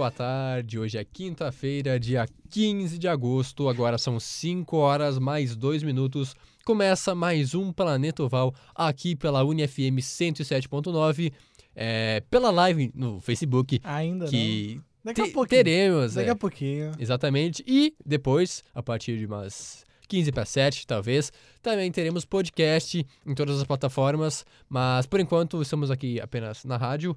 boa 0.00 0.10
tarde. 0.10 0.78
Hoje 0.78 0.96
é 0.96 1.04
quinta-feira, 1.04 2.00
dia 2.00 2.26
15 2.48 2.98
de 2.98 3.06
agosto. 3.06 3.68
Agora 3.68 3.98
são 3.98 4.18
5 4.18 4.74
horas 4.78 5.18
mais 5.18 5.54
2 5.54 5.82
minutos. 5.82 6.34
Começa 6.64 7.14
mais 7.14 7.54
um 7.54 7.70
Planeta 7.70 8.22
Oval 8.22 8.54
aqui 8.74 9.14
pela 9.14 9.44
UniFM 9.44 10.00
107.9, 10.00 11.30
é, 11.76 12.22
pela 12.30 12.50
live 12.50 12.90
no 12.94 13.20
Facebook. 13.20 13.78
Ainda 13.84 14.26
que 14.26 14.76
não. 14.76 14.84
Daqui 15.04 15.20
a 15.20 15.24
pouquinho. 15.24 15.64
teremos. 15.64 16.14
Daqui 16.14 16.28
é, 16.30 16.32
a 16.32 16.36
pouquinho. 16.36 16.92
Exatamente. 16.98 17.62
E 17.66 17.94
depois, 18.02 18.64
a 18.74 18.82
partir 18.82 19.18
de 19.18 19.26
umas 19.26 19.84
15 20.08 20.32
para 20.32 20.46
7, 20.46 20.86
talvez, 20.86 21.30
também 21.60 21.92
teremos 21.92 22.24
podcast 22.24 23.06
em 23.26 23.34
todas 23.34 23.58
as 23.58 23.64
plataformas. 23.64 24.46
Mas 24.66 25.04
por 25.04 25.20
enquanto 25.20 25.60
estamos 25.60 25.90
aqui 25.90 26.18
apenas 26.18 26.64
na 26.64 26.78
rádio. 26.78 27.14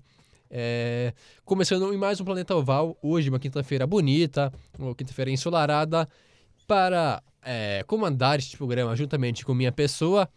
É, 0.56 1.14
começando 1.44 1.92
em 1.92 1.98
mais 1.98 2.22
um 2.22 2.24
Planeta 2.24 2.56
Oval, 2.56 2.96
hoje, 3.02 3.28
uma 3.28 3.40
quinta-feira 3.40 3.88
bonita, 3.88 4.54
uma 4.78 4.94
quinta-feira 4.94 5.32
ensolarada, 5.32 6.08
para 6.68 7.24
é, 7.44 7.84
comandar 7.88 8.38
este 8.38 8.56
programa 8.56 8.96
juntamente 8.96 9.44
com 9.44 9.56
minha 9.56 9.72
pessoa, 9.72 10.30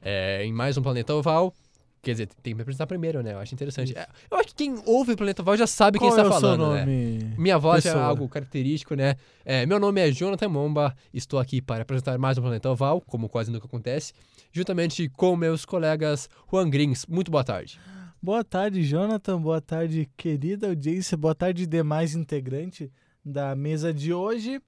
é, 0.00 0.44
em 0.44 0.52
mais 0.52 0.76
um 0.76 0.82
Planeta 0.82 1.12
Oval. 1.12 1.52
Quer 2.00 2.12
dizer, 2.12 2.26
tem 2.40 2.52
que 2.52 2.54
me 2.54 2.62
apresentar 2.62 2.86
primeiro, 2.86 3.20
né? 3.20 3.32
Eu 3.32 3.40
acho 3.40 3.52
interessante. 3.52 3.98
É, 3.98 4.06
eu 4.30 4.36
acho 4.38 4.46
que 4.50 4.54
quem 4.54 4.80
ouve 4.86 5.14
o 5.14 5.16
Planeta 5.16 5.42
Oval 5.42 5.56
já 5.56 5.66
sabe 5.66 5.98
Qual 5.98 6.08
quem 6.08 6.16
é 6.16 6.22
está 6.22 6.32
seu 6.32 6.40
falando, 6.40 6.74
né? 6.74 6.84
nome? 6.84 7.34
Minha 7.36 7.58
voz 7.58 7.84
é 7.84 7.88
Pessoa. 7.88 8.04
algo 8.04 8.28
característico, 8.28 8.94
né? 8.94 9.16
É, 9.44 9.66
meu 9.66 9.80
nome 9.80 10.00
é 10.00 10.12
Jonathan 10.12 10.48
Momba, 10.48 10.94
estou 11.12 11.40
aqui 11.40 11.60
para 11.60 11.82
apresentar 11.82 12.16
mais 12.16 12.38
um 12.38 12.42
Planeta 12.42 12.70
Oval, 12.70 13.00
como 13.00 13.28
quase 13.28 13.50
nunca 13.50 13.66
acontece, 13.66 14.12
juntamente 14.52 15.08
com 15.08 15.34
meus 15.34 15.64
colegas 15.64 16.30
Juan 16.48 16.70
Grins. 16.70 17.04
Muito 17.06 17.28
boa 17.28 17.42
tarde. 17.42 17.80
Boa 18.20 18.42
tarde, 18.42 18.82
Jonathan. 18.82 19.40
Boa 19.40 19.60
tarde, 19.60 20.08
querida 20.16 20.68
audiência. 20.68 21.16
Boa 21.16 21.34
tarde, 21.34 21.66
demais 21.66 22.14
integrante 22.14 22.90
da 23.24 23.54
mesa 23.54 23.92
de 23.94 24.12
hoje. 24.12 24.60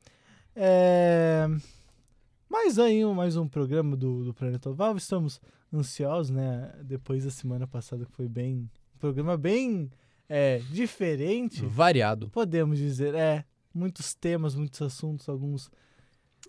É... 0.55 1.47
Mais 2.49 2.79
aí, 2.79 3.05
um- 3.05 3.15
mais 3.15 3.37
um 3.37 3.49
programa 3.49 3.97
do, 3.97 4.25
do 4.25 4.35
Planeta 4.35 4.71
Oval. 4.71 4.97
Estamos 4.97 5.41
ansiosos, 5.73 6.31
né? 6.31 6.73
Depois 6.85 7.25
da 7.25 7.31
semana 7.31 7.67
passada 7.67 8.05
que 8.05 8.13
foi 8.13 8.29
bem... 8.29 8.69
Um 8.95 8.99
programa 9.01 9.37
bem 9.37 9.91
é, 10.29 10.59
diferente, 10.71 11.65
Variado. 11.65 12.29
podemos 12.29 12.79
dizer. 12.79 13.15
É, 13.15 13.45
muitos 13.75 14.15
temas, 14.15 14.55
muitos 14.55 14.81
assuntos, 14.83 15.29
alguns... 15.29 15.71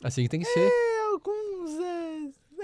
Assim 0.03 0.23
que 0.23 0.29
tem 0.29 0.39
que 0.41 0.45
ser. 0.47 0.59
É, 0.69 1.05
alguns... 1.11 1.79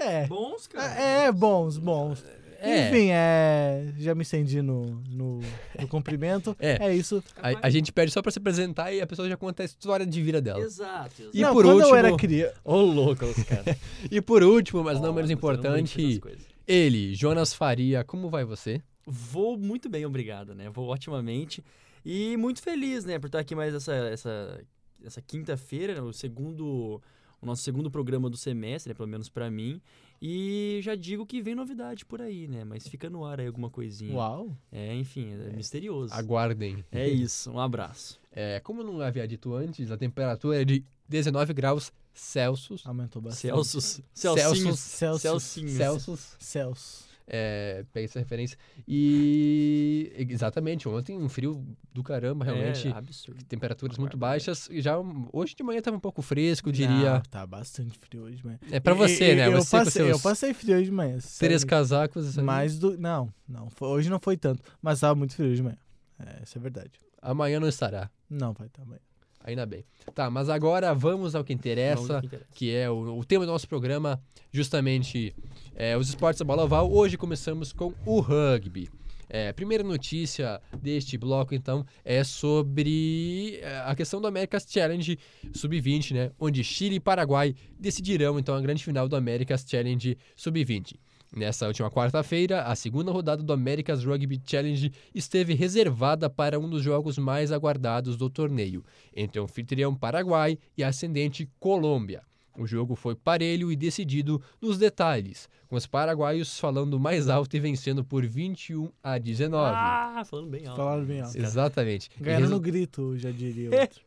É, 0.00 0.22
é, 0.22 0.26
Bons, 0.28 0.66
cara. 0.68 0.92
é 0.94 1.32
bons, 1.32 1.76
bons. 1.78 2.24
É. 2.60 2.88
Enfim, 2.88 3.08
é, 3.12 3.92
já 3.98 4.14
me 4.14 4.22
estendi 4.22 4.60
no, 4.60 5.00
no, 5.08 5.40
no 5.80 5.88
cumprimento. 5.88 6.56
É. 6.58 6.88
É 6.88 6.94
isso. 6.94 7.22
A, 7.36 7.66
a 7.66 7.70
gente 7.70 7.92
pede 7.92 8.10
só 8.10 8.20
para 8.20 8.32
se 8.32 8.38
apresentar 8.38 8.92
e 8.92 9.00
a 9.00 9.06
pessoa 9.06 9.28
já 9.28 9.36
conta 9.36 9.62
a 9.62 9.66
história 9.66 10.04
de 10.04 10.20
vida 10.20 10.40
dela. 10.40 10.60
Exato, 10.60 11.22
exato. 11.22 11.36
E 11.36 11.40
não, 11.40 11.52
por 11.52 11.64
quando 11.64 11.76
último- 11.76 11.94
eu 11.94 11.96
era 11.96 12.16
criança. 12.16 12.54
Ô, 12.64 12.76
louco, 12.80 13.24
os 13.24 13.42
caras. 13.44 13.76
E 14.10 14.20
por 14.20 14.42
último, 14.42 14.82
mas 14.82 15.00
não 15.00 15.10
Ó, 15.10 15.12
menos 15.12 15.30
importante, 15.30 16.20
ele, 16.66 17.14
Jonas 17.14 17.54
Faria. 17.54 18.02
Como 18.04 18.28
vai 18.28 18.44
você? 18.44 18.82
Vou 19.06 19.56
muito 19.56 19.88
bem, 19.88 20.04
obrigado, 20.04 20.54
né? 20.54 20.68
Vou 20.68 20.90
otimamente. 20.92 21.64
E 22.04 22.36
muito 22.36 22.60
feliz, 22.62 23.04
né, 23.04 23.18
por 23.18 23.26
estar 23.26 23.38
aqui 23.38 23.54
mais 23.54 23.74
essa, 23.74 23.92
essa, 23.94 24.60
essa 25.04 25.22
quinta-feira, 25.22 25.94
né, 25.94 26.00
o 26.00 26.12
segundo. 26.12 27.00
O 27.40 27.46
nosso 27.46 27.62
segundo 27.62 27.88
programa 27.88 28.28
do 28.28 28.36
semestre, 28.36 28.90
né, 28.90 28.94
pelo 28.94 29.08
menos 29.08 29.28
pra 29.28 29.48
mim. 29.48 29.80
E 30.20 30.80
já 30.82 30.94
digo 30.94 31.24
que 31.24 31.40
vem 31.40 31.54
novidade 31.54 32.04
por 32.04 32.20
aí, 32.20 32.48
né? 32.48 32.64
Mas 32.64 32.88
fica 32.88 33.08
no 33.08 33.24
ar 33.24 33.40
aí 33.40 33.46
alguma 33.46 33.70
coisinha. 33.70 34.14
Uau. 34.14 34.56
É, 34.70 34.94
enfim, 34.94 35.32
é 35.32 35.50
misterioso. 35.50 36.12
Aguardem. 36.12 36.84
É 36.90 37.08
isso, 37.08 37.50
um 37.50 37.60
abraço. 37.60 38.20
É, 38.32 38.60
como 38.60 38.82
não 38.82 39.00
havia 39.00 39.26
dito 39.28 39.54
antes, 39.54 39.90
a 39.90 39.96
temperatura 39.96 40.60
é 40.60 40.64
de 40.64 40.84
19 41.08 41.52
graus 41.54 41.92
Celsius. 42.12 42.84
Aumentou 42.84 43.22
bastante. 43.22 43.52
Celsius. 43.52 44.00
Celsius. 44.12 44.42
Celcinhos. 44.42 44.78
Celsius. 44.78 45.22
Celcinhos. 45.22 45.72
Celsius. 45.72 46.36
Celsius. 46.38 47.07
É, 47.30 47.84
pega 47.92 48.06
essa 48.06 48.18
referência. 48.18 48.56
E 48.86 50.10
exatamente, 50.30 50.88
ontem 50.88 51.16
um 51.18 51.28
frio 51.28 51.62
do 51.92 52.02
caramba, 52.02 52.44
realmente. 52.44 52.88
É 52.88 52.92
absurdo. 52.92 53.44
Temperaturas 53.44 53.98
muito 53.98 54.16
baixas. 54.16 54.68
E 54.70 54.80
já 54.80 54.94
hoje 55.32 55.54
de 55.54 55.62
manhã 55.62 55.80
tava 55.82 55.96
um 55.96 56.00
pouco 56.00 56.22
fresco, 56.22 56.68
eu 56.70 56.72
diria. 56.72 57.14
Não, 57.14 57.20
tá 57.20 57.46
bastante 57.46 57.98
frio 57.98 58.22
hoje 58.22 58.36
de 58.38 58.46
manhã. 58.46 58.58
É 58.70 58.80
pra 58.80 58.94
você, 58.94 59.32
E- 59.32 59.36
né? 59.36 59.46
Eu, 59.48 59.52
Você 59.62 59.76
passei, 59.76 59.92
seus 59.92 60.08
eu 60.08 60.20
passei 60.20 60.54
frio 60.54 60.76
hoje 60.76 60.86
de 60.86 60.90
manhã. 60.92 61.18
três 61.38 61.64
casacos. 61.64 62.38
ali. 62.38 62.46
Mais 62.46 62.78
do. 62.78 62.96
Não, 62.98 63.32
não. 63.46 63.68
foi- 63.70 63.88
hoje 63.88 64.08
não 64.08 64.18
foi 64.18 64.36
tanto. 64.36 64.62
Mas 64.80 65.00
tava 65.00 65.14
muito 65.14 65.34
frio 65.34 65.48
hoje 65.48 65.56
de 65.56 65.62
manhã. 65.62 65.76
É, 66.18 66.42
isso 66.42 66.56
é 66.56 66.60
verdade. 66.60 66.92
Amanhã 67.20 67.60
não 67.60 67.68
estará. 67.68 68.10
Não 68.30 68.52
vai 68.52 68.66
estar 68.68 68.82
amanhã. 68.82 69.00
Ainda 69.44 69.64
bem. 69.64 69.84
Tá, 70.14 70.30
mas 70.30 70.48
agora 70.48 70.94
vamos 70.94 71.34
ao 71.34 71.44
que 71.44 71.52
interessa. 71.52 72.16
ao 72.16 72.20
que 72.20 72.26
interessa. 72.26 72.48
que 72.54 72.74
é 72.74 72.90
o, 72.90 73.18
o 73.18 73.24
tema 73.24 73.46
do 73.46 73.52
nosso 73.52 73.68
programa, 73.68 74.20
justamente 74.52 75.34
é, 75.74 75.96
os 75.96 76.08
esportes 76.08 76.38
da 76.38 76.44
bola 76.44 76.64
oval. 76.64 76.90
Hoje 76.92 77.16
começamos 77.16 77.72
com 77.72 77.94
o 78.04 78.20
rugby. 78.20 78.88
É, 79.30 79.50
a 79.50 79.54
primeira 79.54 79.84
notícia 79.84 80.60
deste 80.82 81.18
bloco, 81.18 81.54
então, 81.54 81.84
é 82.02 82.24
sobre 82.24 83.58
é, 83.62 83.82
a 83.84 83.94
questão 83.94 84.20
do 84.20 84.26
America's 84.26 84.66
Challenge 84.68 85.18
Sub-20, 85.52 86.14
né? 86.14 86.30
Onde 86.40 86.64
Chile 86.64 86.96
e 86.96 87.00
Paraguai 87.00 87.54
decidirão, 87.78 88.38
então, 88.38 88.54
a 88.54 88.60
grande 88.60 88.82
final 88.82 89.06
do 89.06 89.16
America's 89.16 89.66
Challenge 89.68 90.16
Sub-20. 90.34 90.94
Nessa 91.34 91.66
última 91.66 91.90
quarta-feira, 91.90 92.62
a 92.62 92.74
segunda 92.74 93.12
rodada 93.12 93.42
do 93.42 93.52
America's 93.52 94.02
Rugby 94.04 94.40
Challenge 94.46 94.90
esteve 95.14 95.52
reservada 95.52 96.30
para 96.30 96.58
um 96.58 96.68
dos 96.68 96.82
jogos 96.82 97.18
mais 97.18 97.52
aguardados 97.52 98.16
do 98.16 98.30
torneio, 98.30 98.82
entre 99.14 99.38
o 99.38 99.44
anfitrião 99.44 99.94
Paraguai 99.94 100.58
e 100.76 100.82
a 100.82 100.88
ascendente 100.88 101.48
Colômbia. 101.60 102.22
O 102.56 102.66
jogo 102.66 102.96
foi 102.96 103.14
parelho 103.14 103.70
e 103.70 103.76
decidido 103.76 104.42
nos 104.60 104.78
detalhes, 104.78 105.48
com 105.68 105.76
os 105.76 105.86
paraguaios 105.86 106.58
falando 106.58 106.98
mais 106.98 107.28
alto 107.28 107.54
e 107.54 107.60
vencendo 107.60 108.02
por 108.02 108.26
21 108.26 108.90
a 109.02 109.16
19. 109.18 109.72
Ah, 109.76 110.22
falando 110.24 110.48
bem 110.48 110.66
alto. 110.66 110.76
Falaram 110.76 111.04
bem 111.04 111.20
alto. 111.20 111.38
Exatamente. 111.38 112.10
Em 112.18 112.24
Ganharam 112.24 112.44
resu- 112.46 112.54
no 112.54 112.60
grito, 112.60 113.16
já 113.18 113.30
diria 113.30 113.68
É. 113.72 113.80
outro. 113.82 114.00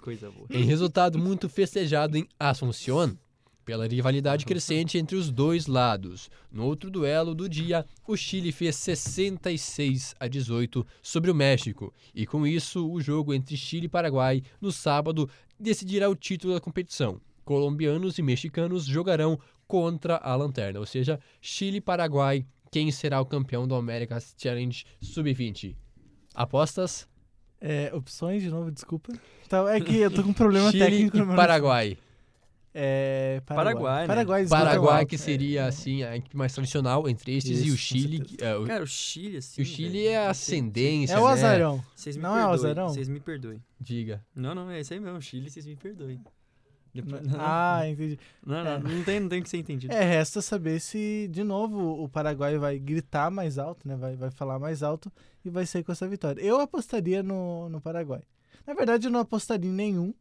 Coisa 0.00 0.30
boa. 0.30 0.46
Em 0.50 0.64
resultado 0.64 1.18
muito 1.18 1.48
festejado 1.48 2.16
em 2.18 2.26
Asunción, 2.40 3.14
pela 3.64 3.86
rivalidade 3.86 4.44
crescente 4.44 4.98
entre 4.98 5.16
os 5.16 5.30
dois 5.30 5.66
lados. 5.66 6.30
No 6.52 6.64
outro 6.64 6.90
duelo 6.90 7.34
do 7.34 7.48
dia, 7.48 7.84
o 8.06 8.16
Chile 8.16 8.52
fez 8.52 8.76
66 8.76 10.14
a 10.20 10.28
18 10.28 10.86
sobre 11.02 11.30
o 11.30 11.34
México, 11.34 11.92
e 12.14 12.26
com 12.26 12.46
isso, 12.46 12.90
o 12.90 13.00
jogo 13.00 13.32
entre 13.32 13.56
Chile 13.56 13.86
e 13.86 13.88
Paraguai 13.88 14.42
no 14.60 14.70
sábado 14.70 15.28
decidirá 15.58 16.08
o 16.08 16.14
título 16.14 16.54
da 16.54 16.60
competição. 16.60 17.20
Colombianos 17.44 18.18
e 18.18 18.22
mexicanos 18.22 18.84
jogarão 18.84 19.38
contra 19.66 20.16
a 20.16 20.34
lanterna, 20.34 20.80
ou 20.80 20.86
seja, 20.86 21.18
Chile 21.40 21.78
e 21.78 21.80
Paraguai, 21.80 22.46
quem 22.70 22.90
será 22.90 23.20
o 23.20 23.26
campeão 23.26 23.66
do 23.66 23.74
America's 23.74 24.34
Challenge 24.36 24.84
Sub-20? 25.00 25.76
Apostas? 26.34 27.08
É, 27.60 27.90
opções 27.94 28.42
de 28.42 28.50
novo, 28.50 28.70
desculpa. 28.70 29.12
Tá, 29.48 29.74
é 29.74 29.80
que 29.80 29.96
eu 29.96 30.10
tô 30.10 30.22
com 30.22 30.30
um 30.30 30.34
problema 30.34 30.70
Chile 30.70 30.84
técnico 30.84 31.16
e 31.16 31.36
Paraguai. 31.36 31.98
É, 32.76 33.40
Paraguai. 33.46 33.72
Paraguai, 33.74 34.00
né? 34.02 34.06
Paraguai, 34.08 34.46
Paraguai, 34.48 35.06
que 35.06 35.16
seria 35.16 35.66
assim 35.66 36.02
a 36.02 36.16
equipe 36.16 36.36
mais 36.36 36.52
tradicional 36.52 37.08
entre 37.08 37.36
estes, 37.36 37.60
e 37.60 37.68
Isso, 37.68 37.68
o 37.68 37.70
com 37.70 37.76
Chile. 37.76 38.36
é, 38.40 38.56
o, 38.56 38.64
Cara, 38.66 38.82
o 38.82 38.86
Chile, 38.86 39.36
assim. 39.36 39.62
o 39.62 39.64
Chile 39.64 39.90
velho, 40.02 40.08
é 40.08 40.16
a 40.18 40.24
não 40.24 40.30
ascendência. 40.30 41.14
É 41.14 41.18
o 41.20 41.26
né? 41.26 41.32
azarão. 41.32 41.84
Vocês 41.94 42.16
me 42.16 42.22
Não 42.24 42.30
é 42.36 42.40
o 42.44 42.48
perdoem. 42.50 42.54
azarão? 42.72 42.88
Vocês 42.88 43.08
me 43.08 43.20
perdoem. 43.20 43.62
Diga. 43.80 44.24
Não, 44.34 44.54
não, 44.56 44.68
é 44.70 44.80
isso 44.80 44.92
aí 44.92 44.98
mesmo. 44.98 45.22
Chile, 45.22 45.48
vocês 45.48 45.64
me 45.66 45.76
perdoem. 45.76 46.20
Depois- 46.92 47.22
Ah, 47.38 47.82
entendi. 47.88 48.18
não, 48.44 48.62
não, 48.64 48.70
é. 48.72 48.78
não, 48.78 49.02
tem, 49.04 49.20
não 49.20 49.28
tem 49.28 49.40
o 49.40 49.42
que 49.42 49.48
ser 49.50 49.58
entendido. 49.58 49.92
É, 49.92 50.02
resta 50.02 50.40
saber 50.42 50.80
se, 50.80 51.28
de 51.30 51.42
novo, 51.44 52.02
o 52.02 52.08
Paraguai 52.08 52.56
vai 52.58 52.78
gritar 52.78 53.30
mais 53.30 53.56
alto, 53.58 53.86
né? 53.86 53.96
Vai, 53.96 54.14
vai 54.16 54.30
falar 54.30 54.58
mais 54.58 54.82
alto 54.82 55.12
e 55.44 55.50
vai 55.50 55.66
sair 55.66 55.82
com 55.84 55.90
essa 55.92 56.06
vitória. 56.08 56.40
Eu 56.40 56.60
apostaria 56.60 57.20
no, 57.22 57.68
no 57.68 57.80
Paraguai. 57.80 58.22
Na 58.66 58.74
verdade, 58.74 59.06
eu 59.08 59.10
não 59.10 59.20
apostaria 59.20 59.68
em 59.68 59.72
nenhum, 59.72 60.14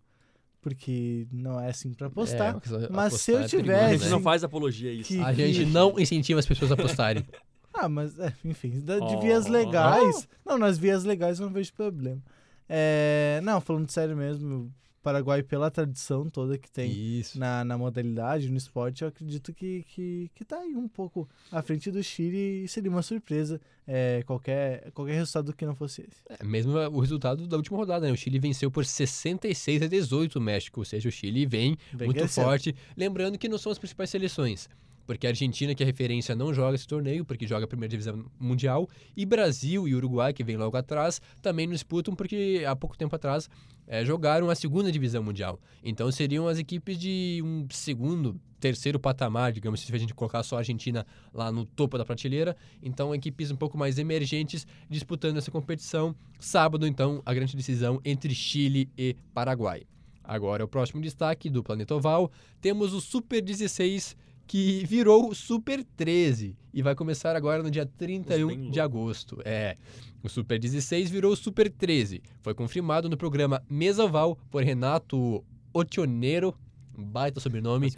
porque 0.64 1.28
não 1.32 1.60
é 1.60 1.70
assim 1.70 1.94
pra 1.94 2.08
apostar. 2.08 2.56
É, 2.56 2.90
mas 2.90 3.08
apostar 3.08 3.20
se 3.20 3.32
eu 3.32 3.40
é 3.40 3.48
tivesse- 3.48 3.60
a 3.60 3.64
perigoso, 3.66 3.92
gente 3.92 4.04
né? 4.06 4.10
não 4.10 4.22
faz 4.22 4.44
apologia 4.44 4.90
a 4.90 4.94
isso. 4.94 5.10
Que- 5.10 5.20
A 5.20 5.34
gente 5.34 5.66
não 5.66 6.00
incentiva 6.00 6.40
as 6.40 6.46
pessoas 6.48 6.72
a 6.72 6.74
apostarem. 6.74 7.24
Ah, 7.76 7.90
mas, 7.90 8.20
é, 8.20 8.32
enfim, 8.46 8.70
de 8.70 8.92
Oh. 9.02 9.20
vias 9.20 9.48
legais. 9.48 10.28
Não, 10.46 10.60
nas 10.60 10.78
vias 10.78 11.04
legais 11.04 11.40
eu 11.40 11.48
não 11.48 11.52
vejo 11.54 11.74
problema. 11.74 12.22
É, 12.70 13.42
não, 13.44 13.60
falando 13.60 13.90
sério 13.90 14.16
mesmo, 14.16 14.72
Paraguai, 15.04 15.44
pela 15.44 15.70
tradição 15.70 16.30
toda 16.30 16.58
que 16.58 16.72
tem 16.72 16.90
Isso. 16.90 17.38
na, 17.38 17.66
na 17.66 17.78
modalidade, 17.78 18.50
no 18.50 18.56
esporte, 18.56 19.02
eu 19.02 19.10
acredito 19.10 19.54
que, 19.54 19.84
que, 19.90 20.32
que 20.34 20.46
tá 20.46 20.60
aí 20.60 20.76
um 20.76 20.88
pouco 20.88 21.28
à 21.52 21.62
frente 21.62 21.92
do 21.92 22.02
Chile 22.02 22.64
e 22.64 22.68
seria 22.70 22.90
uma 22.90 23.02
surpresa 23.02 23.60
é, 23.86 24.24
qualquer, 24.26 24.92
qualquer 24.92 25.16
resultado 25.16 25.54
que 25.54 25.66
não 25.66 25.76
fosse 25.76 26.02
esse. 26.02 26.24
É, 26.30 26.44
mesmo 26.44 26.72
o 26.72 27.00
resultado 27.02 27.46
da 27.46 27.58
última 27.58 27.78
rodada, 27.78 28.08
né? 28.08 28.14
O 28.14 28.18
Chile 28.18 28.40
venceu 28.40 28.72
por 28.72 28.86
66 28.86 29.82
a 29.82 29.88
18 29.88 30.38
o 30.38 30.42
México, 30.42 30.80
ou 30.80 30.86
seja, 30.86 31.10
o 31.10 31.12
Chile 31.12 31.46
vem 31.46 31.78
Vem 31.94 32.08
muito 32.08 32.26
forte. 32.30 32.74
Lembrando 32.96 33.38
que 33.38 33.50
não 33.50 33.58
são 33.58 33.74
as 33.74 33.78
principais 33.78 34.10
seleções. 34.10 34.70
Porque 35.06 35.28
a 35.28 35.30
Argentina, 35.30 35.74
que 35.76 35.84
é 35.84 35.86
referência, 35.86 36.36
não 36.36 36.54
joga 36.54 36.76
esse 36.76 36.88
torneio, 36.88 37.26
porque 37.26 37.46
joga 37.48 37.66
a 37.66 37.68
primeira 37.68 37.90
divisão 37.90 38.26
mundial, 38.40 38.88
e 39.16 39.26
Brasil 39.26 39.88
e 39.88 39.96
Uruguai, 39.96 40.34
que 40.34 40.44
vem 40.44 40.58
logo 40.58 40.78
atrás, 40.78 41.22
também 41.42 41.68
não 41.68 41.74
disputam, 41.74 42.16
porque 42.16 42.64
há 42.68 42.76
pouco 42.76 42.98
tempo 42.98 43.16
atrás 43.16 43.50
é, 43.88 44.04
jogaram 44.06 44.50
a 44.50 44.56
segunda 44.56 44.92
divisão 44.92 45.24
mundial. 45.24 45.60
Então 45.84 46.12
seriam 46.12 46.48
as 46.48 46.58
equipes 46.58 46.98
de 46.98 47.42
um 47.44 47.68
segundo, 47.70 48.40
terceiro 48.60 48.98
patamar, 48.98 49.52
digamos, 49.52 49.82
se 49.82 49.94
a 49.94 49.98
gente 49.98 50.14
colocar 50.14 50.42
só 50.42 50.56
a 50.56 50.60
Argentina 50.60 51.06
lá 51.34 51.52
no 51.52 51.66
topo 51.66 51.98
da 51.98 52.06
prateleira. 52.06 52.56
Então, 52.82 53.14
equipes 53.14 53.52
um 53.52 53.58
pouco 53.58 53.78
mais 53.78 54.00
emergentes 54.00 54.66
disputando 54.90 55.36
essa 55.36 55.52
competição. 55.52 56.16
Sábado, 56.40 56.88
então, 56.88 57.22
a 57.26 57.34
grande 57.34 57.58
decisão 57.58 58.00
entre 58.06 58.34
Chile 58.34 58.90
e 58.98 59.18
Paraguai. 59.34 59.84
Agora, 60.24 60.64
o 60.64 60.68
próximo 60.68 61.02
destaque 61.02 61.50
do 61.50 61.62
Planeta 61.62 61.94
Oval, 61.94 62.32
temos 62.62 62.94
o 62.94 63.02
Super 63.02 63.42
16 63.42 64.16
que 64.48 64.86
virou 64.86 65.30
o 65.30 65.36
Super 65.36 65.84
13 65.84 66.56
e 66.74 66.82
vai 66.82 66.96
começar 66.96 67.36
agora 67.36 67.64
no 67.64 67.72
dia 67.72 67.86
31 67.86 68.72
de 68.72 68.80
agosto. 68.80 69.42
É, 69.46 69.78
o 70.22 70.30
Super 70.30 70.60
16 70.60 71.10
virou 71.10 71.34
o 71.34 71.36
Super 71.36 71.70
13. 71.70 72.22
Foi 72.42 72.54
confirmado 72.54 73.10
no 73.10 73.18
programa 73.18 73.64
Mesa 73.70 74.04
Oval 74.04 74.38
por 74.50 74.64
Renato 74.64 75.44
Otioneiro, 75.74 76.56
um 76.98 77.04
baita 77.04 77.40
sobrenome, 77.40 77.92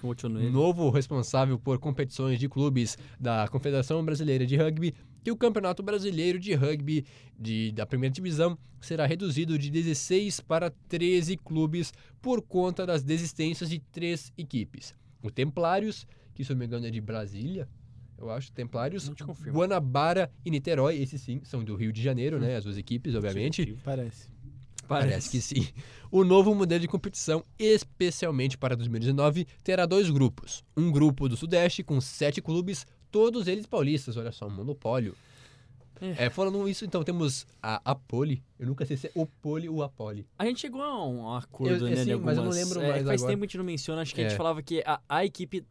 novo 0.52 0.90
responsável 0.90 1.60
por 1.60 1.78
competições 1.80 2.40
de 2.40 2.48
clubes 2.48 2.98
da 3.20 3.48
Confederação 3.50 4.04
Brasileira 4.04 4.46
de 4.46 4.56
Rugby, 4.56 4.94
que 5.24 5.32
o 5.32 5.36
Campeonato 5.36 5.84
Brasileiro 5.84 6.40
de 6.40 6.54
Rugby 6.54 7.06
de, 7.38 7.72
da 7.72 7.86
primeira 7.86 8.14
divisão 8.14 8.58
será 8.80 9.06
reduzido 9.06 9.58
de 9.58 9.70
16 9.70 10.40
para 10.42 10.72
13 10.88 11.36
clubes 11.38 11.92
por 12.22 12.42
conta 12.42 12.86
das 12.86 13.04
desistências 13.04 13.70
de 13.70 13.80
três 13.80 14.32
equipes. 14.38 14.94
O 15.22 15.32
Templários, 15.32 16.06
que 16.36 16.44
se 16.44 16.52
não 16.52 16.60
me 16.60 16.66
engano 16.66 16.86
é 16.86 16.92
de 16.92 17.02
Brasília, 17.02 17.68
eu 18.18 18.30
acho, 18.30 18.52
Templários, 18.52 19.10
Guanabara 19.48 20.32
e 20.46 20.52
Niterói, 20.52 21.02
esses 21.02 21.22
sim, 21.22 21.42
são 21.44 21.64
do 21.64 21.76
Rio 21.76 21.92
de 21.92 22.02
Janeiro, 22.02 22.38
hum. 22.38 22.42
né? 22.42 22.56
As 22.56 22.64
duas 22.64 22.78
equipes, 22.78 23.16
obviamente. 23.16 23.78
Parece. 23.84 24.30
Parece. 24.88 25.10
Parece 25.10 25.30
que 25.32 25.42
sim. 25.42 25.68
O 26.12 26.24
novo 26.24 26.54
modelo 26.54 26.80
de 26.80 26.88
competição, 26.88 27.44
especialmente 27.58 28.58
para 28.58 28.76
2019, 28.76 29.48
terá 29.64 29.86
dois 29.86 30.10
grupos. 30.10 30.64
Um 30.78 30.92
grupo 30.92 31.28
do 31.28 31.36
Sudeste 31.36 31.84
com 31.84 32.00
sete 32.00 32.42
clubes, 32.42 32.86
todos 33.12 33.48
eles 33.48 33.66
paulistas, 33.66 34.16
olha 34.16 34.32
só, 34.32 34.48
um 34.48 34.52
monopólio. 34.52 35.16
É. 36.02 36.26
é. 36.26 36.30
falando 36.30 36.68
isso, 36.68 36.86
então 36.86 37.04
temos 37.04 37.48
a 37.62 37.82
Apoli. 37.84 38.44
Eu 38.60 38.68
nunca 38.68 38.86
sei 38.86 38.98
se 38.98 39.08
é 39.08 39.12
o 39.16 39.26
Poli 39.26 39.68
ou 39.70 39.82
a 39.82 39.90
Poli. 39.90 40.28
A 40.38 40.46
gente 40.46 40.60
chegou 40.60 40.82
a 40.82 41.06
um 41.08 41.34
acordo, 41.34 41.88
eu, 41.88 41.96
né? 41.96 42.04
Sim, 42.04 42.12
algumas... 42.12 42.38
mas 42.38 42.46
eu 42.46 42.52
não 42.52 42.52
lembro 42.52 42.82
é, 42.82 42.90
mais 42.90 43.06
Faz 43.06 43.22
agora. 43.22 43.34
tempo 43.34 43.40
que 43.40 43.46
a 43.46 43.48
gente 43.48 43.58
não 43.58 43.66
menciona, 43.66 44.02
acho 44.02 44.14
que 44.14 44.22
a 44.22 44.24
gente 44.26 44.34
é. 44.34 44.38
falava 44.38 44.62
que 44.62 44.84
a, 44.86 45.00
a 45.08 45.26
equipe 45.26 45.66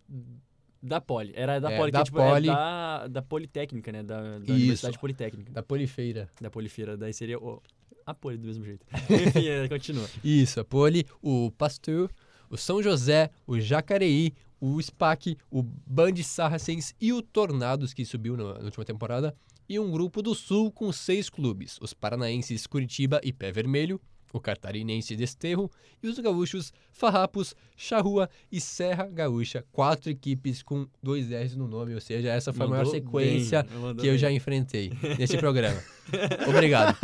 da 0.85 1.01
Poli. 1.01 1.33
Era 1.35 1.59
da 1.59 1.73
é, 1.73 1.79
Poli, 1.79 1.91
da 1.91 1.99
que 2.01 2.05
tipo, 2.05 2.19
Poli. 2.19 2.49
É 2.49 2.53
da, 2.53 3.07
da 3.09 3.23
Politécnica, 3.23 3.91
né? 3.91 4.03
Da, 4.03 4.39
da 4.39 4.53
Universidade 4.53 4.99
Politécnica. 4.99 5.51
Da 5.51 5.63
Polifeira. 5.63 6.29
Da 6.41 6.51
Polifeira. 6.51 6.97
Daí 6.97 7.13
seria 7.15 7.39
o, 7.39 7.63
a 8.05 8.13
Poli 8.15 8.37
do 8.37 8.47
mesmo 8.47 8.65
jeito. 8.65 8.85
Enfim, 9.11 9.49
é, 9.49 9.67
continua. 9.67 10.07
Isso, 10.23 10.61
a 10.61 10.65
Poli, 10.65 11.07
o 11.23 11.51
Pasteur, 11.53 12.11
o 12.51 12.57
São 12.57 12.83
José, 12.83 13.31
o 13.47 13.59
Jacareí, 13.59 14.35
o 14.61 14.81
SPAC, 14.81 15.37
o 15.51 15.63
Band 15.63 16.17
Saracens 16.23 16.95
e 17.01 17.13
o 17.13 17.23
Tornados, 17.23 17.95
que 17.95 18.05
subiu 18.05 18.37
na, 18.37 18.59
na 18.59 18.65
última 18.65 18.85
temporada. 18.85 19.35
E 19.67 19.79
um 19.79 19.91
grupo 19.91 20.21
do 20.21 20.35
Sul 20.35 20.71
com 20.71 20.93
seis 20.93 21.31
clubes, 21.31 21.79
os 21.81 21.95
paranaenses 21.95 22.67
Curitiba 22.67 23.19
e 23.25 23.33
Pé 23.33 23.51
Vermelho, 23.51 23.99
o 24.35 24.41
catarinense 24.41 25.15
Desterro 25.15 25.71
e 26.03 26.09
os 26.09 26.19
gaúchos 26.19 26.73
Farrapos, 26.91 27.55
Charrua 27.77 28.29
e 28.51 28.61
Serra 28.61 29.07
Gaúcha. 29.07 29.65
Quatro 29.71 30.11
equipes 30.11 30.61
com 30.61 30.89
dois 31.01 31.31
R's 31.31 31.55
no 31.55 31.69
nome, 31.69 31.95
ou 31.95 32.01
seja, 32.01 32.31
essa 32.31 32.53
foi 32.53 32.67
mandou 32.67 32.75
a 32.75 32.83
maior 32.83 32.91
sequência 32.91 33.63
bem, 33.63 33.97
que 33.97 34.07
eu 34.09 34.19
já 34.19 34.31
enfrentei 34.33 34.93
nesse 35.17 35.39
programa. 35.39 35.81
Obrigado. 36.49 36.99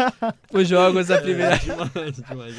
Os 0.52 0.68
jogos 0.68 1.06
da 1.06 1.22
primeira... 1.22 1.54
É, 1.54 1.58
demais, 2.10 2.16
demais. 2.26 2.56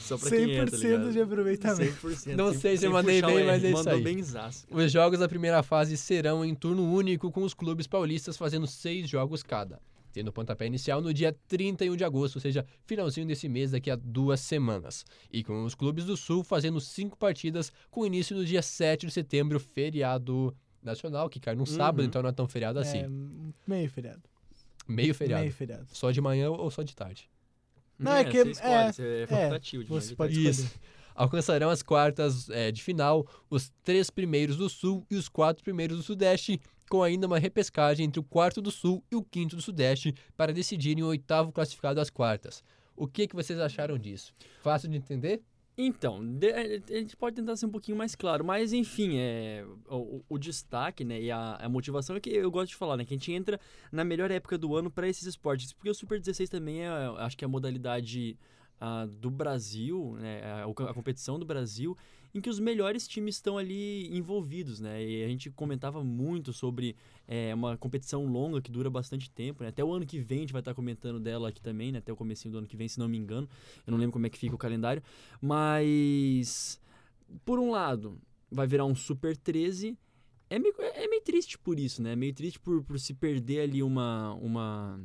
Só 0.00 0.18
pra 0.18 0.30
100% 0.30 0.30
quem 0.30 0.56
é, 0.56 0.98
tá 0.98 1.10
de 1.10 1.20
aproveitamento. 1.20 2.08
100%, 2.08 2.34
Não 2.34 2.54
sei 2.54 2.76
se 2.78 2.86
eu 2.86 2.90
mandei 2.90 3.20
bem, 3.20 3.44
mas 3.44 3.64
é 3.64 3.70
isso 3.70 3.88
aí. 3.88 4.02
Bem 4.02 4.22
Os 4.70 4.92
jogos 4.92 5.18
da 5.18 5.28
primeira 5.28 5.62
fase 5.62 5.96
serão 5.96 6.44
em 6.44 6.54
turno 6.54 6.90
único, 6.90 7.30
com 7.30 7.42
os 7.42 7.52
clubes 7.52 7.86
paulistas 7.86 8.36
fazendo 8.36 8.66
seis 8.66 9.08
jogos 9.08 9.42
cada 9.42 9.78
tendo 10.14 10.32
pontapé 10.32 10.64
inicial 10.66 11.02
no 11.02 11.12
dia 11.12 11.36
31 11.48 11.96
de 11.96 12.04
agosto, 12.04 12.36
ou 12.36 12.40
seja, 12.40 12.64
finalzinho 12.86 13.26
desse 13.26 13.48
mês, 13.48 13.72
daqui 13.72 13.90
a 13.90 13.96
duas 13.96 14.38
semanas. 14.38 15.04
E 15.30 15.42
com 15.42 15.64
os 15.64 15.74
clubes 15.74 16.04
do 16.04 16.16
Sul 16.16 16.44
fazendo 16.44 16.80
cinco 16.80 17.18
partidas, 17.18 17.72
com 17.90 18.06
início 18.06 18.36
no 18.36 18.44
dia 18.44 18.62
7 18.62 19.06
de 19.06 19.12
setembro, 19.12 19.58
feriado 19.58 20.56
nacional, 20.80 21.28
que 21.28 21.40
cai 21.40 21.56
no 21.56 21.62
uhum. 21.62 21.66
sábado, 21.66 22.04
então 22.04 22.22
não 22.22 22.30
é 22.30 22.32
tão 22.32 22.46
feriado 22.46 22.78
assim. 22.78 22.98
É, 22.98 23.08
meio 23.66 23.90
feriado. 23.90 24.22
Meio 24.86 25.14
feriado. 25.14 25.42
Meio 25.42 25.52
feriado. 25.52 25.86
Só 25.92 26.12
de 26.12 26.20
manhã 26.20 26.48
ou 26.50 26.70
só 26.70 26.84
de 26.84 26.94
tarde? 26.94 27.28
Não, 27.98 28.12
é, 28.12 28.20
é 28.20 28.24
que 28.24 28.38
escolhe, 28.38 28.72
é, 28.72 29.22
é 29.22 29.26
facultativo. 29.26 29.84
você 29.86 30.14
pode 30.14 30.32
escolher. 30.32 30.50
Isso 30.50 30.80
alcançarão 31.14 31.70
as 31.70 31.82
quartas 31.82 32.50
é, 32.50 32.72
de 32.72 32.82
final 32.82 33.26
os 33.48 33.72
três 33.82 34.10
primeiros 34.10 34.56
do 34.56 34.68
Sul 34.68 35.06
e 35.10 35.16
os 35.16 35.28
quatro 35.28 35.62
primeiros 35.62 35.96
do 35.96 36.02
Sudeste, 36.02 36.60
com 36.88 37.02
ainda 37.02 37.26
uma 37.26 37.38
repescagem 37.38 38.06
entre 38.06 38.20
o 38.20 38.24
quarto 38.24 38.60
do 38.60 38.70
Sul 38.70 39.02
e 39.10 39.16
o 39.16 39.22
quinto 39.22 39.56
do 39.56 39.62
Sudeste 39.62 40.14
para 40.36 40.52
decidirem 40.52 41.02
o 41.02 41.08
oitavo 41.08 41.52
classificado 41.52 42.00
às 42.00 42.10
quartas. 42.10 42.62
O 42.96 43.06
que, 43.06 43.26
que 43.26 43.34
vocês 43.34 43.58
acharam 43.58 43.98
disso? 43.98 44.32
Fácil 44.62 44.88
de 44.88 44.96
entender? 44.96 45.42
Então, 45.76 46.20
a 46.54 46.98
gente 46.98 47.16
pode 47.16 47.34
tentar 47.34 47.56
ser 47.56 47.66
um 47.66 47.70
pouquinho 47.70 47.98
mais 47.98 48.14
claro, 48.14 48.44
mas 48.44 48.72
enfim, 48.72 49.16
é, 49.16 49.66
o, 49.88 50.22
o 50.28 50.38
destaque 50.38 51.04
né, 51.04 51.20
e 51.20 51.32
a, 51.32 51.56
a, 51.56 51.68
motivação 51.68 52.14
é 52.14 52.20
que 52.20 52.30
eu 52.30 52.48
gosto 52.48 52.68
de 52.68 52.76
falar, 52.76 52.96
né? 52.96 53.04
Que 53.04 53.12
a 53.12 53.16
gente 53.16 53.32
entra 53.32 53.58
na 53.90 54.04
melhor 54.04 54.30
época 54.30 54.56
do 54.56 54.76
ano 54.76 54.88
para 54.88 55.08
esses 55.08 55.24
esportes, 55.24 55.72
porque 55.72 55.90
o 55.90 55.94
Super 55.94 56.20
16 56.20 56.48
também 56.48 56.82
é, 56.82 56.88
acho 57.18 57.36
que 57.36 57.44
é 57.44 57.46
a 57.46 57.48
modalidade 57.48 58.38
uh, 58.80 59.08
do 59.08 59.32
Brasil, 59.32 60.16
né, 60.20 60.42
a, 60.44 60.64
a, 60.64 60.94
competição 60.94 61.40
do 61.40 61.44
Brasil, 61.44 61.96
em 62.34 62.40
que 62.40 62.50
os 62.50 62.58
melhores 62.58 63.06
times 63.06 63.36
estão 63.36 63.56
ali 63.56 64.14
envolvidos, 64.14 64.80
né? 64.80 65.02
E 65.02 65.24
a 65.24 65.28
gente 65.28 65.50
comentava 65.50 66.02
muito 66.02 66.52
sobre 66.52 66.96
é, 67.28 67.54
uma 67.54 67.76
competição 67.76 68.26
longa 68.26 68.60
que 68.60 68.72
dura 68.72 68.90
bastante 68.90 69.30
tempo, 69.30 69.62
né? 69.62 69.68
Até 69.68 69.84
o 69.84 69.92
ano 69.92 70.04
que 70.04 70.18
vem 70.18 70.38
a 70.38 70.40
gente 70.40 70.52
vai 70.52 70.60
estar 70.60 70.74
comentando 70.74 71.20
dela 71.20 71.48
aqui 71.48 71.62
também, 71.62 71.92
né? 71.92 71.98
Até 71.98 72.12
o 72.12 72.16
começo 72.16 72.48
do 72.50 72.58
ano 72.58 72.66
que 72.66 72.76
vem, 72.76 72.88
se 72.88 72.98
não 72.98 73.08
me 73.08 73.16
engano. 73.16 73.48
Eu 73.86 73.92
não 73.92 73.98
lembro 73.98 74.12
como 74.12 74.26
é 74.26 74.30
que 74.30 74.38
fica 74.38 74.54
o 74.54 74.58
calendário. 74.58 75.02
Mas, 75.40 76.80
por 77.44 77.60
um 77.60 77.70
lado, 77.70 78.20
vai 78.50 78.66
virar 78.66 78.84
um 78.84 78.94
Super 78.94 79.36
13 79.36 79.96
é 80.50 80.58
meio, 80.58 80.74
é 80.78 81.08
meio 81.08 81.22
triste 81.22 81.58
por 81.58 81.78
isso, 81.78 82.02
né? 82.02 82.12
É 82.12 82.16
meio 82.16 82.32
triste 82.32 82.60
por, 82.60 82.82
por 82.82 82.98
se 82.98 83.14
perder 83.14 83.60
ali 83.60 83.82
uma, 83.82 84.34
uma, 84.34 85.00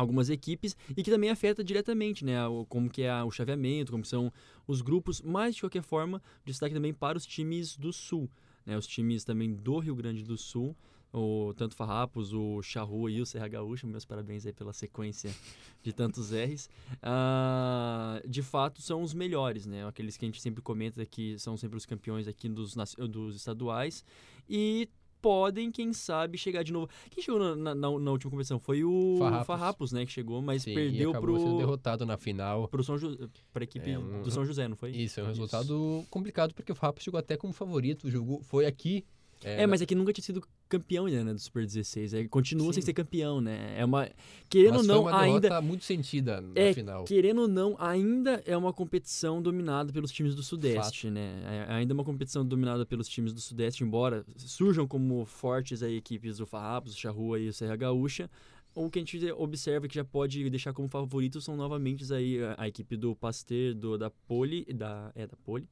algumas 0.00 0.30
equipes 0.30 0.76
e 0.96 1.02
que 1.02 1.10
também 1.10 1.30
afeta 1.30 1.62
diretamente, 1.62 2.24
né, 2.24 2.36
como 2.68 2.88
que 2.88 3.02
é 3.02 3.22
o 3.22 3.30
chaveamento, 3.30 3.92
como 3.92 4.04
são 4.04 4.32
os 4.66 4.80
grupos, 4.80 5.20
mas 5.20 5.54
de 5.54 5.62
qualquer 5.62 5.82
forma, 5.82 6.22
destaque 6.44 6.74
também 6.74 6.92
para 6.92 7.18
os 7.18 7.26
times 7.26 7.76
do 7.76 7.92
Sul, 7.92 8.28
né, 8.64 8.76
os 8.76 8.86
times 8.86 9.24
também 9.24 9.52
do 9.52 9.78
Rio 9.78 9.94
Grande 9.94 10.24
do 10.24 10.36
Sul, 10.36 10.74
o 11.12 11.52
tanto 11.56 11.74
Farrapos, 11.74 12.32
o 12.32 12.62
Charrua 12.62 13.10
e 13.10 13.20
o 13.20 13.26
Serra 13.26 13.48
Gaúcha, 13.48 13.84
meus 13.86 14.04
parabéns 14.04 14.46
aí 14.46 14.52
pela 14.52 14.72
sequência 14.72 15.34
de 15.82 15.92
tantos 15.92 16.30
R's, 16.30 16.70
uh, 17.02 18.26
de 18.28 18.42
fato 18.42 18.80
são 18.80 19.02
os 19.02 19.12
melhores, 19.12 19.66
né, 19.66 19.86
aqueles 19.86 20.16
que 20.16 20.24
a 20.24 20.28
gente 20.28 20.40
sempre 20.40 20.62
comenta 20.62 21.04
que 21.04 21.38
são 21.38 21.56
sempre 21.56 21.76
os 21.76 21.84
campeões 21.84 22.26
aqui 22.28 22.48
dos, 22.48 22.74
dos 23.08 23.36
estaduais. 23.36 24.04
E 24.48 24.88
podem, 25.20 25.70
quem 25.70 25.92
sabe, 25.92 26.38
chegar 26.38 26.62
de 26.62 26.72
novo. 26.72 26.88
Quem 27.10 27.22
chegou 27.22 27.40
na, 27.40 27.74
na, 27.74 27.74
na 27.74 28.10
última 28.10 28.30
competição 28.30 28.58
foi 28.58 28.84
o 28.84 29.16
Farrapos. 29.18 29.46
Farrapos, 29.46 29.92
né? 29.92 30.06
Que 30.06 30.12
chegou, 30.12 30.40
mas 30.42 30.62
Sim, 30.62 30.74
perdeu 30.74 31.12
pro. 31.12 31.38
sendo 31.38 31.58
derrotado 31.58 32.06
na 32.06 32.16
final. 32.16 32.68
Pro 32.68 32.82
São 32.82 32.98
José, 32.98 33.28
pra 33.52 33.64
equipe 33.64 33.90
é 33.90 33.98
um... 33.98 34.22
do 34.22 34.30
São 34.30 34.44
José, 34.44 34.68
não 34.68 34.76
foi? 34.76 34.90
Isso, 34.90 35.20
é 35.20 35.22
um 35.22 35.26
resultado 35.26 36.00
Isso. 36.00 36.06
complicado, 36.10 36.54
porque 36.54 36.72
o 36.72 36.74
Farrapos 36.74 37.02
chegou 37.02 37.18
até 37.18 37.36
como 37.36 37.52
favorito. 37.52 38.10
Jogou, 38.10 38.42
foi 38.42 38.66
aqui 38.66 39.04
é, 39.42 39.62
é, 39.62 39.66
mas 39.66 39.80
é 39.80 39.86
que 39.86 39.94
nunca 39.94 40.12
tinha 40.12 40.24
sido 40.24 40.42
campeão 40.68 41.06
ainda, 41.06 41.24
né, 41.24 41.32
do 41.32 41.38
Super 41.38 41.64
16. 41.64 42.14
É, 42.14 42.28
continua 42.28 42.66
Sim. 42.68 42.74
sem 42.74 42.82
ser 42.82 42.92
campeão, 42.92 43.40
né? 43.40 43.74
É 43.76 43.84
uma 43.84 44.08
querendo 44.48 44.78
ou 44.78 44.82
não, 44.82 45.08
ainda 45.08 45.60
muito 45.62 45.84
sentida 45.84 46.40
na 46.40 46.52
é, 46.54 46.74
final. 46.74 47.04
Querendo 47.04 47.42
ou 47.42 47.48
não, 47.48 47.74
ainda 47.78 48.42
é 48.44 48.56
uma 48.56 48.72
competição 48.72 49.40
dominada 49.40 49.92
pelos 49.92 50.12
times 50.12 50.34
do 50.34 50.42
Sudeste, 50.42 51.06
Fato. 51.06 51.14
né? 51.14 51.66
É, 51.68 51.72
ainda 51.72 51.92
é 51.92 51.94
uma 51.94 52.04
competição 52.04 52.44
dominada 52.44 52.84
pelos 52.84 53.08
times 53.08 53.32
do 53.32 53.40
Sudeste, 53.40 53.82
embora 53.82 54.24
surjam 54.36 54.86
como 54.86 55.24
fortes 55.24 55.82
aí 55.82 55.96
equipes 55.96 56.36
do 56.36 56.46
Farrapos, 56.46 56.94
o 56.94 56.98
Charrua 56.98 57.38
e 57.38 57.48
o 57.48 57.52
Serra 57.52 57.76
Gaúcha. 57.76 58.30
O 58.74 58.88
que 58.88 59.00
a 59.00 59.02
gente 59.02 59.32
observa 59.32 59.88
que 59.88 59.94
já 59.94 60.04
pode 60.04 60.48
deixar 60.48 60.72
como 60.72 60.86
favorito 60.86 61.40
são 61.40 61.56
novamente 61.56 62.12
aí 62.12 62.40
a, 62.40 62.54
a 62.58 62.68
equipe 62.68 62.96
do 62.96 63.16
Pasteur, 63.16 63.74
do 63.74 63.98
da 63.98 64.10
Poli, 64.10 64.64
da 64.72 65.10
é 65.14 65.26
da 65.26 65.36
Poli 65.44 65.66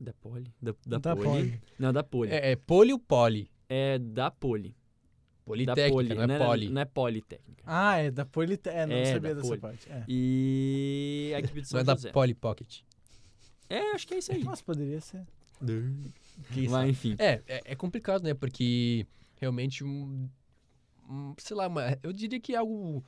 da 0.00 0.12
Poli? 0.14 0.52
Da, 0.60 0.74
da, 0.86 0.98
da 0.98 1.16
Poli. 1.16 1.28
Poli. 1.28 1.62
Não, 1.78 1.92
da 1.92 2.02
Poli. 2.02 2.30
É, 2.30 2.52
é 2.52 2.56
Poli 2.56 2.92
ou 2.92 2.98
Poli? 2.98 3.50
É 3.68 3.98
da 3.98 4.30
Poli. 4.30 4.76
Politécnica, 5.44 5.74
da 5.74 5.92
poli. 5.92 6.08
não 6.14 6.22
é, 6.22 6.26
não 6.26 6.34
é 6.34 6.38
Poli. 6.38 6.68
Não 6.70 6.80
é 6.80 6.84
Politécnica. 6.86 7.62
Ah, 7.66 7.96
é 7.98 8.10
da 8.10 8.24
Politécnica. 8.24 8.82
É, 8.82 8.86
não 8.86 8.96
é, 8.96 9.12
sabia 9.12 9.34
dessa 9.34 9.48
poli. 9.48 9.60
parte. 9.60 9.90
É. 9.92 10.04
E 10.08 11.32
a 11.34 11.38
equipe 11.38 11.60
de 11.60 11.68
São 11.68 11.84
não 11.84 11.94
José. 11.94 12.08
é 12.08 12.10
da 12.10 12.14
Poli 12.14 12.34
Pocket. 12.34 12.80
É, 13.68 13.78
acho 13.92 14.06
que 14.06 14.14
é 14.14 14.18
isso 14.18 14.32
aí. 14.32 14.42
Mas 14.42 14.62
poderia 14.62 15.00
ser. 15.02 15.22
Quem 16.52 16.62
Mas 16.64 16.70
sabe? 16.70 16.90
enfim. 16.90 17.16
É, 17.18 17.42
é, 17.46 17.62
é 17.64 17.74
complicado, 17.76 18.22
né? 18.22 18.32
Porque 18.34 19.06
realmente 19.38 19.84
um, 19.84 20.28
um, 21.08 21.34
sei 21.38 21.56
lá, 21.56 21.66
uma- 21.68 21.98
eu 22.02 22.12
diria 22.12 22.40
que 22.40 22.54
é 22.54 22.56
algo 22.56 23.04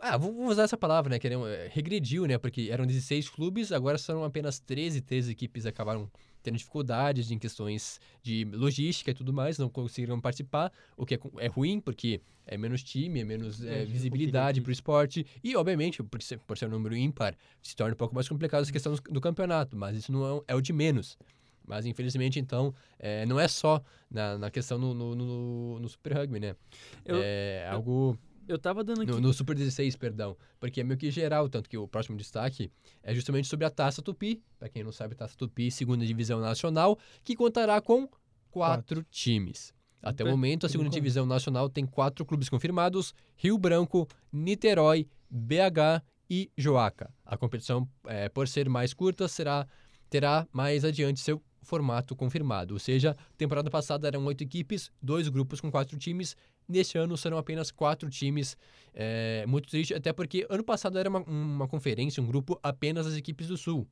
ah, 0.00 0.16
vou 0.16 0.34
usar 0.46 0.62
essa 0.64 0.76
palavra, 0.76 1.10
né? 1.10 1.18
Que 1.18 1.28
é, 1.28 1.68
regrediu, 1.72 2.26
né? 2.26 2.38
Porque 2.38 2.68
eram 2.70 2.86
16 2.86 3.28
clubes, 3.28 3.72
agora 3.72 3.98
são 3.98 4.24
apenas 4.24 4.58
13, 4.60 5.00
13 5.00 5.32
equipes 5.32 5.66
acabaram 5.66 6.10
tendo 6.42 6.56
dificuldades 6.56 7.30
em 7.32 7.38
questões 7.38 8.00
de 8.22 8.44
logística 8.52 9.10
e 9.10 9.14
tudo 9.14 9.32
mais, 9.32 9.58
não 9.58 9.68
conseguiram 9.68 10.20
participar, 10.20 10.72
o 10.96 11.04
que 11.04 11.16
é, 11.16 11.18
é 11.38 11.46
ruim, 11.48 11.80
porque 11.80 12.20
é 12.46 12.56
menos 12.56 12.82
time, 12.82 13.20
é 13.20 13.24
menos 13.24 13.60
é, 13.62 13.82
É, 13.82 13.84
visibilidade 13.84 14.60
para 14.60 14.70
o 14.70 14.72
esporte, 14.72 15.26
e 15.42 15.56
obviamente, 15.56 16.00
por 16.02 16.22
ser, 16.22 16.38
por 16.38 16.56
ser 16.56 16.66
um 16.66 16.70
número 16.70 16.96
ímpar, 16.96 17.34
se 17.60 17.74
torna 17.74 17.92
um 17.94 17.96
pouco 17.96 18.14
mais 18.14 18.28
complicado 18.28 18.62
essa 18.62 18.72
questão 18.72 18.94
do, 18.94 19.00
do 19.02 19.20
campeonato, 19.20 19.76
mas 19.76 19.96
isso 19.96 20.12
não 20.12 20.24
é, 20.24 20.32
o- 20.32 20.44
é 20.48 20.54
o 20.54 20.60
de 20.60 20.72
menos. 20.72 21.18
Mas 21.66 21.84
infelizmente, 21.84 22.38
então, 22.38 22.72
é, 22.98 23.26
não 23.26 23.38
é 23.38 23.46
só 23.46 23.82
na, 24.10 24.38
na 24.38 24.50
questão 24.50 24.78
no, 24.78 24.94
no, 24.94 25.14
no- 25.14 25.78
no 25.80 25.88
Super 25.88 26.14
Rugby, 26.14 26.40
né? 26.40 26.56
Eu- 27.04 27.16
é 27.20 27.68
algo. 27.68 28.18
Eu 28.48 28.58
tava 28.58 28.82
dando 28.82 29.02
aqui. 29.02 29.10
No, 29.10 29.20
no 29.20 29.32
Super 29.32 29.54
16, 29.54 29.94
perdão. 29.96 30.36
Porque 30.58 30.80
é 30.80 30.84
meio 30.84 30.98
que 30.98 31.10
geral, 31.10 31.48
tanto 31.48 31.68
que 31.68 31.76
o 31.76 31.86
próximo 31.86 32.16
destaque 32.16 32.70
é 33.02 33.14
justamente 33.14 33.46
sobre 33.46 33.66
a 33.66 33.70
Taça 33.70 34.00
Tupi. 34.00 34.42
Pra 34.58 34.68
quem 34.68 34.82
não 34.82 34.90
sabe, 34.90 35.14
Taça 35.14 35.36
Tupi, 35.36 35.70
segunda 35.70 36.04
divisão 36.06 36.40
nacional, 36.40 36.98
que 37.22 37.36
contará 37.36 37.80
com 37.80 38.08
quatro, 38.50 39.04
times. 39.10 39.72
Até 40.02 40.22
o 40.24 40.26
Por- 40.26 40.30
momento, 40.30 40.64
a 40.64 40.68
segunda 40.68 40.88
divisão 40.90 41.26
nacional 41.26 41.68
tem 41.68 41.84
quatro 41.84 42.24
clubes 42.24 42.48
confirmados: 42.48 43.14
Rio 43.36 43.58
Branco, 43.58 44.08
Niterói, 44.32 45.06
BH 45.30 46.02
e 46.30 46.50
Joaca. 46.56 47.12
A 47.24 47.36
competição, 47.36 47.88
eh, 48.06 48.28
por 48.28 48.48
ser 48.48 48.68
mais 48.68 48.94
curta, 48.94 49.28
será 49.28 49.66
terá 50.08 50.46
mais 50.50 50.84
adiante 50.84 51.20
seu 51.20 51.42
formato 51.68 52.16
confirmado. 52.16 52.72
Ou 52.74 52.80
seja, 52.80 53.14
temporada 53.36 53.68
passada 53.70 54.08
eram 54.08 54.24
oito 54.24 54.42
equipes, 54.42 54.90
dois 55.02 55.28
grupos 55.28 55.60
com 55.60 55.70
quatro 55.70 55.98
times. 55.98 56.34
Neste 56.66 56.96
ano 56.98 57.16
serão 57.16 57.36
apenas 57.38 57.70
quatro 57.70 58.08
times. 58.10 58.56
É 58.94 59.44
muito 59.46 59.68
triste, 59.68 59.92
até 59.94 60.12
porque 60.12 60.46
ano 60.48 60.64
passado 60.64 60.98
era 60.98 61.08
uma, 61.08 61.20
uma 61.20 61.68
conferência, 61.68 62.22
um 62.22 62.26
grupo 62.26 62.58
apenas 62.62 63.04
das 63.06 63.16
equipes 63.16 63.46
do 63.48 63.56
Sul. 63.56 63.86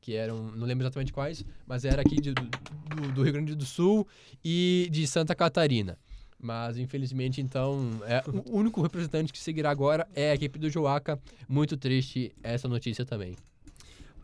Que 0.00 0.14
eram, 0.14 0.50
não 0.52 0.66
lembro 0.66 0.84
exatamente 0.84 1.12
quais, 1.12 1.44
mas 1.66 1.84
era 1.84 2.02
aqui 2.02 2.16
de- 2.20 2.34
do, 2.34 2.42
do- 2.44 3.12
do 3.12 3.22
Rio 3.22 3.32
Grande 3.32 3.54
do 3.54 3.64
Sul 3.64 4.06
e 4.44 4.88
de 4.90 5.06
Santa 5.06 5.34
Catarina. 5.34 5.96
Mas 6.38 6.76
infelizmente, 6.76 7.40
então, 7.40 7.88
é, 8.04 8.20
o 8.50 8.58
único 8.58 8.82
representante 8.82 9.32
que 9.32 9.38
seguirá 9.38 9.70
agora 9.70 10.08
é 10.12 10.32
a 10.32 10.34
equipe 10.34 10.58
do 10.58 10.68
Joaca. 10.68 11.18
Muito 11.48 11.76
triste 11.76 12.32
essa 12.42 12.66
notícia 12.68 13.04
também. 13.06 13.36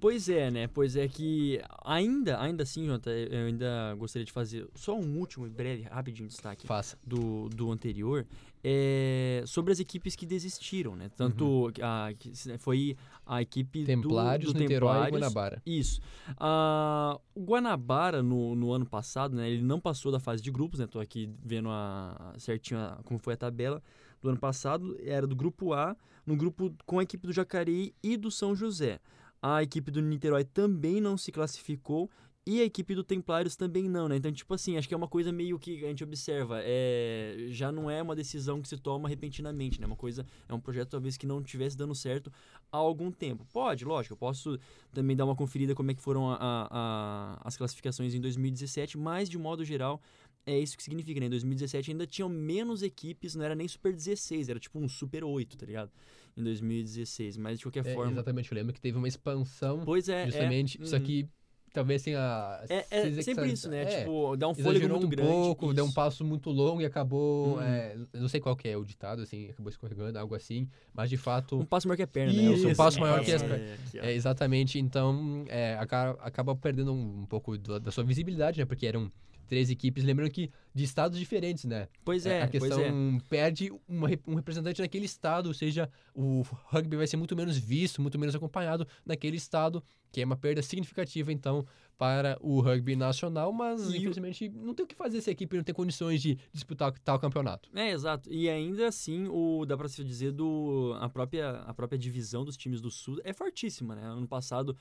Pois 0.01 0.29
é, 0.29 0.51
né? 0.51 0.69
Pois 0.69 0.95
é 0.95 1.09
que 1.09 1.61
ainda, 1.85 2.41
ainda 2.41 2.63
assim, 2.63 2.87
Jonathan, 2.87 3.11
eu 3.11 3.47
ainda 3.47 3.95
gostaria 3.99 4.25
de 4.25 4.31
fazer 4.33 4.69
só 4.75 4.97
um 4.97 5.19
último 5.19 5.47
e 5.47 5.51
breve, 5.51 5.83
rapidinho 5.83 6.29
destaque 6.29 6.67
Faça. 6.67 6.97
do, 7.05 7.49
do 7.49 7.73
anterior. 7.73 8.25
É 8.63 9.43
sobre 9.47 9.73
as 9.73 9.79
equipes 9.81 10.17
que 10.17 10.27
desistiram, 10.27 10.97
né? 10.97 11.09
Tanto 11.17 11.71
a, 11.81 12.13
que 12.19 12.35
se- 12.37 12.59
foi 12.59 12.97
a 13.25 13.41
equipe 13.41 13.81
do- 13.83 13.87
Templários, 13.87 14.53
do, 14.53 14.63
e 14.63 14.67
Templários, 14.67 15.13
Guanabara. 15.21 15.63
Isso. 15.65 16.01
Ah, 16.37 17.19
o 17.35 17.41
Guanabara, 17.45 18.23
no, 18.23 18.55
no 18.57 18.73
ano 18.73 18.85
passado, 18.87 19.35
né, 19.37 19.49
ele 19.49 19.63
não 19.63 19.79
passou 19.81 20.11
da 20.11 20.19
fase 20.21 20.43
de 20.43 20.51
grupos, 20.51 20.81
né? 20.81 20.87
Tô 20.89 20.99
aqui 21.01 21.31
vendo 21.45 21.69
a, 21.71 22.35
certinho 22.39 22.81
a- 22.81 22.99
como 23.05 23.19
foi 23.19 23.35
a 23.35 23.37
tabela 23.37 23.83
do 24.21 24.29
ano 24.29 24.39
passado. 24.39 24.97
Era 25.05 25.27
do 25.27 25.37
grupo 25.37 25.73
A, 25.73 25.97
no 26.27 26.37
grupo 26.37 26.73
com 26.85 26.99
a 26.99 27.03
equipe 27.05 27.27
do 27.27 27.33
Jacareí 27.33 27.95
e 28.03 28.17
do 28.17 28.31
São 28.31 28.55
José. 28.57 28.99
A 29.41 29.63
equipe 29.63 29.91
do 29.91 30.01
Niterói 30.03 30.45
também 30.45 31.01
não 31.01 31.17
se 31.17 31.31
classificou 31.31 32.11
e 32.47 32.63
a 32.63 32.65
equipe 32.65 32.95
do 32.95 33.05
Templários 33.05 33.57
também 33.57 33.91
não, 33.91 34.09
né? 34.09 34.17
Então, 34.17 34.33
tipo 34.33 34.55
assim, 34.55 34.79
acho 34.79 34.89
que 34.89 34.95
é 34.95 34.97
uma 34.97 35.07
coisa 35.07 35.31
meio 35.31 35.59
que 35.59 35.85
a 35.85 35.89
gente 35.89 36.03
observa. 36.03 36.61
É, 36.63 37.49
já 37.51 37.71
não 37.71 37.91
é 37.91 38.01
uma 38.01 38.17
decisão 38.17 38.63
que 38.63 38.67
se 38.69 38.79
toma 38.79 39.07
repentinamente, 39.07 39.79
né? 39.79 39.87
Uma 39.87 39.97
coisa, 39.97 40.25
é 40.49 40.55
um 40.55 40.59
projeto 40.59 40.89
talvez 40.89 41.19
que 41.19 41.27
não 41.27 41.43
tivesse 41.43 41.77
dando 41.77 41.95
certo 41.95 42.33
há 42.73 42.77
algum 42.79 43.11
tempo. 43.13 43.47
Pode, 43.53 43.85
lógico, 43.85 44.15
eu 44.15 44.17
posso 44.17 44.59
também 44.95 45.15
dar 45.15 45.27
uma 45.27 45.37
conferida 45.37 45.75
como 45.75 45.91
é 45.91 45.95
que 45.95 46.01
foram 46.01 46.31
a- 46.31 46.39
a- 46.41 46.69
a- 46.71 47.41
as 47.45 47.55
classificações 47.55 48.15
em 48.15 48.21
2017, 48.21 48.97
mas 48.97 49.29
de 49.29 49.37
modo 49.37 49.63
geral 49.63 50.01
é 50.47 50.59
isso 50.59 50.75
que 50.75 50.83
significa, 50.83 51.21
né? 51.21 51.27
Em 51.27 51.31
2017 51.31 51.91
ainda 51.91 52.07
tinham 52.07 52.31
menos 52.31 52.83
equipes, 52.83 53.35
não 53.35 53.45
era 53.45 53.55
nem 53.55 53.69
Super 53.69 53.95
16, 53.95 54.49
era 54.49 54.59
tipo 54.59 54.79
um 54.79 54.89
Super 54.89 55.23
8, 55.23 55.59
tá 55.59 55.67
ligado? 55.67 55.93
Em 56.39 56.45
2016, 56.45 57.37
mas 57.37 57.59
de 57.59 57.65
qualquer 57.65 57.87
É, 57.87 57.95
forma... 57.95 58.13
exatamente, 58.13 58.51
eu 58.53 58.57
lembro 58.57 58.73
que 58.73 58.81
teve 58.81 58.97
uma 58.97 59.09
expansão, 59.09 59.83
Pois 59.85 60.09
é, 60.09 60.23
é, 60.23 60.27
justamente. 60.27 60.81
Isso 60.81 60.95
uhum. 60.95 61.03
aqui 61.03 61.29
talvez 61.73 62.03
tenha. 62.03 62.61
É, 62.69 62.85
é 62.91 63.23
sempre 63.23 63.53
isso, 63.53 63.69
né? 63.69 63.83
É, 63.83 64.01
tipo, 64.01 64.37
dá 64.37 64.49
um 64.49 64.55
fôlego 64.55 64.89
muito 64.89 65.07
um 65.07 65.11
grande. 65.11 65.29
pouco, 65.29 65.73
deu 65.75 65.85
um 65.85 65.89
isso. 65.89 65.95
passo 65.95 66.25
muito 66.25 66.51
longo 66.51 66.81
e 66.81 66.85
acabou. 66.85 67.57
Uhum. 67.57 67.63
é, 67.63 67.97
não 68.15 68.29
sei 68.29 68.41
qual 68.41 68.57
que 68.57 68.69
é 68.69 68.77
o 68.77 68.85
ditado, 68.85 69.23
assim, 69.23 69.49
acabou 69.51 69.71
escorregando, 69.71 70.19
algo 70.19 70.35
assim. 70.35 70.69
Mas 70.95 71.11
de 71.11 71.17
fato. 71.17 71.59
Um 71.59 71.65
passo 71.65 71.87
maior 71.89 71.97
que 71.97 72.03
a 72.03 72.07
perna, 72.07 72.33
né? 72.33 72.43
Isso, 72.53 72.69
um 72.69 72.75
passo 72.75 72.99
É, 72.99 73.01
maior 73.01 73.25
que 73.25 73.33
as 73.33 73.43
é, 73.43 73.49
pernas. 73.49 73.95
É, 73.95 74.13
exatamente, 74.13 74.79
então 74.79 75.45
é, 75.49 75.77
aca- 75.79 76.17
acaba 76.21 76.55
perdendo 76.57 76.93
um, 76.93 77.21
um 77.23 77.27
pouco 77.27 77.57
da, 77.59 77.79
da 77.79 77.91
sua 77.91 78.05
visibilidade, 78.05 78.59
né? 78.59 78.65
Porque 78.65 78.87
eram 78.87 79.11
três 79.49 79.71
equipes, 79.71 80.05
lembrando 80.05 80.31
que 80.31 80.51
de 80.75 80.85
estados 80.85 81.19
diferentes, 81.19 81.65
né? 81.65 81.89
Pois 82.05 82.27
é, 82.27 82.43
a 82.43 82.49
pois 82.49 82.63
questão 82.63 82.81
é. 82.83 83.21
perde 83.29 83.73
uma 83.89 84.09
um 84.27 84.35
representante 84.35 84.81
naquele 84.81 85.07
estado, 85.07 85.47
ou 85.47 85.55
seja, 85.55 85.91
o 86.15 86.43
rugby 86.67 86.97
vai 86.97 87.07
ser 87.07 87.17
muito 87.17 87.35
menos 87.35 87.57
visto, 87.57 88.01
muito 88.01 88.19
menos 88.19 88.35
acompanhado 88.35 88.87
naquele 89.05 89.37
estado, 89.39 89.83
que 90.11 90.21
é 90.21 90.25
uma 90.25 90.37
perda 90.37 90.63
significativa, 90.63 91.33
então, 91.33 91.67
para 91.99 92.39
o 92.41 92.61
rugby 92.61 92.95
nacional, 92.95 93.53
mas 93.53 93.83
E 93.83 93.93
o- 93.93 93.97
infelizmente 93.97 94.49
não 94.49 94.73
tem 94.73 94.85
o 94.85 94.87
que 94.87 94.95
fazer 94.95 95.21
se 95.21 95.31
a 95.31 95.33
equipe 95.33 95.57
não 95.57 95.65
tem 95.65 95.75
condições 95.75 96.23
de 96.23 96.39
disputar 96.53 96.93
tal 97.01 97.19
campeonato. 97.19 97.69
É, 97.75 97.91
exato. 97.91 98.33
E 98.33 98.49
ainda 98.49 98.87
assim, 98.87 99.27
o, 99.29 99.67
dá 99.67 99.77
pra 99.77 99.89
se 99.89 100.05
dizer 100.05 100.31
do 100.31 100.97
a 101.01 101.09
própria, 101.09 101.51
a 101.63 101.75
própria 101.75 101.99
divisão 101.99 102.45
dos 102.45 102.57
times 102.57 102.81
do 102.81 102.89
Sul 102.91 103.21
é 103.25 103.33
fortíssima, 103.33 103.97
né? 103.97 104.03
Ano 104.05 104.29
passado 104.29 104.77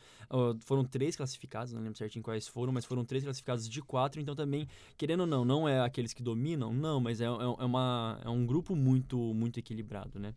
foram 0.62 0.86
três 0.86 1.16
classificados, 1.16 1.74
não 1.74 1.82
lembro 1.82 1.98
certinho 1.98 2.24
quais 2.24 2.48
foram, 2.48 2.72
mas 2.72 2.86
foram 2.86 3.04
três 3.04 3.24
classificados 3.24 3.68
de 3.68 3.82
quatro, 3.82 4.22
então 4.22 4.36
também, 4.36 4.68
querendo 4.96 5.22
ou 5.22 5.28
não, 5.28 5.44
não 5.44 5.68
é 5.68 5.82
aqueles 5.82 6.14
que 6.14 6.22
dominam, 6.22 6.72
não, 6.72 7.00
mas 7.00 7.20
é, 7.20 7.26
é, 7.26 7.28
é 7.30 7.32
uma, 7.66 8.20
é 8.24 8.30
um 8.30 8.46
grupo 8.46 8.76
muito, 8.76 9.18
muito 9.34 9.60
equilibrado, 9.60 10.20
né? 10.20 10.36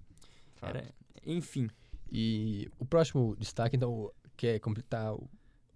Era, 0.63 0.85
enfim. 1.27 1.69
E 2.13 2.69
o 2.79 2.85
próximo 2.85 3.37
destaque, 3.39 3.77
então, 3.77 4.11
quer 4.41 4.59
completar 4.59 5.13
o 5.13 5.29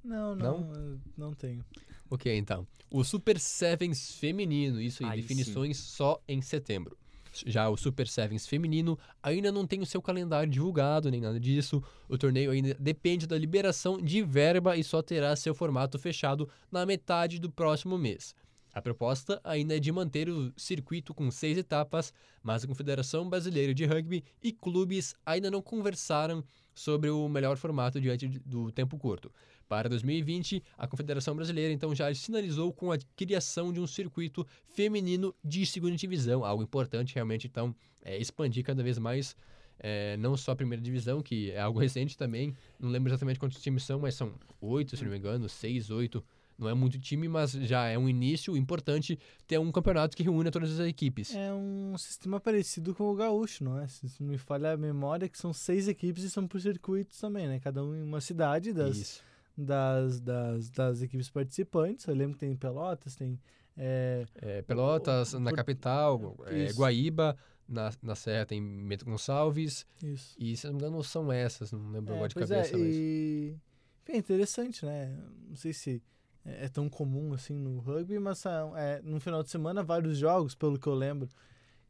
Não, 0.03 0.35
não, 0.35 0.73
eu 0.75 0.99
não 1.19 1.35
tenho. 1.35 1.63
Ok, 2.09 2.35
então. 2.35 2.67
O 2.91 3.05
Super 3.05 3.39
Sevens 3.39 4.15
feminino, 4.15 4.81
isso 4.81 5.05
aí, 5.05 5.11
Aí 5.11 5.21
definições 5.21 5.77
só 5.77 6.19
em 6.27 6.41
setembro. 6.41 6.97
Já 7.45 7.69
o 7.69 7.77
Super 7.77 8.09
Sevens 8.09 8.47
feminino 8.47 8.99
ainda 9.23 9.53
não 9.53 9.67
tem 9.67 9.81
o 9.81 9.87
seu 9.87 10.01
calendário 10.01 10.51
divulgado, 10.51 11.11
nem 11.11 11.21
nada 11.21 11.39
disso. 11.39 11.83
O 12.09 12.17
torneio 12.17 12.53
ainda 12.53 12.75
depende 12.81 13.27
da 13.27 13.37
liberação 13.37 14.01
de 14.01 14.23
verba 14.23 14.77
e 14.77 14.85
só 14.85 15.03
terá 15.03 15.37
seu 15.37 15.55
formato 15.55 15.99
fechado 15.99 16.49
na 16.73 16.87
metade 16.87 17.39
do 17.39 17.51
próximo 17.51 17.99
mês. 17.99 18.35
A 18.73 18.81
proposta 18.81 19.41
ainda 19.45 19.77
é 19.77 19.81
de 19.81 19.93
manter 19.93 20.29
o 20.31 20.53
circuito 20.57 21.13
com 21.13 21.31
seis 21.31 21.59
etapas, 21.59 22.15
mas 22.43 22.65
a 22.65 22.67
Confederação 22.67 23.29
Brasileira 23.29 23.75
de 23.75 23.85
Rugby 23.85 24.25
e 24.43 24.53
clubes 24.53 25.15
ainda 25.27 25.51
não 25.51 25.61
conversaram 25.61 26.43
sobre 26.75 27.09
o 27.11 27.29
melhor 27.29 27.57
formato 27.57 28.01
diante 28.01 28.29
do 28.29 28.71
tempo 28.73 28.99
curto. 28.99 29.33
Para 29.69 29.89
2020, 29.89 30.63
a 30.77 30.87
Confederação 30.87 31.35
Brasileira 31.35 31.73
então 31.73 31.95
já 31.95 32.13
sinalizou 32.15 32.73
com 32.73 32.93
a 32.93 32.99
criação 33.17 33.73
de 33.73 33.81
um 33.81 33.87
circuito 33.87 34.47
feminino 34.75 35.35
de 35.43 35.65
segunda 35.65 35.97
divisão, 35.97 36.45
algo 36.45 36.63
importante 36.63 37.15
realmente 37.15 37.47
então 37.47 37.75
é 38.03 38.19
expandir 38.19 38.65
cada 38.65 38.83
vez 38.83 38.99
mais 38.99 39.35
é, 39.79 40.17
não 40.17 40.37
só 40.37 40.53
a 40.53 40.57
primeira 40.57 40.83
divisão, 40.83 41.23
que 41.23 41.51
é 41.51 41.61
algo 41.61 41.79
recente 41.79 42.17
também, 42.17 42.55
não 42.79 42.91
lembro 42.91 43.11
exatamente 43.11 43.39
quantos 43.39 43.61
times 43.61 43.83
são, 43.83 43.99
mas 43.99 44.15
são 44.15 44.33
oito, 44.61 44.97
se 44.97 45.05
não 45.05 45.11
me 45.11 45.19
engano, 45.19 45.49
seis, 45.49 45.91
oito, 45.91 46.25
não 46.59 46.69
é 46.69 46.75
muito 46.75 46.99
time, 46.99 47.29
mas 47.29 47.53
já 47.53 47.87
é 47.89 47.99
um 47.99 48.09
início 48.09 48.57
importante 48.57 49.19
ter 49.47 49.59
um 49.59 49.71
campeonato 49.73 50.17
que 50.17 50.23
reúne 50.23 50.51
todas 50.51 50.79
as 50.79 50.87
equipes. 50.87 51.35
É 51.35 51.53
um 51.53 51.97
sistema 51.99 52.39
parecido 52.41 52.95
com 52.95 53.05
o 53.11 53.15
gaúcho, 53.15 53.65
não 53.65 53.79
é? 53.81 53.89
Se 53.89 54.23
não 54.23 54.29
me 54.31 54.39
falha 54.39 54.73
a 54.73 54.77
memória, 54.77 55.29
que 55.29 55.39
são 55.39 55.53
seis 55.53 55.89
equipes 55.89 56.23
e 56.25 56.31
são 56.31 56.47
por 56.47 56.61
circuitos 56.61 57.19
também, 57.19 57.47
né? 57.49 57.59
Cada 57.61 57.83
um 57.85 57.95
em 57.95 58.03
uma 58.03 58.21
cidade 58.21 58.73
das, 58.73 59.23
das, 59.57 60.21
das, 60.21 60.71
das 60.71 61.03
equipes 61.03 61.29
participantes. 61.31 62.07
Eu 62.07 62.15
lembro 62.15 62.35
que 62.35 62.41
tem 62.47 62.55
Pelotas, 62.57 63.15
tem... 63.17 63.39
é, 63.77 64.25
É, 64.37 64.63
Pelotas, 64.63 65.33
na 65.35 65.51
Por- 65.51 65.57
capital, 65.57 66.37
é. 66.47 66.73
Guaíba, 66.73 67.37
na, 67.69 67.91
na 68.03 68.15
Serra 68.15 68.45
tem 68.47 68.63
Bento 68.87 69.05
Gonçalves, 69.07 69.87
isso. 70.03 70.37
e 70.39 70.57
se 70.57 70.67
não 70.67 70.75
me 70.75 70.79
engano 70.81 71.03
são 71.03 71.33
essas, 71.33 71.73
não 71.73 71.91
lembro 71.91 72.13
É, 72.13 72.17
agora 72.17 72.29
de 72.29 72.35
pois 72.35 72.49
cabeça, 72.49 72.75
é, 72.75 72.79
mas... 72.79 72.95
e... 72.95 73.57
Enfim, 74.03 74.13
é 74.13 74.17
interessante, 74.19 74.85
né? 74.85 75.17
Não 75.49 75.57
sei 75.57 75.73
se 75.73 76.03
é 76.45 76.65
é 76.65 76.69
tão 76.69 76.89
comum 76.89 77.33
assim 77.33 77.55
no 77.55 77.79
rugby, 77.79 78.19
mas 78.19 78.39
são, 78.39 78.77
é, 78.77 79.01
no 79.03 79.19
final 79.21 79.43
de 79.43 79.51
semana 79.51 79.83
vários 79.83 80.19
jogos, 80.19 80.55
pelo 80.55 80.79
que 80.79 80.87
eu 80.87 80.95
lembro. 80.95 81.29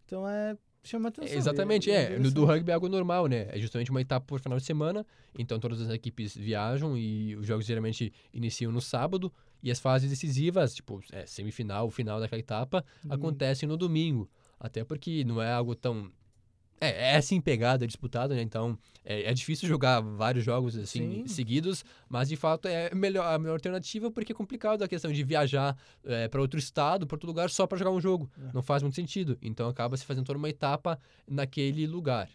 Então 0.06 0.28
é, 0.28 0.56
chama 0.82 1.08
atenção. 1.08 1.34
É, 1.34 1.36
exatamente, 1.38 1.88
E- 1.90 1.92
e 1.92 1.96
é. 1.96 2.18
No, 2.18 2.30
do 2.30 2.44
rugby 2.44 2.70
é 2.70 2.74
algo 2.74 2.88
normal, 2.88 3.26
né? 3.26 3.48
É 3.50 3.58
justamente 3.58 3.90
uma 3.90 4.00
etapa 4.00 4.24
por 4.26 4.40
final 4.40 4.58
de 4.58 4.64
semana, 4.64 5.06
então 5.38 5.58
todas 5.58 5.80
as 5.80 5.90
equipes 5.90 6.36
viajam 6.36 6.96
e 6.96 7.34
os 7.36 7.46
jogos 7.46 7.64
geralmente 7.66 8.12
iniciam 8.32 8.70
no 8.70 8.80
sábado 8.80 9.32
e 9.62 9.70
as 9.70 9.80
fases 9.80 10.10
decisivas, 10.10 10.74
tipo, 10.74 11.00
é, 11.10 11.24
semifinal, 11.26 11.90
final 11.90 12.20
daquela 12.20 12.38
etapa, 12.40 12.84
Domingo. 13.02 13.14
acontecem 13.14 13.68
no 13.68 13.76
domingo. 13.76 14.28
Até 14.60 14.84
porque 14.84 15.24
não 15.24 15.40
é 15.42 15.52
algo 15.52 15.74
tão. 15.74 16.10
É, 16.84 17.12
é 17.12 17.16
assim 17.16 17.40
pegado, 17.40 17.84
é 17.84 17.86
disputado, 17.86 18.34
né? 18.34 18.42
Então 18.42 18.78
é, 19.04 19.30
é 19.30 19.34
difícil 19.34 19.68
jogar 19.68 20.00
vários 20.00 20.44
jogos 20.44 20.76
assim 20.76 21.24
Sim. 21.24 21.26
seguidos, 21.26 21.84
mas 22.08 22.28
de 22.28 22.36
fato 22.36 22.68
é 22.68 22.94
melhor, 22.94 23.26
a 23.26 23.38
melhor 23.38 23.54
alternativa 23.54 24.10
porque 24.10 24.32
é 24.32 24.34
complicado 24.34 24.82
a 24.82 24.88
questão 24.88 25.12
de 25.12 25.22
viajar 25.22 25.76
para 26.30 26.40
outro 26.40 26.58
estado, 26.58 27.06
para 27.06 27.16
outro 27.16 27.26
lugar 27.26 27.50
só 27.50 27.66
para 27.66 27.78
jogar 27.78 27.90
um 27.90 28.00
jogo. 28.00 28.30
É. 28.38 28.52
Não 28.52 28.62
faz 28.62 28.82
muito 28.82 28.94
sentido. 28.94 29.38
Então 29.42 29.68
acaba 29.68 29.96
se 29.96 30.04
fazendo 30.04 30.24
toda 30.26 30.38
uma 30.38 30.48
etapa 30.48 30.98
naquele 31.28 31.86
lugar. 31.86 32.28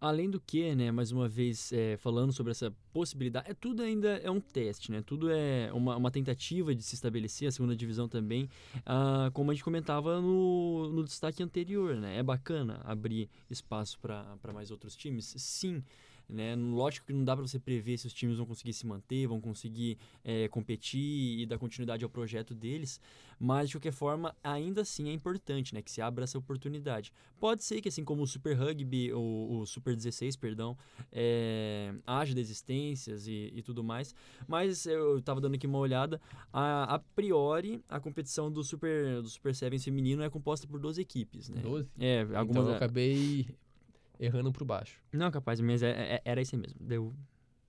Além 0.00 0.30
do 0.30 0.40
que, 0.40 0.74
né, 0.74 0.90
mais 0.90 1.12
uma 1.12 1.28
vez, 1.28 1.72
é, 1.74 1.96
falando 1.98 2.32
sobre 2.32 2.52
essa 2.52 2.72
possibilidade, 2.90 3.50
é, 3.50 3.54
tudo 3.54 3.82
ainda 3.82 4.16
é 4.16 4.30
um 4.30 4.40
teste, 4.40 4.90
né? 4.90 5.02
Tudo 5.02 5.30
é 5.30 5.70
uma, 5.74 5.94
uma 5.94 6.10
tentativa 6.10 6.74
de 6.74 6.82
se 6.82 6.94
estabelecer, 6.94 7.48
a 7.48 7.52
segunda 7.52 7.76
divisão 7.76 8.08
também, 8.08 8.48
ah, 8.86 9.30
como 9.34 9.50
a 9.50 9.54
gente 9.54 9.62
comentava 9.62 10.18
no, 10.18 10.88
no 10.88 11.04
destaque 11.04 11.42
anterior, 11.42 11.96
né? 11.96 12.16
É 12.16 12.22
bacana 12.22 12.80
abrir 12.84 13.28
espaço 13.50 13.98
para 14.00 14.52
mais 14.54 14.70
outros 14.70 14.96
times? 14.96 15.34
Sim. 15.36 15.82
Né? 16.30 16.54
Lógico 16.54 17.06
que 17.06 17.12
não 17.12 17.24
dá 17.24 17.34
para 17.34 17.46
você 17.46 17.58
prever 17.58 17.98
se 17.98 18.06
os 18.06 18.12
times 18.12 18.36
vão 18.36 18.46
conseguir 18.46 18.72
se 18.72 18.86
manter, 18.86 19.26
vão 19.26 19.40
conseguir 19.40 19.98
é, 20.24 20.48
competir 20.48 21.40
e 21.40 21.46
dar 21.46 21.58
continuidade 21.58 22.04
ao 22.04 22.10
projeto 22.10 22.54
deles, 22.54 23.00
mas 23.38 23.68
de 23.68 23.76
qualquer 23.76 23.92
forma, 23.92 24.36
ainda 24.44 24.82
assim 24.82 25.08
é 25.08 25.12
importante 25.12 25.74
né, 25.74 25.82
que 25.82 25.90
se 25.90 26.00
abra 26.00 26.24
essa 26.24 26.38
oportunidade. 26.38 27.12
Pode 27.38 27.64
ser 27.64 27.80
que, 27.80 27.88
assim 27.88 28.04
como 28.04 28.22
o 28.22 28.26
Super 28.26 28.54
Rugby, 28.54 29.12
o, 29.12 29.60
o 29.60 29.66
Super 29.66 29.96
16, 29.96 30.36
perdão, 30.36 30.76
é, 31.10 31.92
haja 32.06 32.34
desistências 32.34 33.26
e, 33.26 33.50
e 33.54 33.62
tudo 33.62 33.82
mais, 33.82 34.14
mas 34.46 34.86
eu 34.86 35.18
estava 35.18 35.40
dando 35.40 35.54
aqui 35.54 35.66
uma 35.66 35.78
olhada, 35.78 36.20
a, 36.52 36.94
a 36.94 36.98
priori, 36.98 37.82
a 37.88 37.98
competição 37.98 38.52
do 38.52 38.62
Super, 38.62 39.22
do 39.22 39.28
Super 39.28 39.54
Sevens 39.54 39.82
feminino 39.82 40.22
é 40.22 40.30
composta 40.30 40.66
por 40.66 40.78
12 40.78 41.00
equipes. 41.00 41.48
Né? 41.48 41.60
12? 41.62 41.88
É, 41.98 42.20
algumas. 42.34 42.48
Então 42.50 42.68
eu 42.68 42.74
acabei 42.76 43.46
errando 44.20 44.52
por 44.52 44.64
baixo. 44.64 45.00
Não, 45.12 45.30
capaz, 45.30 45.60
mas 45.60 45.82
é- 45.82 46.14
é- 46.16 46.22
era 46.24 46.40
isso 46.40 46.56
mesmo. 46.56 46.78
Deu. 46.80 47.12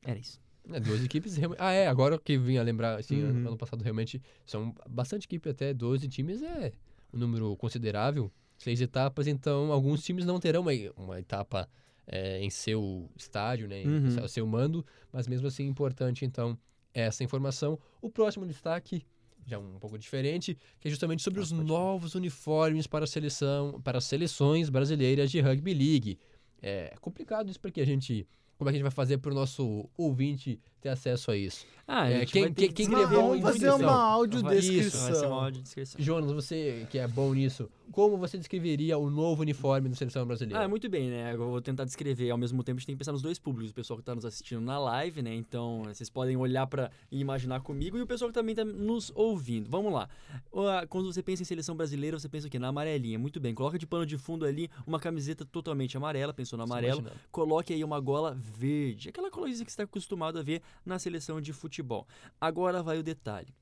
Era 0.04 0.20
isso. 0.20 0.40
É, 0.70 0.80
12 0.80 1.06
equipes. 1.06 1.36
realme- 1.38 1.56
Ah, 1.58 1.72
é, 1.72 1.88
agora 1.88 2.20
que 2.20 2.38
vim 2.38 2.58
a 2.58 2.62
lembrar, 2.64 3.00
assim, 3.00 3.24
Uhum. 3.24 3.48
ano 3.48 3.58
passado 3.58 3.82
realmente 3.82 4.22
são 4.46 4.76
bastante 4.88 5.26
equipe, 5.26 5.50
até 5.50 5.74
12 5.74 6.08
times 6.08 6.42
é 6.44 6.72
um 7.14 7.18
número 7.18 7.56
considerável. 7.58 8.32
Seis 8.58 8.80
etapas, 8.80 9.26
então 9.26 9.72
alguns 9.72 10.04
times 10.04 10.24
não 10.24 10.40
terão 10.40 10.62
uma, 10.62 10.72
uma 10.96 11.20
etapa 11.20 11.68
é, 12.08 12.40
em 12.44 12.50
seu 12.50 13.10
estádio, 13.16 13.68
né, 13.68 13.84
em 13.84 13.88
Uhum. 13.88 14.12
seu- 14.12 14.28
seu 14.28 14.46
mando, 14.48 14.86
mas 15.14 15.28
mesmo 15.28 15.48
assim 15.48 15.66
importante, 15.66 16.26
então, 16.26 16.58
essa 16.94 17.24
informação. 17.24 17.80
O 18.02 18.10
próximo 18.10 18.46
destaque, 18.46 19.06
já 19.48 19.58
um 19.58 19.80
pouco 19.80 19.98
diferente, 19.98 20.58
que 20.80 20.88
é 20.88 20.92
justamente 20.92 21.22
sobre 21.24 21.40
Ah, 21.40 21.44
os 21.44 21.52
novos 21.52 22.14
uniformes 22.16 22.86
para 22.86 23.06
a 23.06 23.08
seleção, 23.08 23.80
para 23.82 23.98
as 24.00 24.04
seleções 24.06 24.70
brasileiras 24.70 25.32
de 25.32 25.40
Rugby 25.40 25.74
League. 25.74 26.20
É 26.62 26.94
complicado 27.02 27.50
isso 27.50 27.60
porque 27.60 27.82
a 27.82 27.86
gente... 27.86 28.28
Como 28.58 28.70
é 28.70 28.72
que 28.72 28.76
a 28.76 28.78
gente 28.78 28.84
vai 28.84 28.92
fazer 28.92 29.18
para 29.18 29.32
o 29.32 29.34
nosso 29.34 29.90
ouvinte 29.98 30.60
ter 30.82 30.90
acesso 30.90 31.32
a 31.32 31.38
isso? 31.38 31.66
Ah, 31.88 32.10
É, 32.10 32.26
quem- 32.26 32.54
quem- 32.54 32.68
que 32.70 32.74
quem 32.74 32.90
vamos 32.90 33.12
uma 33.12 33.22
muito 33.28 33.44
fazer 33.44 33.68
isso. 33.68 33.76
uma 33.76 33.82
Isso, 33.86 33.90
audiodescrição. 33.92 35.16
Ser 35.16 35.26
uma 35.28 35.44
audiodescrição. 35.46 36.02
Jonas, 36.02 36.32
você 36.32 36.88
que 36.90 36.98
é 36.98 37.08
bom 37.08 37.34
nisso, 37.34 37.70
como 37.92 38.18
você 38.18 38.38
descreveria 38.38 38.98
o 38.98 39.10
novo 39.10 39.42
uniforme 39.42 39.90
da 39.90 39.96
seleção 39.96 40.26
brasileira? 40.26 40.64
Ah, 40.64 40.68
muito 40.70 40.88
bem, 40.90 41.10
né? 41.10 41.34
Eu 41.34 41.38
vou 41.50 41.62
tentar 41.62 41.84
descrever. 41.84 42.30
Ao 42.30 42.38
mesmo 42.38 42.64
tempo, 42.64 42.78
a 42.78 42.80
gente 42.80 42.88
tem 42.88 42.96
que 42.96 43.00
pensar 43.00 43.12
nos 43.12 43.22
dois 43.22 43.38
públicos. 43.38 43.72
O 43.72 43.74
pessoal 43.74 43.98
que 43.98 44.02
está 44.04 44.16
nos 44.16 44.24
assistindo 44.24 44.62
na 44.62 44.80
live, 44.80 45.22
né? 45.22 45.36
Então, 45.36 45.84
vocês 45.86 46.10
podem 46.10 46.38
olhar 46.38 46.66
para 46.68 46.90
e 47.12 47.20
imaginar 47.20 47.60
comigo. 47.62 47.98
E 47.98 48.02
o 48.02 48.08
pessoal 48.08 48.30
que 48.30 48.34
também 48.34 48.54
está 48.54 48.64
nos 48.64 49.12
ouvindo. 49.14 49.70
Vamos 49.70 49.92
lá. 49.92 50.08
Ah, 50.56 50.86
Quando 50.88 51.12
você 51.12 51.22
pensa 51.22 51.42
em 51.42 51.46
seleção 51.46 51.76
brasileira, 51.76 52.18
você 52.18 52.30
pensa 52.30 52.48
o 52.48 52.50
quê? 52.50 52.58
Na 52.58 52.70
amarelinha. 52.70 53.20
Muito 53.20 53.40
bem. 53.40 53.54
Coloca 53.54 53.78
de 53.78 53.86
pano 53.86 54.06
de 54.06 54.18
fundo 54.18 54.46
ali 54.46 54.70
uma 54.88 55.00
camiseta 55.00 55.44
totalmente 55.44 55.98
amarela. 55.98 56.34
Pensou 56.34 56.56
no 56.56 56.64
amarelo. 56.64 57.04
Coloque 57.32 57.74
aí 57.74 57.84
uma 57.84 58.00
gola 58.00 58.34
verde. 58.40 59.10
Aquela 59.10 59.30
coisa 59.30 59.66
que 59.66 59.70
você 59.72 59.74
está 59.74 59.84
acostumado 59.84 60.40
a 60.40 60.42
ver 60.44 60.62
na 60.86 60.98
seleção 61.00 61.40
de 61.42 61.54
futebol. 61.54 62.08
Agora 62.40 62.82
vai 62.84 62.98
o 63.00 63.04
detalhe. 63.04 63.54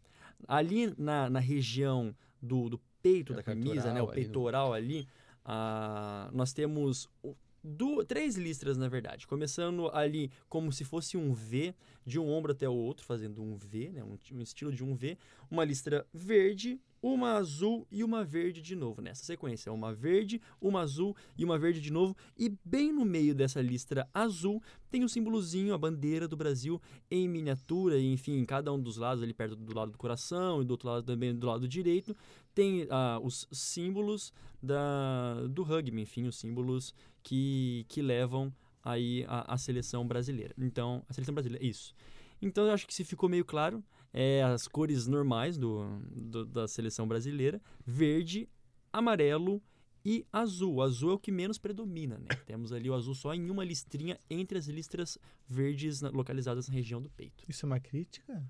Ali 0.47 0.93
na, 0.97 1.29
na 1.29 1.39
região 1.39 2.15
do, 2.41 2.69
do 2.69 2.79
peito 3.01 3.33
É, 3.33 3.35
da 3.37 3.43
camisa, 3.43 3.93
né? 3.93 3.99
peitoral 4.01 4.05
O 4.05 4.09
ali 4.09 4.09
no- 4.09 4.13
peitoral 4.13 4.73
ali, 4.73 5.07
ah, 5.43 6.29
nós 6.33 6.53
temos 6.53 7.09
o- 7.23 7.35
du- 7.63 8.03
três 8.05 8.35
listras, 8.37 8.77
na 8.77 8.87
verdade. 8.87 9.27
Começando 9.27 9.89
ali 9.93 10.31
como 10.47 10.71
se 10.71 10.83
fosse 10.85 11.17
um 11.17 11.33
V, 11.33 11.73
de 12.05 12.17
um 12.19 12.29
ombro 12.29 12.51
até 12.53 12.67
o 12.69 12.73
outro, 12.73 13.05
fazendo 13.05 13.41
um 13.43 13.55
V, 13.57 13.89
né? 13.89 14.03
um, 14.03 14.17
um 14.33 14.41
estilo 14.41 14.71
de 14.71 14.83
um 14.83 14.95
V. 14.95 15.17
Uma 15.51 15.65
listra 15.65 16.05
verde, 16.13 16.79
uma 17.01 17.33
azul 17.33 17.87
e 17.91 18.03
uma 18.03 18.23
verde 18.23 18.61
de 18.61 18.75
novo. 18.75 19.01
Nessa 19.01 19.23
sequência, 19.23 19.71
uma 19.71 19.93
verde, 19.93 20.41
uma 20.61 20.81
azul 20.81 21.15
e 21.37 21.45
uma 21.45 21.57
verde 21.57 21.81
de 21.81 21.91
novo. 21.91 22.15
E 22.37 22.53
bem 22.63 22.91
no 22.91 23.05
meio 23.05 23.33
dessa 23.33 23.61
listra 23.61 24.07
azul 24.13 24.61
tem 24.89 25.03
o 25.03 25.09
símbolozinho, 25.09 25.73
a 25.73 25.77
bandeira 25.77 26.27
do 26.27 26.35
Brasil 26.35 26.81
em 27.09 27.27
miniatura, 27.27 27.97
e, 27.97 28.11
enfim, 28.11 28.37
em 28.37 28.45
cada 28.45 28.73
um 28.73 28.79
dos 28.79 28.97
lados, 28.97 29.23
ali 29.23 29.33
perto 29.33 29.55
do 29.55 29.75
lado 29.75 29.91
do 29.91 29.97
coração 29.97 30.61
e 30.61 30.65
do 30.65 30.71
outro 30.71 30.89
lado 30.89 31.03
também 31.03 31.35
do 31.35 31.47
lado 31.47 31.67
direito, 31.67 32.15
tem 32.53 32.87
ah, 32.89 33.19
os 33.21 33.47
símbolos 33.51 34.33
da, 34.61 35.47
do 35.47 35.63
rugby, 35.63 36.01
enfim, 36.01 36.25
os 36.25 36.37
símbolos 36.37 36.93
que, 37.23 37.85
que 37.87 38.01
levam 38.01 38.53
aí 38.83 39.25
a, 39.27 39.53
a 39.53 39.57
seleção 39.57 40.07
brasileira. 40.07 40.53
Então, 40.57 41.03
a 41.07 41.13
seleção 41.13 41.33
brasileira, 41.33 41.63
isso. 41.65 41.93
Então, 42.41 42.65
eu 42.65 42.71
acho 42.71 42.87
que 42.87 42.93
se 42.93 43.03
ficou 43.03 43.29
meio 43.29 43.45
claro, 43.45 43.83
é 44.13 44.43
as 44.43 44.67
cores 44.67 45.07
normais 45.07 45.57
do, 45.57 45.85
do- 46.11 46.45
da 46.45 46.67
seleção 46.67 47.07
brasileira, 47.07 47.61
verde, 47.85 48.47
amarelo 48.91 49.61
e 50.03 50.25
azul. 50.31 50.75
O 50.75 50.81
azul 50.81 51.11
é 51.11 51.13
o 51.13 51.19
que 51.19 51.31
menos 51.31 51.57
predomina, 51.57 52.17
né? 52.17 52.27
Temos 52.45 52.71
ali 52.71 52.89
o 52.89 52.93
azul 52.93 53.13
só 53.13 53.33
em 53.33 53.49
uma 53.49 53.63
listrinha 53.63 54.17
entre 54.29 54.57
as 54.57 54.67
listras 54.67 55.17
verdes 55.47 56.01
localizadas 56.01 56.67
na 56.67 56.73
região 56.73 57.01
do 57.01 57.09
peito. 57.09 57.43
Isso 57.47 57.65
é 57.65 57.67
uma 57.67 57.79
crítica? 57.79 58.43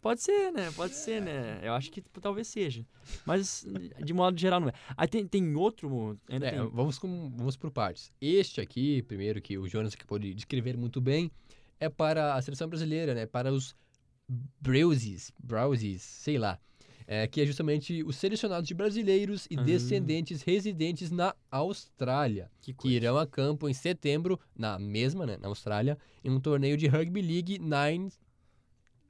Pode 0.00 0.20
ser, 0.22 0.52
né? 0.52 0.70
Pode 0.72 0.94
ser, 0.94 1.22
né? 1.22 1.60
Eu 1.62 1.72
acho 1.72 1.90
que 1.90 2.02
talvez 2.20 2.46
seja. 2.48 2.84
Mas, 3.24 3.64
de 4.04 4.12
modo 4.12 4.38
geral, 4.38 4.60
não 4.60 4.68
é. 4.68 4.72
Aí 4.98 5.08
tem, 5.08 5.26
tem 5.26 5.54
outro. 5.56 6.18
Ainda 6.28 6.46
É, 6.46 6.50
tem. 6.50 6.68
vamos, 6.68 6.98
com, 6.98 7.30
vamos 7.34 7.56
por 7.56 7.70
partes. 7.70 8.12
Este 8.20 8.60
aqui, 8.60 9.00
primeiro, 9.04 9.40
que 9.40 9.56
o 9.56 9.66
Jonas 9.66 9.94
acabou 9.94 10.18
de 10.18 10.34
descrever 10.34 10.76
muito 10.76 11.00
bem, 11.00 11.30
é 11.80 11.88
para 11.88 12.34
a 12.34 12.42
seleção 12.42 12.68
brasileira, 12.68 13.14
né? 13.14 13.24
Para 13.24 13.50
os 13.50 13.74
Browsies, 14.60 15.32
Browsies, 15.42 16.02
sei 16.02 16.38
lá. 16.38 16.58
É, 17.06 17.26
que 17.26 17.38
é 17.42 17.44
justamente 17.44 18.02
os 18.02 18.16
selecionados 18.16 18.66
de 18.66 18.72
brasileiros 18.72 19.46
e 19.50 19.58
Ah. 19.58 19.62
descendentes 19.62 20.40
residentes 20.40 21.10
na 21.10 21.34
Austrália, 21.50 22.50
Que 22.62 22.72
que 22.72 22.88
irão 22.88 23.18
a 23.18 23.26
campo 23.26 23.68
em 23.68 23.74
setembro, 23.74 24.40
na 24.56 24.78
mesma, 24.78 25.26
né, 25.26 25.36
na 25.36 25.48
Austrália, 25.48 25.98
em 26.24 26.30
um 26.30 26.40
torneio 26.40 26.78
de 26.78 26.86
Rugby 26.86 27.20
League 27.20 27.58
Nines. 27.58 28.18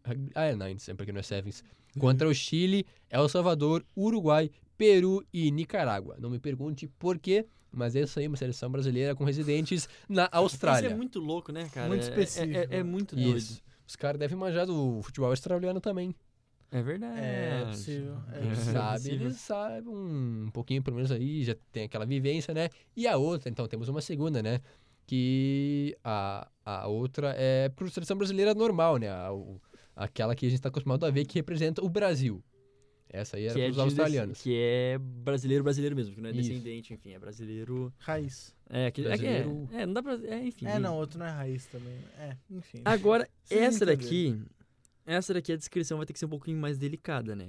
Rugby- 0.04 0.32
ah, 0.34 0.42
é 0.46 0.56
Nines, 0.56 0.88
é 0.88 0.94
porque 0.94 1.12
não 1.12 1.20
é 1.20 1.22
Sevens. 1.22 1.62
Contra 1.96 2.28
o 2.28 2.34
Chile, 2.34 2.84
El 3.08 3.28
Salvador, 3.28 3.86
Uruguai, 3.96 4.50
Peru 4.76 5.24
e 5.32 5.52
Nicarágua. 5.52 6.16
Não 6.18 6.28
me 6.30 6.40
pergunte 6.40 6.88
por 6.98 7.16
quê, 7.16 7.46
mas 7.70 7.94
essa 7.94 8.18
aí 8.18 8.26
é 8.26 8.28
uma 8.28 8.36
seleção 8.36 8.68
brasileira 8.72 9.14
com 9.14 9.22
residentes 9.22 9.88
na 10.08 10.28
Austrália. 10.32 10.88
Isso 10.88 10.94
é 10.94 10.96
muito 10.96 11.20
louco, 11.20 11.52
né, 11.52 11.70
cara? 11.72 11.86
Muito 11.86 12.02
É- 12.02 12.06
é- 12.06 12.08
específico. 12.08 12.58
É, 12.74 12.78
é 12.78 12.82
muito 12.82 13.14
doido. 13.14 13.36
Isso. 13.36 13.62
Os 13.86 13.96
caras 13.96 14.18
devem 14.18 14.36
manjar 14.36 14.66
do 14.66 15.00
futebol 15.02 15.30
australiano 15.30 15.80
também. 15.80 16.14
É 16.70 16.82
verdade. 16.82 17.20
É 17.20 17.64
possível. 17.66 18.16
É 18.32 18.40
Quem 18.40 18.48
possível. 18.50 18.72
sabe, 18.72 18.96
possível. 18.96 19.26
eles 19.26 19.36
sabem 19.36 19.88
um 19.94 20.50
pouquinho, 20.52 20.82
pelo 20.82 20.96
menos 20.96 21.12
aí, 21.12 21.44
já 21.44 21.54
tem 21.70 21.84
aquela 21.84 22.04
vivência, 22.06 22.52
né? 22.52 22.68
E 22.96 23.06
a 23.06 23.16
outra, 23.16 23.48
então, 23.48 23.68
temos 23.68 23.88
uma 23.88 24.00
segunda, 24.00 24.42
né? 24.42 24.60
Que 25.06 25.96
a, 26.02 26.48
a 26.64 26.86
outra 26.88 27.34
é 27.36 27.68
para 27.68 27.86
seleção 27.88 28.16
brasileira 28.16 28.54
normal, 28.54 28.96
né? 28.96 29.08
A- 29.10 29.32
o- 29.32 29.60
aquela 29.94 30.34
que 30.34 30.46
a 30.46 30.48
gente 30.48 30.58
está 30.58 30.68
acostumado 30.70 31.04
a 31.06 31.10
ver 31.10 31.24
que 31.26 31.38
representa 31.38 31.84
o 31.84 31.88
Brasil. 31.88 32.42
Essa 33.14 33.36
aí 33.36 33.44
era 33.44 33.54
Que 33.54 33.60
é, 33.60 33.64
para 33.64 33.70
os 33.70 33.74
de- 33.76 33.80
australianos. 33.82 34.42
que 34.42 34.56
é 34.56 34.98
brasileiro 34.98 35.62
brasileiro 35.62 35.94
mesmo, 35.94 36.14
que 36.14 36.20
não 36.20 36.28
é 36.30 36.32
Isso. 36.32 36.48
descendente, 36.50 36.92
enfim, 36.94 37.12
é 37.12 37.18
brasileiro. 37.18 37.92
Raiz. 37.98 38.52
É, 38.68 38.90
que, 38.90 39.02
é, 39.02 39.04
Brasileiro- 39.04 39.68
é, 39.72 39.82
é, 39.82 39.86
não 39.86 39.92
dá 39.94 40.02
pra. 40.02 40.14
É, 40.24 40.44
enfim. 40.46 40.66
É, 40.66 40.78
não, 40.80 40.96
outro 40.96 41.18
não 41.18 41.26
é 41.26 41.30
raiz 41.30 41.64
também. 41.66 41.94
É, 42.18 42.36
enfim. 42.50 42.80
Agora, 42.84 43.28
Vocês 43.44 43.60
essa 43.60 43.76
entenderam. 43.84 44.00
daqui 44.02 44.42
Essa 45.06 45.34
daqui 45.34 45.52
a 45.52 45.56
descrição 45.56 45.98
vai 45.98 46.06
ter 46.06 46.14
que 46.14 46.18
ser 46.18 46.24
um 46.24 46.30
pouquinho 46.30 46.58
mais 46.58 46.78
delicada, 46.78 47.36
né? 47.36 47.48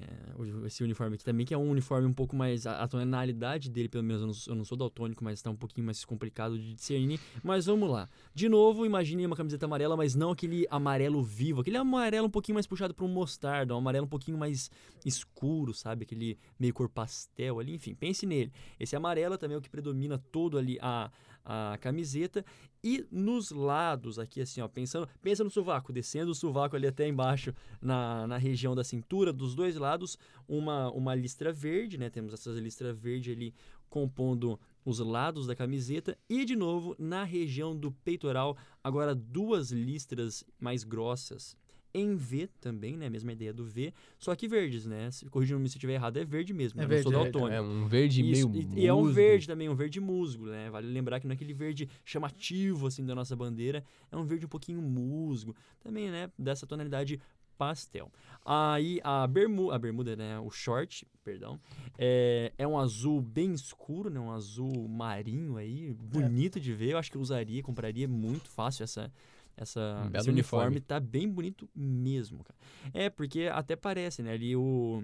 Esse 0.65 0.83
uniforme 0.83 1.15
aqui 1.15 1.23
também, 1.23 1.45
que 1.45 1.53
é 1.53 1.57
um 1.57 1.69
uniforme 1.69 2.05
um 2.05 2.13
pouco 2.13 2.35
mais. 2.35 2.67
A, 2.67 2.85
tonalidade 2.85 3.69
dele, 3.69 3.87
pelo 3.87 4.03
menos, 4.03 4.21
eu 4.21 4.27
não, 4.27 4.35
eu 4.47 4.55
não 4.55 4.65
sou 4.65 4.77
daltônico, 4.77 5.23
mas 5.23 5.41
tá 5.41 5.49
um 5.49 5.55
pouquinho 5.55 5.85
mais 5.85 6.03
complicado 6.03 6.59
de 6.59 6.73
discernir. 6.73 7.17
Mas 7.41 7.65
vamos 7.65 7.89
lá. 7.89 8.09
De 8.33 8.49
novo, 8.49 8.85
imagine 8.85 9.25
uma 9.25 9.37
camiseta 9.37 9.65
amarela, 9.65 9.95
mas 9.95 10.15
não 10.15 10.31
aquele 10.31 10.67
amarelo 10.69 11.23
vivo. 11.23 11.61
Aquele 11.61 11.77
amarelo 11.77 12.27
um 12.27 12.29
pouquinho 12.29 12.55
mais 12.55 12.67
puxado 12.67 12.93
para 12.93 13.05
um 13.05 13.07
mostarda, 13.07 13.73
um 13.73 13.77
amarelo 13.77 14.05
um 14.05 14.09
pouquinho 14.09 14.37
mais 14.37 14.69
escuro, 15.05 15.73
sabe? 15.73 16.03
Aquele 16.03 16.37
meio 16.59 16.73
cor 16.73 16.89
pastel 16.89 17.59
ali. 17.59 17.73
Enfim, 17.73 17.95
pense 17.95 18.25
nele. 18.25 18.51
Esse 18.77 18.97
amarelo 18.97 19.37
também 19.37 19.55
é 19.55 19.57
o 19.57 19.61
que 19.61 19.69
predomina 19.69 20.17
todo 20.17 20.57
ali 20.57 20.77
a, 20.81 21.09
a 21.45 21.77
camiseta. 21.79 22.43
E 22.83 23.05
nos 23.11 23.51
lados 23.51 24.19
aqui, 24.19 24.41
assim, 24.41 24.61
ó, 24.61 24.67
pensando, 24.67 25.07
pensa 25.21 25.43
no 25.43 25.49
sovaco, 25.49 25.93
descendo 25.93 26.31
o 26.31 26.35
sovaco 26.35 26.75
ali 26.75 26.85
até 26.85 27.07
embaixo 27.07 27.53
na, 27.81 28.27
na 28.27 28.37
região 28.37 28.75
da 28.75 28.83
cintura, 28.83 29.33
dos 29.33 29.55
dois 29.55 29.75
lados, 29.75 30.17
uma, 30.47 30.91
uma 30.91 31.15
listra 31.15 31.51
verde, 31.51 31.97
né? 31.97 32.09
Temos 32.09 32.33
essa 32.33 32.51
listra 32.51 32.93
verde 32.93 33.31
ali 33.31 33.53
compondo 33.89 34.59
os 34.83 34.99
lados 34.99 35.47
da 35.47 35.55
camiseta 35.55 36.17
e 36.29 36.45
de 36.45 36.55
novo 36.55 36.95
na 36.99 37.23
região 37.23 37.75
do 37.75 37.91
peitoral, 37.91 38.55
agora 38.83 39.15
duas 39.15 39.71
listras 39.71 40.43
mais 40.59 40.83
grossas. 40.83 41.57
Em 41.97 42.13
V 42.15 42.49
também, 42.59 42.97
né? 42.97 43.09
Mesma 43.09 43.31
ideia 43.31 43.53
do 43.53 43.63
V, 43.63 43.93
só 44.19 44.35
que 44.35 44.49
verdes, 44.49 44.85
né? 44.85 45.09
Se- 45.11 45.25
Corrija-me 45.29 45.69
se 45.69 45.75
eu 45.75 45.77
estiver 45.77 45.93
errado, 45.93 46.17
é 46.17 46.25
verde 46.25 46.53
mesmo. 46.53 46.79
É 46.79 46.83
né? 46.83 46.89
verde, 46.89 47.03
sou 47.03 47.13
é. 47.47 47.55
É 47.55 47.61
um 47.61 47.87
verde 47.87 48.21
Isso, 48.21 48.49
meio 48.49 48.67
e, 48.75 48.81
e 48.81 48.87
é 48.87 48.93
um 48.93 49.05
verde 49.05 49.47
também, 49.47 49.69
um 49.69 49.75
verde 49.75 50.01
musgo, 50.01 50.47
né? 50.47 50.69
Vale 50.69 50.87
lembrar 50.87 51.21
que 51.21 51.25
não 51.25 51.31
é 51.31 51.35
aquele 51.35 51.53
verde 51.53 51.89
chamativo, 52.03 52.87
assim, 52.87 53.05
da 53.05 53.15
nossa 53.15 53.33
bandeira. 53.33 53.81
É 54.11 54.17
um 54.17 54.25
verde 54.25 54.45
um 54.45 54.49
pouquinho 54.49 54.81
musgo. 54.81 55.55
Também, 55.81 56.11
né? 56.11 56.29
Dessa 56.37 56.67
tonalidade 56.67 57.17
pastel. 57.57 58.11
Aí 58.43 58.99
a 59.01 59.25
bermuda, 59.25 59.75
a 59.75 59.79
bermuda, 59.79 60.15
né? 60.17 60.37
O 60.39 60.49
short, 60.49 61.07
perdão, 61.23 61.57
é, 61.97 62.51
é 62.57 62.67
um 62.67 62.77
azul 62.77 63.21
bem 63.21 63.53
escuro, 63.53 64.09
né? 64.09 64.19
Um 64.19 64.31
azul 64.31 64.87
marinho 64.89 65.55
aí, 65.55 65.93
bonito 65.93 66.59
de 66.59 66.73
ver. 66.73 66.91
Eu 66.91 66.97
acho 66.97 67.09
que 67.09 67.15
eu 67.15 67.21
usaria, 67.21 67.63
compraria 67.63 68.07
muito 68.07 68.49
fácil 68.49 68.83
essa... 68.83 69.11
Essa, 69.57 69.79
Um 70.13 70.17
esse 70.19 70.29
uniforme 70.29 70.65
uniforme. 70.67 70.81
tá 70.81 70.99
bem 70.99 71.29
bonito 71.29 71.69
mesmo, 71.75 72.43
cara. 72.43 72.59
É, 72.93 73.09
porque 73.09 73.49
até 73.51 73.75
parece, 73.75 74.21
né? 74.21 74.33
Ali 74.33 74.55
o, 74.55 75.03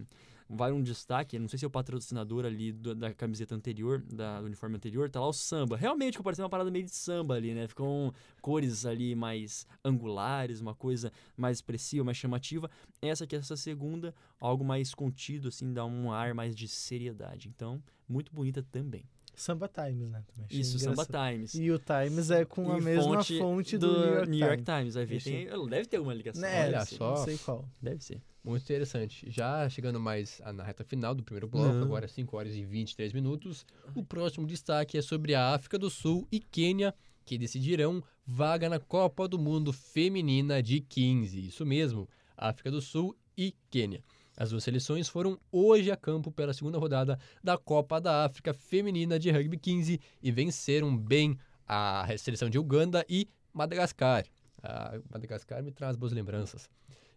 vai 0.49 0.73
um 0.73 0.83
destaque, 0.83 1.39
não 1.39 1.47
sei 1.47 1.57
se 1.59 1.63
é 1.63 1.67
o 1.67 1.71
patrocinador 1.71 2.43
ali 2.45 2.73
do- 2.73 2.93
da 2.93 3.13
camiseta 3.13 3.55
anterior, 3.55 4.01
da, 4.11 4.41
do 4.41 4.47
uniforme 4.47 4.75
anterior, 4.75 5.09
tá 5.09 5.21
lá 5.21 5.27
o 5.29 5.31
samba. 5.33 5.77
Realmente 5.77 6.13
ficou 6.13 6.25
parecendo 6.25 6.43
uma 6.43 6.49
parada 6.49 6.69
meio 6.69 6.83
de 6.83 6.91
samba 6.93 7.35
ali, 7.35 7.53
né? 7.53 7.65
Ficam 7.69 8.13
cores 8.41 8.85
ali 8.85 9.15
mais 9.15 9.65
angulares, 9.85 10.59
uma 10.59 10.75
coisa 10.75 11.11
mais 11.37 11.57
expressiva, 11.59 12.03
mais 12.03 12.17
chamativa. 12.17 12.69
Essa 13.01 13.23
aqui, 13.23 13.37
essa 13.37 13.55
segunda, 13.55 14.13
algo 14.39 14.65
mais 14.65 14.93
contido, 14.93 15.47
assim, 15.47 15.71
dá 15.71 15.85
um 15.85 16.11
ar 16.11 16.33
mais 16.33 16.53
de 16.55 16.67
seriedade. 16.67 17.47
Então, 17.47 17.81
muito 18.07 18.33
bonita 18.33 18.61
também. 18.71 19.05
Samba 19.35 19.67
Times, 19.67 20.09
né? 20.11 20.23
Também. 20.33 20.47
Isso, 20.59 20.77
Samba. 20.79 21.05
Times. 21.05 21.53
E 21.55 21.71
o 21.71 21.79
Times 21.79 22.29
é 22.31 22.45
com 22.45 22.71
a 22.71 22.77
E 22.77 22.81
mesma 22.81 23.23
fonte, 23.23 23.77
do, 23.77 24.25
New 24.25 24.39
York, 24.39 24.63
Times. 24.63 24.93
Vai 24.95 25.05
ver, 25.05 25.17
Achei. 25.17 25.45
tem, 25.47 25.69
deve 25.69 25.85
ter 25.87 25.99
uma 25.99 26.13
ligação. 26.13 26.41
Né, 26.41 26.67
Olha 26.67 26.85
só. 26.85 27.09
Não 27.15 27.23
sei 27.25 27.37
qual. 27.37 27.65
Deve 27.81 28.03
ser. 28.03 28.21
Muito 28.43 28.63
interessante. 28.63 29.29
Já 29.29 29.69
chegando 29.69 29.99
mais 29.99 30.41
a- 30.43 30.51
na 30.51 30.63
reta 30.63 30.83
final 30.83 31.13
do 31.13 31.23
primeiro 31.23 31.47
bloco, 31.47 31.73
Não. 31.73 31.83
agora 31.83 32.07
5 32.07 32.35
horas 32.37 32.55
e 32.55 32.65
23 32.65 33.13
minutos, 33.13 33.65
o 33.95 34.03
próximo 34.03 34.45
destaque 34.47 34.97
é 34.97 35.01
sobre 35.01 35.35
a 35.35 35.53
África 35.53 35.77
do 35.77 35.89
Sul 35.89 36.27
e 36.31 36.39
Quênia, 36.39 36.93
que 37.23 37.37
decidirão 37.37 38.03
vaga 38.25 38.67
na 38.67 38.79
Copa 38.79 39.27
do 39.27 39.37
Mundo 39.37 39.71
Feminina 39.71 40.61
de 40.61 40.81
15. 40.81 41.47
Isso 41.47 41.65
mesmo, 41.65 42.09
África 42.35 42.71
do 42.71 42.81
Sul 42.81 43.15
e 43.37 43.53
Quênia. 43.69 44.03
As 44.41 44.49
duas 44.49 44.63
seleções 44.63 45.07
foram 45.07 45.39
hoje 45.51 45.91
a 45.91 45.95
campo 45.95 46.31
pela 46.31 46.51
segunda 46.51 46.79
rodada 46.79 47.19
da 47.43 47.59
Copa 47.59 48.01
da 48.01 48.25
África 48.25 48.55
Feminina 48.55 49.19
de 49.19 49.29
Rugby 49.29 49.55
15 49.55 50.01
e 50.19 50.31
venceram 50.31 50.97
bem 50.97 51.37
a 51.67 52.07
seleção 52.17 52.49
de 52.49 52.57
Uganda 52.57 53.05
e 53.07 53.29
Madagascar. 53.53 54.25
A 54.63 54.99
Madagascar 55.11 55.61
me 55.61 55.71
traz 55.71 55.95
boas 55.95 56.11
lembranças. 56.11 56.67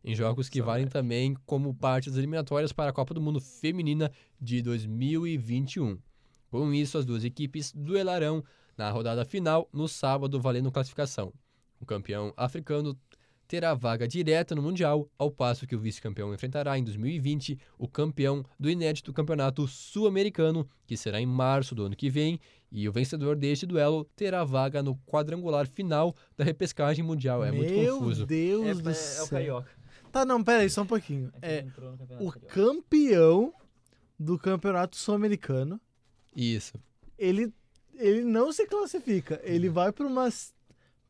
Em 0.04 0.14
jogos 0.14 0.50
que 0.50 0.60
valem 0.60 0.86
também 0.86 1.34
como 1.46 1.72
parte 1.72 2.10
das 2.10 2.18
eliminatórias 2.18 2.74
para 2.74 2.90
a 2.90 2.92
Copa 2.92 3.14
do 3.14 3.22
Mundo 3.22 3.40
Feminina 3.40 4.12
de 4.38 4.60
2021. 4.60 5.98
Com 6.50 6.74
isso, 6.74 6.98
as 6.98 7.06
duas 7.06 7.24
equipes 7.24 7.72
duelarão 7.72 8.44
na 8.76 8.90
rodada 8.90 9.24
final 9.24 9.66
no 9.72 9.88
sábado, 9.88 10.38
valendo 10.38 10.70
classificação. 10.70 11.32
O 11.80 11.86
campeão 11.86 12.34
africano 12.36 12.94
terá 13.46 13.74
vaga 13.74 14.06
direta 14.08 14.54
no 14.54 14.62
Mundial, 14.62 15.08
ao 15.18 15.30
passo 15.30 15.66
que 15.66 15.76
o 15.76 15.78
vice-campeão 15.78 16.32
enfrentará 16.32 16.78
em 16.78 16.84
2020 16.84 17.58
o 17.78 17.86
campeão 17.88 18.44
do 18.58 18.70
inédito 18.70 19.12
Campeonato 19.12 19.66
Sul-Americano, 19.66 20.68
que 20.86 20.96
será 20.96 21.20
em 21.20 21.26
março 21.26 21.74
do 21.74 21.84
ano 21.84 21.96
que 21.96 22.08
vem, 22.10 22.40
e 22.70 22.88
o 22.88 22.92
vencedor 22.92 23.36
deste 23.36 23.66
duelo 23.66 24.04
terá 24.16 24.42
vaga 24.44 24.82
no 24.82 24.96
quadrangular 25.06 25.66
final 25.68 26.14
da 26.36 26.44
repescagem 26.44 27.04
mundial. 27.04 27.44
É 27.44 27.52
muito 27.52 27.72
Meu 27.72 27.98
confuso. 27.98 28.26
Deus 28.26 28.66
É, 28.66 28.74
do 28.74 28.90
é, 28.90 28.94
céu. 28.94 29.24
o 29.24 29.28
Carioca. 29.28 29.70
Tá, 30.10 30.24
não, 30.24 30.42
pera 30.42 30.62
aí, 30.62 30.70
só 30.70 30.82
um 30.82 30.86
pouquinho. 30.86 31.32
É, 31.42 31.62
Campeonato 31.62 32.24
o 32.24 32.32
campeão 32.32 33.52
do 34.18 34.38
Campeonato 34.38 34.96
Sul-Americano, 34.96 35.80
Isso. 36.34 36.74
ele, 37.18 37.52
ele 37.94 38.22
não 38.22 38.52
se 38.52 38.66
classifica, 38.66 39.40
ele 39.44 39.68
vai 39.68 39.92
para 39.92 40.06
uma 40.06 40.28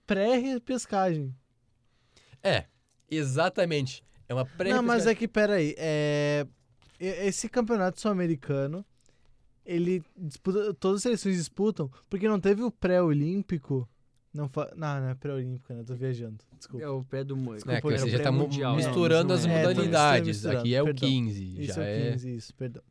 pré-repescagem. 0.06 1.34
É, 2.44 2.66
exatamente. 3.10 4.04
É 4.28 4.34
uma 4.34 4.44
pré 4.44 4.70
Não, 4.70 4.82
mas 4.82 5.06
é 5.06 5.14
que, 5.14 5.26
pera 5.26 5.54
aí, 5.54 5.74
é, 5.78 6.46
esse 7.00 7.48
Campeonato 7.48 8.00
Sul-Americano, 8.00 8.84
ele 9.66 10.02
disputa, 10.16 10.72
todas 10.74 10.98
as 10.98 11.02
seleções 11.02 11.36
disputam, 11.36 11.90
porque 12.08 12.28
não 12.28 12.38
teve 12.38 12.62
o 12.62 12.70
pré-olímpico, 12.70 13.88
não, 14.32 14.48
fa... 14.48 14.72
não, 14.76 15.00
não 15.00 15.08
é 15.08 15.14
pré-olímpico, 15.14 15.72
né, 15.72 15.80
eu 15.80 15.84
tô 15.84 15.94
viajando, 15.94 16.38
desculpa. 16.58 16.84
É 16.84 16.88
o 16.88 17.02
pé 17.04 17.22
do 17.24 17.36
Mo- 17.36 17.54
É, 17.54 17.58
que 17.58 17.64
Desculpa, 17.66 17.98
você 17.98 18.10
já 18.10 18.18
o 18.18 18.22
tá 18.22 18.32
mu- 18.32 18.38
pré-mundial, 18.40 18.70
não, 18.72 18.76
misturando 18.76 19.34
isso 19.34 19.40
as 19.42 19.46
não 19.46 19.52
é. 19.54 19.56
É, 19.62 19.66
modalidades. 19.68 20.26
misturando, 20.28 20.60
Aqui 20.60 20.74
é 20.74 20.82
o 20.82 20.84
perdão. 20.86 21.08
15. 21.08 21.60
Isso 21.60 21.72
já 21.74 21.84
é 21.84 22.08
é. 22.08 22.10
15, 22.12 22.34
isso, 22.36 22.54
perdão. 22.54 22.82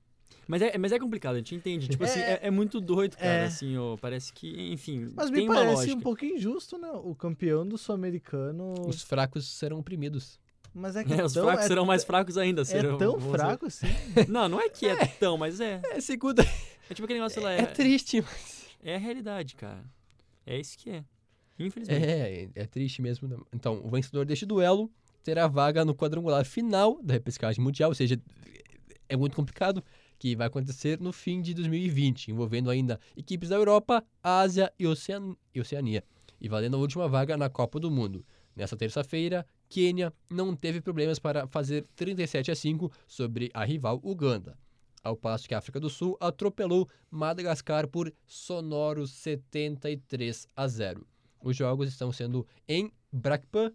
Mas 0.47 0.61
é, 0.61 0.77
mas 0.77 0.91
é 0.91 0.99
complicado, 0.99 1.35
a 1.35 1.37
gente 1.37 1.55
entende. 1.55 1.87
Tipo 1.87 2.03
É, 2.03 2.07
assim, 2.07 2.19
é, 2.19 2.39
é 2.43 2.51
muito 2.51 2.81
doido, 2.81 3.15
cara. 3.17 3.27
é. 3.29 3.45
Assim, 3.45 3.77
ó, 3.77 3.95
parece 3.97 4.33
que, 4.33 4.71
enfim, 4.73 5.11
Mas 5.15 5.29
tem 5.29 5.43
me 5.43 5.47
uma 5.49 5.55
parece 5.55 5.75
lógica. 5.75 5.95
um 5.95 6.01
pouquinho 6.01 6.35
injusto, 6.35 6.77
né? 6.77 6.89
O 7.03 7.15
campeão 7.15 7.65
do 7.67 7.77
Sul-Americano. 7.77 8.73
Os 8.87 9.01
fracos 9.01 9.47
serão 9.47 9.79
oprimidos. 9.79 10.39
Mas 10.73 10.95
é 10.95 11.03
que 11.05 11.13
É, 11.13 11.23
os 11.23 11.33
tão, 11.33 11.45
fracos 11.45 11.65
é, 11.65 11.67
serão 11.67 11.85
mais 11.85 12.03
fracos 12.03 12.37
ainda. 12.37 12.61
é 12.61 12.65
serão- 12.65 12.97
tão 12.97 13.17
vamos 13.17 13.31
fraco 13.31 13.65
assim. 13.67 13.87
Não, 14.27 14.49
não 14.49 14.59
é 14.59 14.69
que 14.69 14.85
é, 14.87 15.05
tão, 15.05 15.37
mas 15.37 15.59
é. 15.59 15.81
É, 15.91 16.01
segunda. 16.01 16.43
É 16.89 16.93
tipo 16.93 17.05
aquele 17.05 17.19
negócio 17.19 17.41
lá. 17.41 17.53
É, 17.53 17.59
É, 17.61 17.65
triste, 17.65 18.21
mas. 18.21 18.65
é 18.83 18.95
a 18.95 18.99
realidade, 18.99 19.55
cara. 19.55 19.83
É 20.45 20.59
isso 20.59 20.77
que 20.77 20.89
é. 20.89 21.03
Infelizmente. 21.57 22.03
É, 22.03 22.49
é 22.55 22.65
triste 22.65 23.01
mesmo. 23.01 23.27
né? 23.27 23.37
Então, 23.53 23.79
o 23.83 23.89
vencedor 23.89 24.25
deste 24.25 24.45
duelo 24.45 24.91
terá 25.23 25.47
vaga 25.47 25.85
no 25.85 25.95
quadrangular 25.95 26.43
final 26.43 26.99
da 27.01 27.13
repescagem 27.13 27.63
mundial, 27.63 27.91
ou 27.91 27.95
seja, 27.95 28.19
é 29.07 29.15
muito 29.15 29.35
complicado, 29.35 29.81
que 30.23 30.37
vai 30.37 30.47
acontecer 30.47 31.01
no 31.01 31.11
fim 31.11 31.41
de 31.41 31.53
2020, 31.53 32.31
envolvendo 32.31 32.69
ainda 32.69 32.97
equipes 33.13 33.49
da 33.49 33.57
Europa, 33.57 34.01
Ásia 34.23 34.71
e, 34.79 34.87
Ocean... 34.87 35.35
Oceania, 35.59 36.01
e 36.39 36.47
valendo 36.47 36.77
a 36.77 36.79
última 36.79 37.09
vaga 37.09 37.35
na 37.35 37.49
Copa 37.49 37.77
do 37.77 37.91
Mundo. 37.91 38.25
Nessa 38.55 38.77
terça-feira, 38.77 39.45
Quênia 39.67 40.13
não 40.29 40.55
teve 40.55 40.79
problemas 40.79 41.19
para 41.19 41.45
fazer 41.47 41.85
37 41.93 42.51
a 42.51 42.55
5 42.55 42.89
sobre 43.05 43.51
a 43.53 43.65
rival 43.65 43.99
Uganda, 44.01 44.57
ao 45.03 45.17
passo 45.17 45.45
que 45.45 45.55
a 45.55 45.57
África 45.57 45.77
do 45.77 45.89
Sul 45.89 46.15
atropelou 46.21 46.87
Madagascar 47.11 47.85
por 47.85 48.09
sonoros 48.25 49.11
73 49.11 50.47
a 50.55 50.67
0. 50.69 51.05
Os 51.41 51.57
jogos 51.57 51.89
estão 51.89 52.13
sendo 52.13 52.47
em 52.65 52.89
Brakpan, 53.11 53.73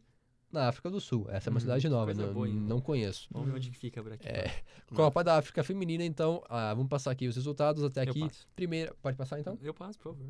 na 0.51 0.69
África 0.69 0.91
do 0.91 1.01
Sul. 1.01 1.27
Essa 1.31 1.49
é 1.49 1.51
uma 1.51 1.59
Hum, 1.59 1.61
cidade 1.61 1.89
nova, 1.89 2.13
não, 2.15 2.33
boa, 2.33 2.49
hein? 2.49 2.55
não 2.55 2.81
conheço. 2.81 3.29
Vamos 3.31 3.49
ver 3.49 3.57
onde 3.57 3.71
que 3.71 3.77
fica 3.77 4.03
por 4.03 4.13
aqui. 4.13 4.27
É, 4.29 4.63
Copa 4.95 5.23
da 5.23 5.37
África 5.39 5.63
Feminina, 5.63 6.05
então, 6.05 6.43
ah, 6.49 6.73
vamos 6.75 6.89
passar 6.89 7.11
aqui 7.11 7.27
os 7.29 7.37
resultados 7.37 7.83
até 7.85 8.05
Eu 8.05 8.11
aqui. 8.11 8.21
passo. 8.21 8.47
Primeira, 8.57 8.95
pode 9.03 9.17
passar 9.17 9.39
então? 9.41 9.59
Eu 9.63 9.75
passo, 9.75 9.99
por 9.99 10.15
favor. 10.15 10.27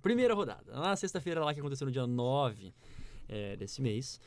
Primeira 0.00 0.34
rodada. 0.34 0.72
Na 0.72 0.96
sexta-feira 0.96 1.44
lá 1.44 1.52
que 1.54 1.60
aconteceu 1.60 1.84
no 1.86 1.92
dia 1.92 2.06
9 2.06 2.74
é, 3.28 3.56
desse 3.56 3.80
mês. 3.80 4.18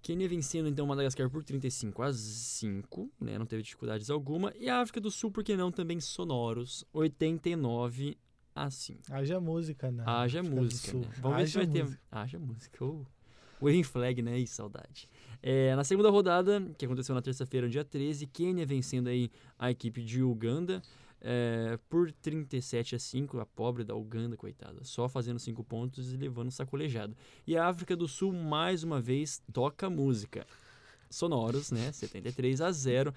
Quênia 0.00 0.28
vencendo 0.28 0.68
então 0.68 0.84
Madagascar 0.84 1.30
por 1.30 1.44
35 1.44 2.02
a 2.02 2.12
5, 2.12 3.08
né? 3.20 3.38
Não 3.38 3.46
teve 3.46 3.62
dificuldades 3.62 4.10
alguma. 4.10 4.52
E 4.58 4.68
a 4.68 4.80
África 4.80 5.00
do 5.00 5.12
Sul, 5.12 5.30
por 5.30 5.44
que 5.44 5.56
não, 5.56 5.70
também 5.70 6.00
sonoros, 6.00 6.84
89 6.92 8.18
a 8.52 8.68
5. 8.68 9.00
Haja 9.12 9.40
música, 9.40 9.92
né? 9.92 10.02
Haja 10.04 10.40
África 10.40 10.60
música, 10.60 10.92
né? 10.98 11.08
Vamos 11.20 11.38
ver 11.38 11.46
se 11.48 11.54
vai 11.54 11.62
Haja 11.64 11.72
ter. 11.72 11.82
música. 11.84 12.02
Haja 12.10 12.38
música. 12.40 12.84
Oh. 12.84 13.06
Waving 13.62 13.84
flag, 13.84 14.20
né? 14.20 14.38
Ih, 14.38 14.46
saudade. 14.46 15.08
É, 15.40 15.74
na 15.76 15.84
segunda 15.84 16.10
rodada, 16.10 16.60
que 16.76 16.84
aconteceu 16.84 17.14
na 17.14 17.22
terça-feira, 17.22 17.68
dia 17.68 17.84
13, 17.84 18.26
Quênia 18.26 18.66
vencendo 18.66 19.08
aí 19.08 19.30
a 19.58 19.70
equipe 19.70 20.02
de 20.02 20.22
Uganda 20.22 20.82
é, 21.20 21.78
por 21.88 22.10
37 22.10 22.96
a 22.96 22.98
5. 22.98 23.38
A 23.38 23.46
pobre 23.46 23.84
da 23.84 23.94
Uganda, 23.94 24.36
coitada. 24.36 24.82
Só 24.82 25.08
fazendo 25.08 25.38
5 25.38 25.62
pontos 25.62 26.12
e 26.12 26.16
levando 26.16 26.50
sacolejado. 26.50 27.16
E 27.46 27.56
a 27.56 27.66
África 27.66 27.94
do 27.94 28.08
Sul, 28.08 28.32
mais 28.32 28.82
uma 28.82 29.00
vez, 29.00 29.40
toca 29.52 29.88
música. 29.88 30.44
sonoros, 31.08 31.70
né? 31.70 31.92
73 31.92 32.60
a 32.60 32.72
0 32.72 33.14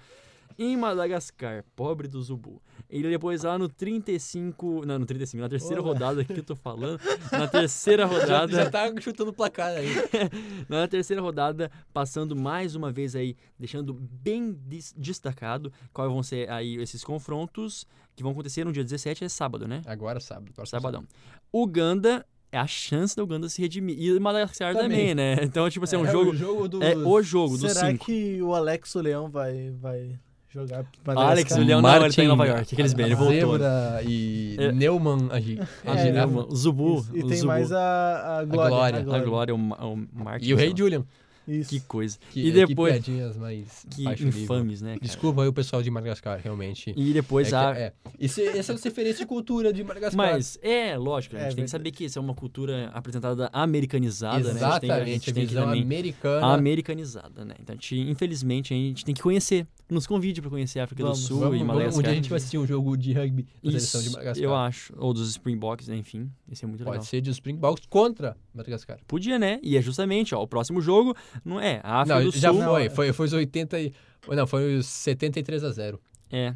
em 0.58 0.76
Madagascar, 0.76 1.64
pobre 1.74 2.08
do 2.08 2.22
Zubu. 2.22 2.62
E 2.88 3.02
depois 3.02 3.42
lá 3.42 3.58
no 3.58 3.68
35, 3.68 4.84
não, 4.86 4.98
no 4.98 5.06
35, 5.06 5.42
na 5.42 5.48
terceira 5.48 5.82
Olá. 5.82 5.92
rodada 5.92 6.24
que 6.24 6.32
eu 6.38 6.44
tô 6.44 6.54
falando, 6.54 7.00
na 7.32 7.48
terceira 7.48 8.06
Já, 8.06 8.12
rodada, 8.12 8.52
já 8.52 8.70
tá 8.70 9.00
chutando 9.00 9.30
o 9.30 9.34
placar 9.34 9.68
aí. 9.76 9.88
na 10.68 10.86
terceira 10.86 11.20
rodada, 11.20 11.70
passando 11.92 12.36
mais 12.36 12.74
uma 12.74 12.92
vez 12.92 13.16
aí, 13.16 13.36
deixando 13.58 13.92
bem 13.94 14.56
destacado 14.96 15.72
quais 15.92 16.10
vão 16.10 16.22
ser 16.22 16.48
aí 16.50 16.76
esses 16.76 17.02
confrontos 17.02 17.86
que 18.14 18.22
vão 18.22 18.32
acontecer 18.32 18.64
no 18.64 18.72
dia 18.72 18.84
17, 18.84 19.24
é 19.24 19.28
sábado, 19.28 19.66
né? 19.66 19.82
Agora 19.84 20.20
sábado. 20.20 20.52
próximo 20.54 20.80
Sabadão. 20.80 21.04
Uganda 21.52 22.24
é 22.52 22.58
a 22.58 22.66
chance 22.66 23.14
da 23.16 23.22
Uganda 23.22 23.48
se 23.48 23.60
redimir. 23.60 23.98
E 24.00 24.18
Madagascar 24.20 24.74
também, 24.74 25.08
Também. 25.10 25.14
né? 25.14 25.36
Então, 25.42 25.68
tipo 25.68 25.84
assim, 25.84 25.96
é 25.96 25.98
um 25.98 26.06
É 26.06 26.10
jogo. 26.12 26.30
o 26.30 26.34
jogo 26.36 26.68
do. 26.68 26.82
É 26.82 26.96
o 26.96 27.22
jogo 27.22 27.56
Será 27.58 27.88
cinco. 27.90 28.06
que 28.06 28.40
o 28.40 28.54
Alex 28.54 28.94
o 28.94 29.00
Leão 29.00 29.28
vai, 29.28 29.70
vai 29.72 30.18
jogar 30.56 30.84
Alex, 31.06 31.52
o 31.52 31.60
Leão 31.60 31.80
não, 31.82 32.04
ele 32.04 32.12
tá 32.14 32.22
em 32.24 32.28
Nova 32.28 32.46
York, 32.46 32.74
aqueles 32.74 32.92
bem, 32.94 33.06
ele 33.06 33.14
voltou. 33.14 33.52
Zebra 33.52 34.00
e 34.04 34.56
É. 34.58 34.72
Neumann 34.72 35.28
a, 35.30 35.38
gi- 35.40 35.60
a 35.86 35.94
É. 35.96 36.12
Neumann, 36.12 36.46
o 36.48 36.56
Zubu. 36.56 37.06
E 37.14 37.22
o 37.22 37.28
tem 37.28 37.36
Zubu. 37.36 37.48
mais 37.48 37.70
a, 37.72 38.38
a 38.40 38.44
Glória. 38.44 39.02
Glória. 39.02 39.22
A 39.22 39.24
Glória, 39.24 39.54
o, 39.54 39.58
Ma- 39.58 39.76
o 39.84 39.96
Martin. 40.14 40.46
E 40.46 40.54
o 40.54 40.56
Rei. 40.56 40.72
Julian. 40.76 41.04
Isso. 41.46 41.70
Que 41.70 41.80
coisa. 41.80 42.18
Que, 42.30 42.46
E 42.48 42.52
depois- 42.52 42.94
Que 42.96 43.02
piadinhas 43.02 43.36
mais 43.36 43.86
Que 43.90 44.04
nível. 44.24 44.42
infames, 44.42 44.82
né? 44.82 44.90
cara? 44.94 45.00
Desculpa 45.00 45.42
aí 45.42 45.48
o 45.48 45.52
pessoal 45.52 45.82
de 45.82 45.90
Madagascar, 45.90 46.40
realmente. 46.42 46.92
E 46.96 47.12
depois 47.12 47.48
é, 47.48 47.50
que- 47.50 47.56
a. 47.56 47.78
é. 47.78 47.92
Isso, 48.18 48.40
essa 48.40 48.72
é 48.72 48.74
a 48.74 48.78
referência 48.78 49.20
de 49.20 49.26
cultura 49.26 49.72
de 49.72 49.84
Madagascar. 49.84 50.16
Mas, 50.32 50.58
é, 50.62 50.96
lógico, 50.96 51.36
a 51.36 51.38
É 51.38 51.44
gente 51.44 51.56
tem 51.56 51.64
que 51.64 51.70
saber 51.70 51.90
que 51.92 52.04
isso 52.04 52.18
é 52.18 52.22
uma 52.22 52.34
cultura 52.34 52.90
apresentada 52.92 53.48
americanizada, 53.52 54.52
né? 54.52 54.60
A 54.64 54.70
gente 54.70 54.80
tem, 54.80 54.90
a 54.90 54.94
Exatamente, 54.94 55.12
gente 55.12 55.30
a 55.30 55.34
tem 55.34 55.42
que 55.46 55.48
visão 55.54 55.68
americana. 55.68 56.46
americanizada, 56.54 57.44
né? 57.44 57.54
Então, 57.60 57.72
a 57.74 57.76
gente, 57.76 57.98
infelizmente, 58.10 58.74
a 58.74 58.76
gente 58.76 59.04
tem 59.04 59.14
que 59.14 59.22
conhecer. 59.22 59.66
Nos 59.88 60.04
convide 60.04 60.40
pra 60.40 60.50
conhecer 60.50 60.80
a 60.80 60.84
África 60.84 61.00
Vamos, 61.04 61.20
do 61.20 61.26
Sul 61.28 61.38
Vamos, 61.38 61.54
e 61.54 61.58
vamos, 61.58 61.74
Madagascar. 61.74 61.98
onde 62.00 62.10
a 62.10 62.14
gente 62.14 62.28
vai 62.28 62.38
assistir 62.38 62.58
um 62.58 62.66
jogo 62.66 62.96
de 62.96 63.12
rugby 63.12 63.46
da 63.62 63.70
seleção 63.70 64.02
de 64.02 64.10
Madagascar. 64.10 64.44
eu 64.44 64.52
acho. 64.54 64.92
Ou 64.98 65.14
dos 65.14 65.28
Springboks, 65.30 65.86
né? 65.86 65.96
enfim. 65.96 66.28
Isso 66.50 66.64
é 66.64 66.68
muito 66.68 66.82
Pode 66.82 66.90
legal. 66.96 67.04
ser 67.06 67.20
de 67.20 67.30
Springboks 67.30 67.86
contra 67.88 68.36
Madagascar. 68.52 68.98
Podia, 69.06 69.38
né? 69.38 69.60
E 69.62 69.76
é 69.76 69.80
justamente, 69.80 70.34
ó, 70.34 70.42
o 70.42 70.48
próximo 70.48 70.80
jogo 70.80 71.14
não 71.44 71.60
é 71.60 71.80
a 71.82 72.00
África 72.00 72.18
não, 72.20 72.30
do 72.30 72.36
já 72.36 72.52
Sul. 72.52 72.62
foi, 72.62 72.90
foi. 72.90 73.12
Foi 73.12 73.26
os 73.26 73.32
80 73.32 73.80
e... 73.80 73.92
Não, 74.28 74.46
foi 74.46 74.76
os 74.76 74.86
73 74.86 75.62
a 75.64 75.70
0. 75.70 76.00
É, 76.30 76.54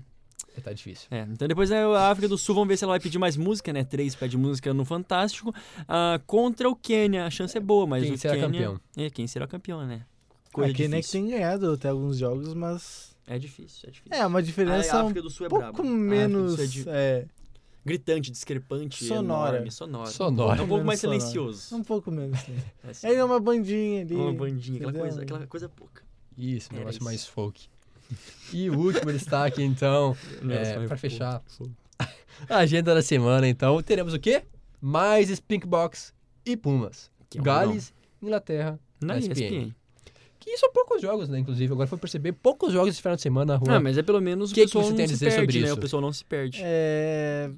É, 0.56 0.60
Tá 0.60 0.72
difícil. 0.72 1.06
é. 1.10 1.26
Então 1.30 1.46
depois 1.46 1.70
é 1.70 1.82
a 1.82 2.10
África 2.10 2.26
do 2.28 2.36
Sul, 2.36 2.54
vamos 2.54 2.68
ver 2.68 2.76
se 2.76 2.84
ela 2.84 2.92
vai 2.92 3.00
pedir 3.00 3.18
mais 3.18 3.36
música, 3.36 3.72
né? 3.72 3.84
Três 3.84 4.14
pede 4.16 4.36
música 4.36 4.74
no 4.74 4.84
Fantástico. 4.84 5.54
Ah, 5.88 6.20
contra 6.26 6.68
o 6.68 6.74
Quênia, 6.74 7.24
a 7.24 7.30
chance 7.30 7.56
é 7.56 7.60
boa, 7.60 7.86
mas 7.86 8.02
Quem 8.04 8.12
o 8.14 8.18
será 8.18 8.34
Quênia... 8.34 8.48
campeão? 8.48 8.80
É, 8.96 9.10
quem 9.10 9.26
será 9.26 9.46
campeão, 9.46 9.86
né? 9.86 10.02
Coisa 10.52 10.72
Aqui 10.72 10.82
nem 10.88 11.00
que 11.00 11.06
difícil. 11.06 11.20
tem 11.20 11.30
ganhado 11.30 11.70
até 11.72 11.88
alguns 11.88 12.18
jogos, 12.18 12.52
mas. 12.54 13.14
É 13.28 13.38
difícil, 13.38 13.88
é 13.88 13.92
difícil. 13.92 14.18
É, 14.22 14.26
uma 14.26 14.40
a 14.40 14.42
diferença 14.42 14.96
um 14.96 15.00
África 15.06 15.22
do 15.22 15.30
Sul 15.30 15.46
é 15.46 15.48
pouco 15.48 15.62
braba. 15.62 15.78
A 15.78 15.80
África 15.80 15.94
do 15.94 16.04
menos. 16.04 16.54
Sul 16.56 16.64
é 16.64 16.66
de- 16.66 16.84
É, 16.88 17.26
gritante, 17.84 18.30
discrepante, 18.30 19.04
Sonora. 19.04 19.56
enorme, 19.56 19.70
sonora. 19.70 20.10
Sonora. 20.10 20.60
É 20.60 20.64
um 20.64 20.68
pouco 20.68 20.84
mais 20.84 21.00
sonora. 21.00 21.20
silencioso. 21.20 21.76
um 21.76 21.82
pouco 21.82 22.10
menos. 22.10 22.46
Né? 22.46 22.62
É 22.84 22.90
assim, 22.90 23.06
Aí 23.06 23.14
é 23.16 23.24
uma 23.24 23.40
bandinha 23.40 24.02
ali. 24.02 24.14
uma 24.14 24.32
bandinha, 24.32 24.76
aquela 24.76 24.90
entendeu? 24.90 25.08
coisa, 25.08 25.22
aquela 25.22 25.46
coisa 25.46 25.68
pouca. 25.68 26.02
Isso, 26.36 26.68
um 26.72 26.76
negócio 26.78 26.96
isso. 26.98 27.04
mais 27.04 27.26
folk. 27.26 27.68
E 28.52 28.68
o 28.70 28.78
último 28.78 29.12
destaque, 29.12 29.62
então, 29.62 30.16
é, 30.50 30.74
pouco, 30.74 30.96
fechar 30.96 31.42
a 32.48 32.56
agenda 32.58 32.94
da 32.94 33.02
semana, 33.02 33.46
então, 33.48 33.80
teremos 33.82 34.14
o 34.14 34.18
quê? 34.18 34.42
Mais 34.80 35.28
Spinkbox 35.28 36.14
e 36.44 36.56
Pumas. 36.56 37.10
Que 37.28 37.38
é 37.38 37.40
um 37.40 37.44
Gales, 37.44 37.92
Inglaterra, 38.22 38.80
Na 39.00 39.18
ESPN. 39.18 39.32
ESPN. 39.32 39.74
Que 40.40 40.56
são 40.56 40.72
poucos 40.72 41.02
jogos, 41.02 41.28
né? 41.28 41.38
Inclusive, 41.38 41.70
agora 41.72 41.86
foi 41.86 41.98
perceber 41.98 42.32
poucos 42.32 42.72
jogos 42.72 42.88
esse 42.94 43.02
final 43.02 43.14
de 43.14 43.20
semana 43.22 43.52
na 43.52 43.58
rua. 43.58 43.76
Ah, 43.76 43.80
mas 43.80 43.98
é 43.98 44.02
pelo 44.02 44.20
menos 44.22 44.50
o 44.50 44.54
Que 44.54 44.62
que 44.62 44.66
pessoal 44.66 44.84
você 44.84 44.90
não 44.90 44.96
tem 44.96 45.04
a 45.04 45.08
dizer 45.08 45.26
perde, 45.26 45.40
sobre 45.40 45.60
né? 45.60 45.66
isso? 45.66 45.74
O 45.74 45.80
pessoal 45.80 46.00
não 46.02 46.12
se 46.12 46.24
perde. 46.24 46.60
É. 46.64 47.50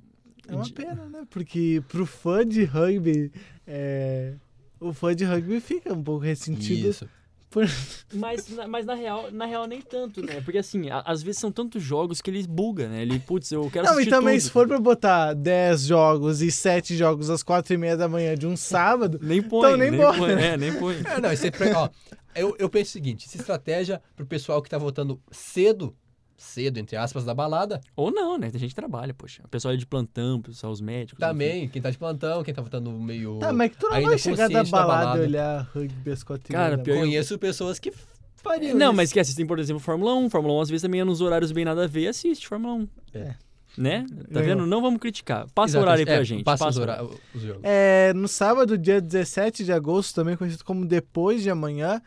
É 0.53 0.57
uma 0.57 0.71
pena, 0.71 1.05
né? 1.09 1.27
Porque 1.31 1.83
pro 1.89 2.05
fã 2.07 2.47
de 2.47 2.65
rugby, 2.65 3.31
é, 3.67 4.35
o 4.81 4.93
fã 4.93 5.15
de 5.15 5.25
rugby 5.25 5.61
fica 5.61 5.93
um 5.93 6.03
pouco 6.03 6.25
ressentido. 6.25 6.89
Isso. 6.89 7.09
Por... 7.51 7.67
Mas, 8.15 8.49
na- 8.49 8.67
mas 8.67 8.87
na, 8.87 8.95
real, 8.95 9.31
na 9.31 9.45
real 9.45 9.67
nem 9.67 9.83
tanto, 9.83 10.23
né? 10.25 10.41
Porque 10.41 10.57
assim, 10.57 10.89
a- 10.89 11.03
às 11.05 11.23
vezes 11.23 11.39
são 11.39 11.53
tantos 11.53 11.83
jogos 11.83 12.23
que 12.23 12.31
ele 12.31 12.47
buga, 12.47 12.89
né? 12.89 13.03
Ele, 13.03 13.19
putz, 13.19 13.53
eu 13.53 13.69
quero 13.71 13.85
Não, 13.87 14.01
e 14.01 14.07
também 14.07 14.39
tudo. 14.39 14.45
se 14.45 14.51
for 14.51 14.67
pra 14.67 14.79
botar 14.81 15.35
10 15.35 15.83
jogos 15.83 16.41
e 16.41 16.51
7 16.51 16.97
jogos 16.97 17.29
às 17.29 17.43
4 17.43 17.75
e 17.75 17.77
meia 17.77 17.95
da 17.95 18.09
manhã 18.09 18.35
de 18.35 18.47
um 18.47 18.57
sábado, 18.57 19.19
Nem 19.23 19.43
põe, 19.43 19.67
Então 19.67 19.77
nem 19.77 19.91
nem, 19.91 20.01
bota. 20.01 20.17
põe. 20.19 20.33
É, 20.33 20.57
nem 20.57 20.73
põe. 20.79 20.97
É, 21.05 21.21
não, 21.21 21.31
isso 21.31 21.47
é 21.47 21.51
pra- 21.51 21.79
ó, 21.79 21.89
eu, 22.35 22.57
eu 22.59 22.71
penso 22.71 22.89
o 22.89 22.93
seguinte: 22.95 23.27
essa 23.29 23.37
estratégia 23.37 24.01
pro 24.17 24.25
pessoal 24.25 24.63
que 24.63 24.71
tá 24.71 24.79
voltando 24.79 25.21
cedo, 25.31 25.95
cedo, 26.43 26.79
entre 26.79 26.97
aspas, 26.97 27.25
da 27.25 27.33
balada, 27.35 27.81
Ou 27.97 28.11
não, 28.11 28.37
né? 28.37 28.51
Tem 28.51 28.59
gente 28.61 28.71
que 28.71 28.75
trabalha, 28.77 29.15
poxa. 29.15 29.43
O 29.45 29.49
pessoal 29.49 29.75
é 29.75 29.77
de 29.77 29.87
plantão, 29.87 30.37
o 30.37 30.43
pessoal, 30.43 30.73
os 30.73 30.81
médicos. 30.81 31.21
enfim. 31.23 31.29
também, 31.33 31.69
quem 31.69 31.81
tá 31.81 31.91
de 31.91 31.99
plantão, 31.99 32.43
quem 32.43 32.53
tá 32.53 32.61
voltando 32.63 32.91
meio. 32.93 33.39
tá, 33.39 33.53
mas 33.53 33.71
que 33.71 33.77
tu 33.79 33.89
não 33.89 34.03
vai 34.03 34.19
chegar 34.19 34.49
da 34.49 34.65
balada, 34.65 35.01
balada. 35.05 35.19
e 35.23 35.27
olhar 35.27 35.71
rugby 35.75 36.11
às 36.11 36.23
4 36.23 36.45
e 36.49 36.53
Cara, 36.53 36.79
pior-. 36.79 36.99
Conheço 36.99 37.39
pessoas 37.39 37.79
que 37.79 37.93
fariam 38.37 38.77
Não, 38.77 38.89
isso. 38.89 38.97
mas 38.97 39.13
que 39.13 39.21
assistem, 39.21 39.47
por 39.47 39.59
exemplo, 39.59 39.81
Fórmula 39.81 40.15
1. 40.15 40.29
Fórmula 40.31 40.55
1 40.55 40.61
às 40.63 40.69
vezes 40.69 40.83
também 40.83 41.01
é 41.01 41.05
nos 41.05 41.21
horários 41.21 41.53
bem 41.53 41.65
nada 41.65 41.85
a 41.85 41.87
ver, 41.87 42.09
assiste 42.09 42.49
Fórmula 42.49 42.75
1. 42.75 42.89
É. 43.15 43.35
Né? 43.79 44.05
Tá 44.31 44.41
Ganhou. 44.41 44.49
vendo? 44.59 44.67
Não 44.67 44.83
vamos 44.83 45.01
criticar. 45.01 45.47
Passa 45.55 45.79
o 45.79 45.81
Exato, 45.81 45.83
horário 45.85 46.01
aí 46.03 46.05
pra 46.07 46.15
é, 46.17 46.25
gente. 46.25 46.45
Passa, 46.45 46.69
os, 46.69 46.77
o 46.77 46.83
hora- 46.83 47.05
os 47.35 47.41
jogos. 47.41 47.61
É, 47.65 48.13
no 48.15 48.29
sábado, 48.29 48.77
dia 48.77 49.01
17 49.01 49.65
de 49.65 49.73
agosto, 49.73 50.15
também 50.15 50.37
conhecido 50.37 50.63
como 50.63 50.85
depois 50.85 51.43
de 51.43 51.49
amanhã, 51.49 52.03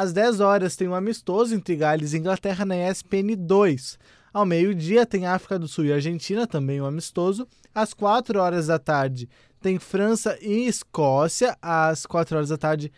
às 0.00 0.12
10 0.12 0.40
horas 0.40 0.76
tem 0.76 0.88
um 0.88 0.94
amistoso 0.94 1.54
entre 1.54 1.76
Gales 1.76 2.12
e 2.12 2.18
Inglaterra 2.18 2.64
na 2.64 2.74
ESPN 2.90 3.36
2. 3.36 3.98
Ao 4.32 4.46
meio-dia 4.46 5.04
tem 5.04 5.26
África 5.26 5.58
do 5.58 5.66
Sul 5.68 5.84
e 5.86 5.92
Argentina, 5.92 6.46
também 6.46 6.80
um 6.80 6.86
amistoso. 6.86 7.46
Às 7.74 7.92
4 7.92 8.38
horas 8.40 8.68
da 8.68 8.78
tarde 8.78 9.28
tem 9.60 9.78
França 9.78 10.38
e 10.40 10.66
Escócia. 10.66 11.56
Às 11.60 12.06
4 12.06 12.36
horas 12.36 12.48
da 12.48 12.56
tarde, 12.56 12.90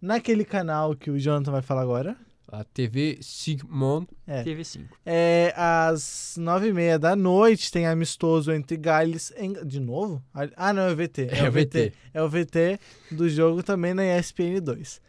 naquele 0.00 0.44
canal 0.44 0.94
que 0.94 1.10
o 1.10 1.18
Jonathan 1.18 1.52
vai 1.52 1.62
falar 1.62 1.82
agora. 1.82 2.16
A 2.48 2.64
TV 2.64 3.18
Sigmund. 3.22 4.06
É. 4.26 4.42
TV5. 4.44 4.82
É, 5.06 5.54
às 5.56 6.34
9h30 6.38 6.98
da 6.98 7.16
noite 7.16 7.70
tem 7.72 7.86
amistoso 7.86 8.52
entre 8.52 8.76
Gales. 8.76 9.32
e- 9.38 9.64
De 9.64 9.80
novo? 9.80 10.22
Ah, 10.54 10.70
não, 10.74 10.82
é 10.82 10.92
o 10.92 10.96
VT. 10.96 11.28
É 11.30 11.48
o 11.48 11.52
VT. 11.52 11.92
É 12.12 12.22
o 12.22 12.28
VT 12.28 12.78
do 13.10 13.26
jogo 13.26 13.62
também 13.62 13.94
na 13.94 14.04
ESPN 14.04 14.60
2. 14.60 15.00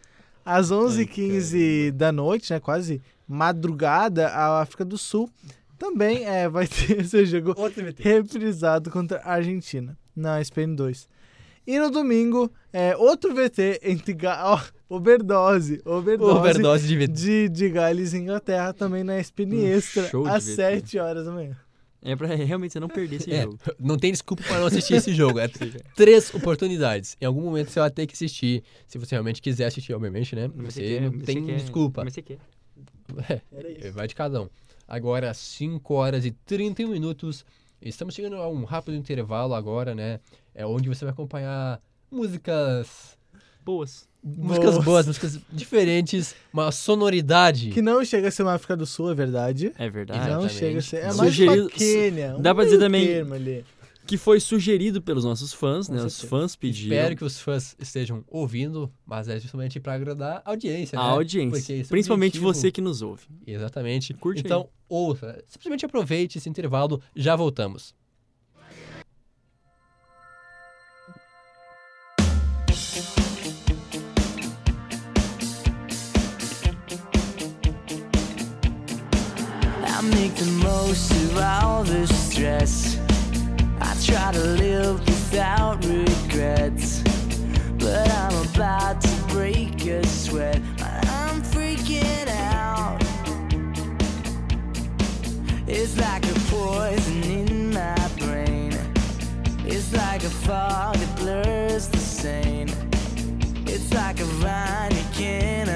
Às 0.46 0.72
11h15 0.72 1.92
da 1.92 2.12
noite, 2.12 2.52
né, 2.52 2.60
quase 2.60 3.02
madrugada, 3.28 4.28
a 4.28 4.62
África 4.62 4.84
do 4.84 4.98
Sul 4.98 5.30
também 5.78 6.26
é, 6.26 6.48
vai 6.48 6.68
ter 6.68 7.02
esse 7.02 7.26
jogo 7.26 7.56
reprisado 7.98 8.90
contra 8.92 9.20
a 9.20 9.34
Argentina 9.34 9.98
na 10.16 10.42
ESPN 10.42 10.76
2. 10.76 11.08
E 11.66 11.80
no 11.80 11.90
domingo, 11.90 12.52
é, 12.74 12.96
outro 12.96 13.34
VT 13.34 13.80
entre 13.84 14.14
Ga 14.14 14.42
ó, 14.44 14.62
overdose, 14.90 15.82
overdose, 15.86 16.38
Overdose 16.38 16.88
de 16.88 17.08
de, 17.08 17.50
de 17.50 17.70
Gales 17.70 18.14
e 18.14 18.18
Inglaterra 18.18 18.74
também 18.74 19.04
na 19.04 19.18
ESPN 19.18 19.54
Um 19.54 19.68
Extra 19.68 20.10
às 20.30 20.46
VT. 20.46 20.56
7 20.56 21.00
horas 21.00 21.26
da 21.26 21.32
manhã. 21.32 21.56
É 22.06 22.16
pra 22.18 22.28
realmente 22.28 22.74
você 22.74 22.80
não 22.80 22.90
perder 22.90 23.16
esse 23.16 23.32
É, 23.32 23.44
jogo. 23.44 23.58
não 23.80 23.98
tem 23.98 24.12
desculpa 24.12 24.44
para 24.44 24.60
não 24.60 24.68
assistir 24.68 24.96
esse 24.96 25.14
jogo. 25.16 25.40
É 25.40 25.48
três 25.96 26.34
oportunidades. 26.34 27.16
Em 27.22 27.26
algum 27.26 27.42
momento 27.42 27.70
você 27.72 27.80
vai 27.80 27.90
ter 27.90 28.06
que 28.06 28.14
assistir. 28.14 28.62
Se 28.86 28.98
você 28.98 29.16
realmente 29.16 29.42
quiser 29.42 29.66
assistir, 29.66 29.94
obviamente, 29.94 30.36
né? 30.36 30.52
Mas 30.54 30.74
Você 30.74 30.82
quer, 30.82 31.02
não 31.02 31.14
mas 31.14 31.24
tem 31.24 31.46
quer, 31.46 31.56
desculpa. 31.56 32.04
Mas 32.04 32.14
você 32.14 32.22
quer. 32.22 32.40
É, 33.82 33.92
vai 33.92 34.08
de 34.08 34.16
cada 34.16 34.42
um. 34.42 34.50
Agora, 34.88 35.34
5 35.34 35.94
horas 35.94 36.26
e 36.26 36.32
31 36.32 36.90
minutos. 36.90 37.46
Estamos 37.82 38.14
chegando 38.16 38.36
a 38.38 38.48
um 38.50 38.64
rápido 38.64 38.96
intervalo 38.96 39.54
agora, 39.54 39.94
né? 39.96 40.20
É 40.54 40.66
onde 40.66 40.90
você 40.90 41.06
vai 41.06 41.14
acompanhar 41.14 41.82
músicas. 42.12 43.18
Boas. 43.64 44.08
Músicas 44.24 44.72
Boas. 44.76 44.86
boas, 44.86 45.08
músicas 45.08 45.40
diferentes, 45.52 46.34
uma 46.54 46.72
sonoridade. 46.72 47.72
Que 47.72 47.82
não 47.82 48.04
chega 48.06 48.30
a 48.30 48.32
ser 48.32 48.44
uma 48.44 48.54
África 48.54 48.78
do 48.78 48.86
Sul, 48.86 49.12
é 49.12 49.16
verdade. 49.16 49.74
É 49.78 49.90
verdade. 49.90 50.20
não 50.20 50.46
Exatamente. 50.46 50.54
chega 50.56 50.80
a 50.80 50.82
ser. 50.82 50.96
É 50.98 51.08
Não. 51.10 51.18
mais 51.18 51.30
Sugerido- 51.32 51.62
uma 51.64 51.70
Quênia. 51.70 52.36
um 52.38 52.42
dá 52.42 52.56
pra 52.56 52.64
dizer 52.64 52.80
também- 52.80 53.20
ali. 53.20 53.66
Que 54.06 54.18
foi 54.18 54.38
sugerido 54.42 55.02
pelos 55.02 55.24
nossos 55.24 55.54
fãs, 55.54 55.88
Com 55.88 55.94
né? 55.94 56.04
Os 56.04 56.14
certeza. 56.14 56.28
fãs 56.30 56.56
pediram. 56.58 56.96
Espero 56.96 57.16
que 57.16 57.24
os 57.24 57.40
fãs 57.40 57.74
estejam 57.80 58.24
ouvindo, 58.30 58.92
mas 59.06 59.30
é 59.30 59.40
justamente 59.40 59.80
para 59.80 59.94
agradar 59.94 60.42
a 60.44 60.50
audiência, 60.52 61.00
A 61.00 61.04
né? 61.04 61.10
audiência. 61.12 61.50
Porque 61.52 61.74
esse 61.74 61.82
é 61.88 61.90
Principalmente 61.90 62.38
objetivo. 62.38 62.54
você 62.54 62.70
que 62.72 62.82
nos 62.82 63.02
ouve. 63.02 63.24
Exatamente. 63.48 64.14
Curte 64.14 64.40
aí. 64.40 64.44
então, 64.46 64.68
ouça. 64.90 65.42
Simplesmente 65.48 65.86
aproveite 65.86 66.38
esse 66.38 66.50
intervalo. 66.50 67.02
Já 67.16 67.36
voltamos. 67.38 67.96
I 82.64 83.94
try 84.02 84.32
to 84.32 84.40
live 84.40 85.00
without 85.02 85.84
regrets, 85.84 87.02
but 87.78 88.10
I'm 88.10 88.48
about 88.48 89.02
to 89.02 89.10
break 89.28 89.86
a 89.86 90.02
sweat. 90.08 90.62
I'm 90.80 91.42
freaking 91.42 92.30
out. 92.30 93.04
It's 95.68 95.98
like 96.00 96.24
a 96.26 96.40
poison 96.50 97.24
in 97.24 97.74
my 97.74 98.08
brain. 98.18 98.72
It's 99.66 99.92
like 99.92 100.24
a 100.24 100.30
fog 100.30 100.96
that 100.96 101.18
blurs 101.18 101.90
the 101.90 101.98
same. 101.98 102.70
It's 103.68 103.94
like 103.94 104.22
a 104.22 104.26
vine 104.40 104.92
you 104.92 105.04
can't. 105.12 105.73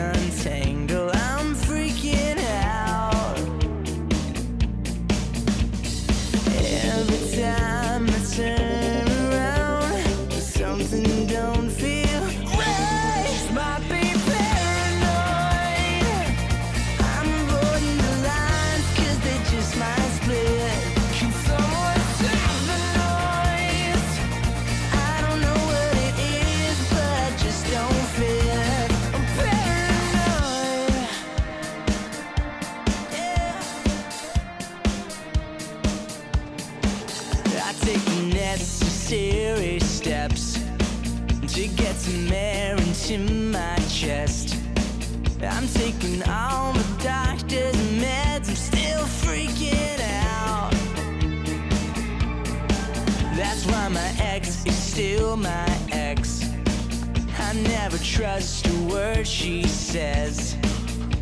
trust 58.17 58.65
a 58.65 58.73
word 58.91 59.27
she 59.27 59.61
says. 59.67 60.57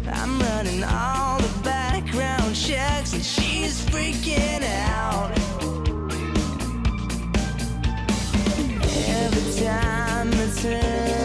I'm 0.08 0.40
running 0.40 0.82
all 0.86 1.40
the 1.40 1.62
background 1.62 2.56
checks 2.56 3.12
and 3.12 3.22
she's 3.22 3.82
freaking 3.82 4.64
out. 4.64 5.32
Every 9.10 9.66
time 9.66 10.30
I 10.34 10.62
turn. 10.62 11.25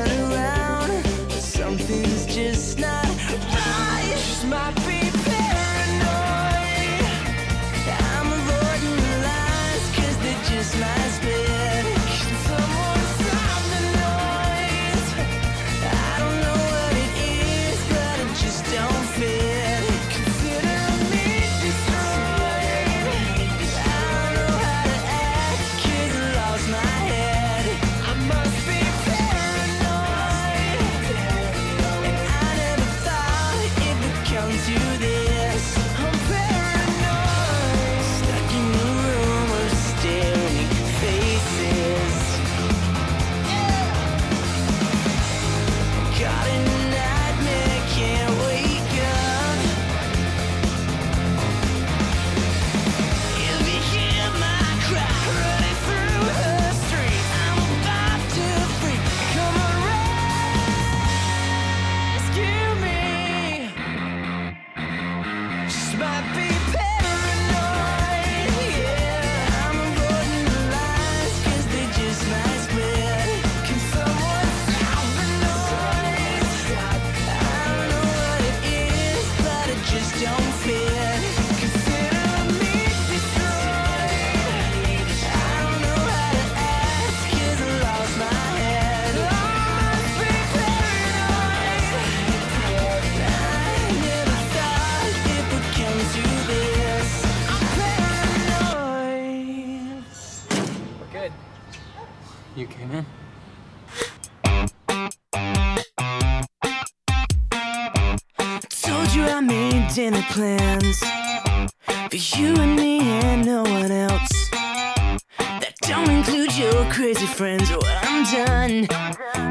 crazy 116.90 117.26
friends. 117.26 117.70
Oh, 117.70 117.81
I'm 118.03 118.24
done 118.24 118.88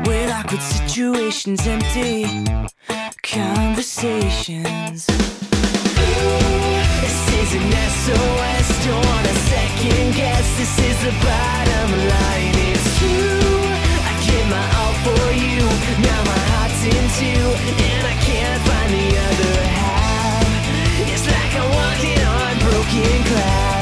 with 0.06 0.30
awkward 0.32 0.62
situations, 0.62 1.65
empty 1.65 2.25
conversations. 3.23 5.06
This 7.02 7.17
is 7.39 7.54
an 7.56 7.71
SOS, 8.04 8.67
don't 8.86 9.06
wanna 9.06 9.36
second 9.52 10.15
guess. 10.19 10.45
This 10.60 10.80
is 10.80 10.97
the 11.08 11.13
bottom 11.23 11.89
line, 12.12 12.56
it's 12.71 12.88
true. 12.99 13.56
I 14.10 14.13
give 14.28 14.47
my 14.52 14.65
all 14.80 14.95
for 15.06 15.25
you, 15.32 15.63
now 16.04 16.21
my 16.32 16.41
heart's 16.52 16.84
in 16.84 17.06
two, 17.19 17.45
and 17.88 18.04
I 18.06 18.15
can't 18.28 18.62
find 18.67 18.91
the 18.99 19.10
other 19.28 19.56
half. 19.80 20.47
It's 21.08 21.25
like 21.25 21.54
I'm 21.56 21.69
walking 21.71 22.21
on 22.38 22.54
broken 22.67 23.23
glass. 23.32 23.79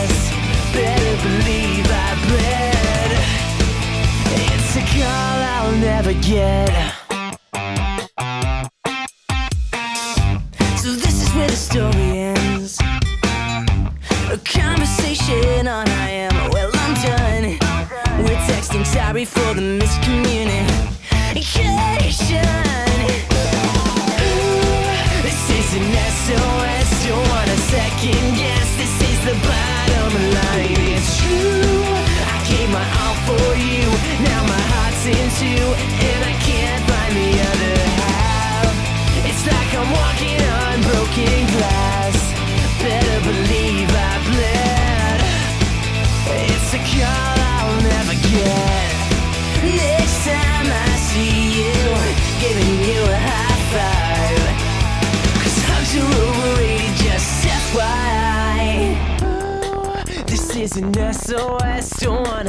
call 4.97 5.39
I'll 5.55 5.77
never 5.77 6.13
get. 6.13 6.71
So 10.81 10.89
this 11.03 11.15
is 11.23 11.29
where 11.35 11.49
the 11.49 11.55
story 11.55 12.09
ends. 12.33 12.79
A 14.31 14.37
conversation 14.43 15.67
on 15.67 15.87
I 15.87 16.09
am. 16.25 16.33
Well, 16.51 16.71
I'm 16.73 16.93
done. 17.09 17.43
We're 18.23 18.41
texting 18.49 18.85
sorry 18.85 19.25
for 19.25 19.53
the 19.53 19.61
miscommunication. 19.81 21.96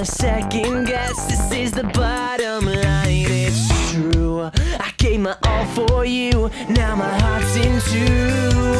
second 0.08 0.86
guess. 0.86 1.16
This 1.26 1.52
is 1.52 1.72
the 1.72 1.84
bottom 1.84 2.64
line. 2.64 3.26
It's 3.28 3.92
true. 3.92 4.50
I 4.86 4.92
gave 4.96 5.20
my 5.20 5.36
all 5.44 5.66
for 5.66 6.04
you. 6.04 6.50
Now 6.68 6.96
my 6.96 7.12
heart's 7.20 7.56
in 7.56 7.80
two. 7.92 8.72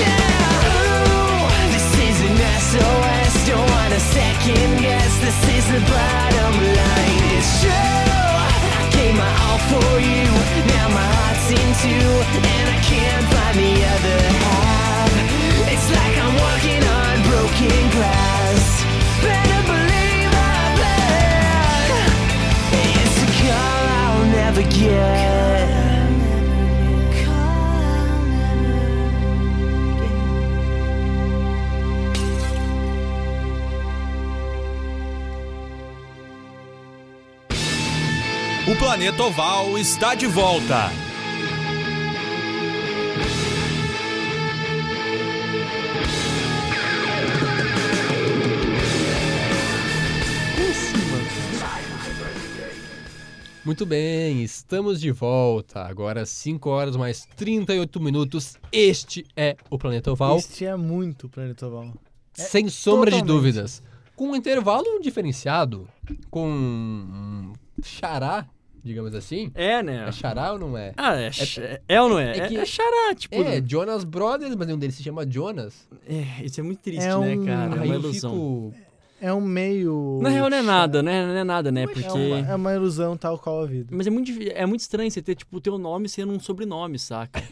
Yeah. 0.00 0.30
This 1.74 1.90
is 2.08 2.16
an 2.28 2.36
SOS. 2.68 3.32
Don't 3.48 3.70
want 3.70 3.92
second 4.00 4.70
guess. 4.80 5.12
This 5.20 5.40
is 5.56 5.66
the 5.74 5.80
bottom 5.92 6.54
line. 6.78 7.22
It's 7.36 7.52
true. 7.60 7.70
I 7.70 8.88
gave 8.92 9.14
my 9.14 9.32
all 9.46 9.60
for 9.70 9.92
you. 10.00 10.26
Now 10.74 10.86
my 10.88 11.06
heart's 11.16 11.50
in 11.50 11.68
two. 11.82 12.19
Planeta 39.00 39.22
Oval 39.24 39.78
está 39.78 40.14
de 40.14 40.26
volta. 40.26 40.90
Muito 53.64 53.84
bem, 53.84 54.42
estamos 54.42 55.00
de 55.00 55.10
volta. 55.12 55.82
Agora 55.82 56.24
5 56.24 56.68
horas 56.70 56.96
mais 56.96 57.26
38 57.36 58.00
minutos. 58.00 58.56
Este 58.72 59.24
é 59.36 59.56
o 59.68 59.78
Planeta 59.78 60.10
Oval, 60.12 60.38
Este 60.38 60.64
é 60.64 60.74
muito 60.76 61.28
Planeta 61.28 61.66
Oval. 61.66 61.92
sem 62.32 62.68
sombra 62.68 63.10
de 63.10 63.18
totalmente. 63.18 63.26
dúvidas. 63.26 63.82
Com 64.16 64.28
um 64.30 64.36
intervalo 64.36 64.98
diferenciado, 65.00 65.88
com 66.30 66.48
um 66.50 67.52
xará, 67.82 68.46
digamos 68.84 69.14
assim. 69.14 69.50
É, 69.54 69.82
né? 69.82 70.04
É 70.08 70.12
xará 70.12 70.52
ou 70.52 70.58
não 70.58 70.76
é? 70.76 70.92
Ah, 70.96 71.16
é, 71.16 71.28
é, 71.58 71.80
é 71.88 72.02
ou 72.02 72.08
não 72.08 72.18
é? 72.18 72.36
é 72.36 72.38
É, 72.40 72.48
que- 72.48 72.56
é 72.56 72.64
xará, 72.64 73.14
tipo. 73.14 73.34
É, 73.34 73.62
Jonas 73.66 74.04
Brothers, 74.04 74.54
mas 74.56 74.68
um 74.70 74.78
deles 74.78 74.94
se 74.96 75.02
chama 75.02 75.24
Jonas. 75.30 75.88
É, 76.08 76.44
isso 76.44 76.60
é 76.60 76.62
muito 76.62 76.80
triste, 76.80 77.04
É 77.04 77.16
né, 77.18 77.36
um- 77.36 77.44
cara? 77.44 77.76
É 77.76 77.84
uma 77.84 77.86
ilusão. 77.94 78.30
fico. 78.32 78.74
É 79.22 79.32
um 79.34 79.40
meio. 79.42 80.18
Na 80.22 80.30
real 80.30 80.48
não 80.48 80.56
é 80.56 80.62
nada, 80.62 81.02
né? 81.02 81.26
Não 81.26 81.34
é 81.36 81.44
nada, 81.44 81.70
né? 81.70 81.86
Porque. 81.86 82.06
É 82.06 82.10
uma, 82.12 82.38
é 82.52 82.54
uma 82.54 82.72
ilusão 82.74 83.16
tal 83.18 83.38
qual 83.38 83.62
a 83.62 83.66
vida. 83.66 83.88
Mas 83.94 84.06
é 84.06 84.10
muito, 84.10 84.32
é 84.54 84.64
muito 84.64 84.80
estranho 84.80 85.10
você 85.10 85.20
ter, 85.20 85.34
tipo, 85.34 85.58
o 85.58 85.60
teu 85.60 85.76
nome 85.76 86.08
sendo 86.08 86.32
um 86.32 86.40
sobrenome, 86.40 86.98
saca? 86.98 87.42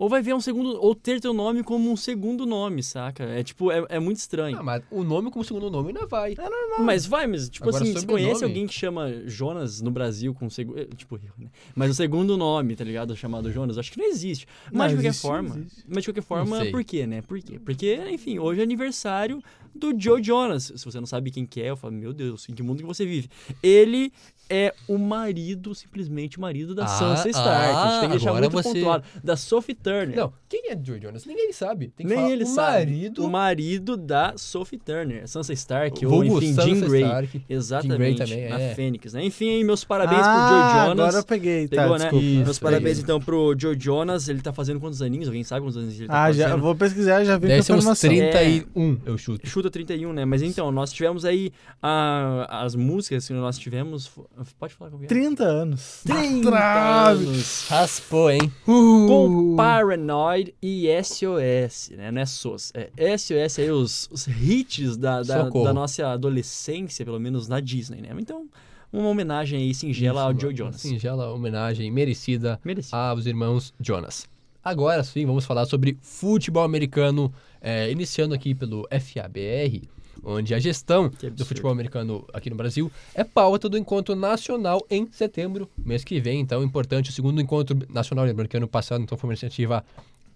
Ou 0.00 0.08
vai 0.08 0.22
ver 0.22 0.34
um 0.34 0.40
segundo. 0.40 0.80
Ou 0.80 0.94
ter 0.94 1.20
teu 1.20 1.34
nome 1.34 1.62
como 1.62 1.92
um 1.92 1.96
segundo 1.96 2.46
nome, 2.46 2.82
saca? 2.82 3.22
É 3.22 3.42
tipo, 3.42 3.70
é, 3.70 3.84
é 3.90 4.00
muito 4.00 4.16
estranho. 4.16 4.56
Ah, 4.58 4.62
mas 4.62 4.82
o 4.90 5.04
nome 5.04 5.30
como 5.30 5.44
segundo 5.44 5.70
nome 5.70 5.92
não 5.92 6.08
vai. 6.08 6.34
Mas 6.78 7.04
vai, 7.04 7.26
mas 7.26 7.50
tipo 7.50 7.68
Agora, 7.68 7.84
assim, 7.84 7.92
você 7.92 8.00
sobrenome? 8.00 8.24
conhece 8.24 8.42
alguém 8.42 8.66
que 8.66 8.72
chama 8.72 9.12
Jonas 9.26 9.82
no 9.82 9.90
Brasil 9.90 10.32
com 10.32 10.48
segundo. 10.48 10.86
Tipo, 10.96 11.16
eu, 11.16 11.32
né? 11.36 11.50
Mas 11.76 11.90
o 11.90 11.94
segundo 11.94 12.34
nome, 12.38 12.74
tá 12.76 12.82
ligado? 12.82 13.14
Chamado 13.14 13.52
Jonas, 13.52 13.76
acho 13.76 13.92
que 13.92 13.98
não 13.98 14.06
existe. 14.06 14.46
Mas 14.72 14.72
Não, 14.72 14.88
de 14.88 14.94
qualquer 14.94 15.08
existe, 15.08 15.22
forma. 15.22 15.58
existe. 15.58 15.84
Mas 15.86 16.02
de 16.02 16.08
qualquer 16.08 16.22
forma, 16.22 16.64
por 16.70 16.82
quê, 16.82 17.06
né? 17.06 17.20
Por 17.20 17.38
quê? 17.42 17.58
Porque, 17.58 17.96
enfim, 18.10 18.38
hoje 18.38 18.60
é 18.60 18.62
aniversário 18.62 19.42
do 19.74 19.92
Joe 20.00 20.22
Jonas. 20.24 20.72
Se 20.76 20.82
você 20.82 20.98
não 20.98 21.06
sabe 21.06 21.30
quem 21.30 21.44
que 21.44 21.60
é, 21.60 21.68
eu 21.68 21.76
falo, 21.76 21.92
meu 21.92 22.14
Deus, 22.14 22.48
em 22.48 22.54
que 22.54 22.62
mundo 22.62 22.78
que 22.78 22.86
você 22.86 23.04
vive? 23.04 23.28
Ele 23.62 24.10
é 24.50 24.74
o 24.88 24.98
marido, 24.98 25.74
simplesmente 25.74 26.36
o 26.36 26.40
marido 26.40 26.74
da 26.74 26.84
Ah, 26.84 26.88
Sansa 26.88 27.28
Stark. 27.30 27.50
a 27.74 27.82
gente 27.84 28.00
tem 28.00 28.08
que 28.08 28.14
deixar 28.16 28.30
agora 28.30 28.50
muito 28.50 28.62
você- 28.62 28.72
pontuado. 28.80 29.04
Da 29.22 29.36
Sophie 29.36 29.74
Turner. 29.74 30.16
Não, 30.16 30.32
quem 30.48 30.59
é 30.70 30.78
Joe 30.82 31.00
Jonas? 31.00 31.24
Ninguém 31.26 31.52
sabe. 31.52 31.88
Tem 31.96 32.06
que 32.06 32.12
Nem 32.12 32.22
falar 32.22 32.32
ele 32.32 32.44
o 32.44 32.46
sabe. 32.46 32.78
marido. 32.86 33.24
O 33.24 33.30
marido 33.30 33.96
da 33.96 34.34
Sophie 34.36 34.78
Turner, 34.78 35.28
Sansa 35.28 35.52
Stark, 35.52 36.04
ou 36.06 36.10
vulgo 36.12 36.38
enfim, 36.38 36.54
Sansa 36.54 36.68
Jean 36.68 36.80
Grey. 36.88 37.02
Stark. 37.02 37.42
Exatamente, 37.48 38.18
também, 38.18 38.48
na 38.48 38.60
é. 38.60 38.74
Fênix, 38.74 39.12
né? 39.12 39.24
Enfim, 39.24 39.50
aí, 39.50 39.64
meus 39.64 39.84
parabéns 39.84 40.22
ah, 40.24 40.32
pro 40.34 40.48
Joe 40.56 40.86
Jonas. 40.88 40.90
Agora 41.06 41.16
eu 41.18 41.24
peguei, 41.24 41.68
tá? 41.68 41.82
Pegou, 41.82 41.98
né? 41.98 42.04
desculpa. 42.04 42.24
Isso, 42.24 42.44
Meus 42.44 42.58
parabéns, 42.58 42.98
peguei. 42.98 43.02
então, 43.02 43.20
pro 43.20 43.54
Joe 43.58 43.76
Jonas. 43.78 44.28
Ele 44.28 44.40
tá 44.40 44.52
fazendo 44.52 44.80
quantos 44.80 45.02
aninhos? 45.02 45.26
Alguém 45.28 45.44
sabe 45.44 45.62
quantos 45.64 45.76
anos 45.76 45.94
ele 45.98 46.06
tá 46.08 46.24
Ah, 46.24 46.32
já, 46.32 46.44
fazendo? 46.44 46.58
eu 46.58 46.62
vou 46.62 46.74
pesquisar 46.74 47.24
já 47.24 47.36
vi 47.36 47.46
Deve 47.48 47.62
ser 47.62 47.72
uns 47.72 47.78
informação. 47.78 48.10
31, 48.10 49.00
eu 49.04 49.18
chuto. 49.18 49.46
Chuta 49.48 49.70
31, 49.70 50.12
né? 50.12 50.24
Mas 50.24 50.42
então, 50.42 50.70
nós 50.70 50.92
tivemos 50.92 51.24
aí 51.24 51.52
a- 51.82 52.62
as 52.64 52.74
músicas 52.74 53.26
que 53.26 53.32
nós 53.32 53.58
tivemos... 53.58 54.10
Pode 54.58 54.74
falar 54.74 54.90
com 54.90 54.98
30 54.98 55.44
anos. 55.44 56.00
30 56.06 56.50
Trave. 56.50 57.24
anos. 57.26 57.66
Raspou, 57.68 58.30
hein? 58.30 58.52
Com 58.64 59.54
Paranoid 59.56 60.54
e 60.62 60.86
SOS, 61.02 61.90
né? 61.96 62.10
Não 62.10 62.20
é 62.20 62.26
SOS. 62.26 62.72
É 62.74 63.16
SOS 63.16 63.58
aí, 63.58 63.70
os, 63.70 64.08
os 64.12 64.26
hits 64.26 64.96
da, 64.96 65.22
da, 65.22 65.48
da 65.48 65.72
nossa 65.72 66.06
adolescência, 66.08 67.04
pelo 67.04 67.18
menos 67.18 67.48
na 67.48 67.60
Disney, 67.60 68.02
né? 68.02 68.10
Então, 68.18 68.46
uma 68.92 69.08
homenagem 69.08 69.60
aí 69.60 69.74
singela 69.74 70.22
ao 70.22 70.32
Isso, 70.32 70.40
Joe 70.40 70.50
uma 70.50 70.56
Jonas. 70.56 70.80
Singela 70.80 71.32
homenagem 71.32 71.90
merecida 71.90 72.60
Merecido. 72.64 72.96
aos 72.96 73.26
irmãos 73.26 73.72
Jonas. 73.80 74.28
Agora 74.62 75.02
sim, 75.02 75.24
vamos 75.24 75.46
falar 75.46 75.64
sobre 75.64 75.96
futebol 76.02 76.64
americano, 76.64 77.32
é, 77.60 77.90
iniciando 77.90 78.34
aqui 78.34 78.54
pelo 78.54 78.86
FABR, 78.90 79.88
onde 80.22 80.54
a 80.54 80.58
gestão 80.58 81.10
do 81.32 81.46
futebol 81.46 81.70
americano 81.70 82.26
aqui 82.32 82.50
no 82.50 82.56
Brasil 82.56 82.92
é 83.14 83.24
pauta 83.24 83.70
do 83.70 83.78
encontro 83.78 84.14
nacional 84.14 84.84
em 84.90 85.08
setembro, 85.10 85.70
mês 85.78 86.04
que 86.04 86.20
vem. 86.20 86.40
Então, 86.40 86.62
importante, 86.62 87.08
o 87.08 87.12
segundo 87.12 87.40
encontro 87.40 87.78
nacional, 87.88 88.26
lembrando 88.26 88.48
que 88.48 88.56
ano 88.56 88.68
passado 88.68 89.02
então 89.02 89.16
foi 89.16 89.28
uma 89.28 89.32
iniciativa 89.32 89.82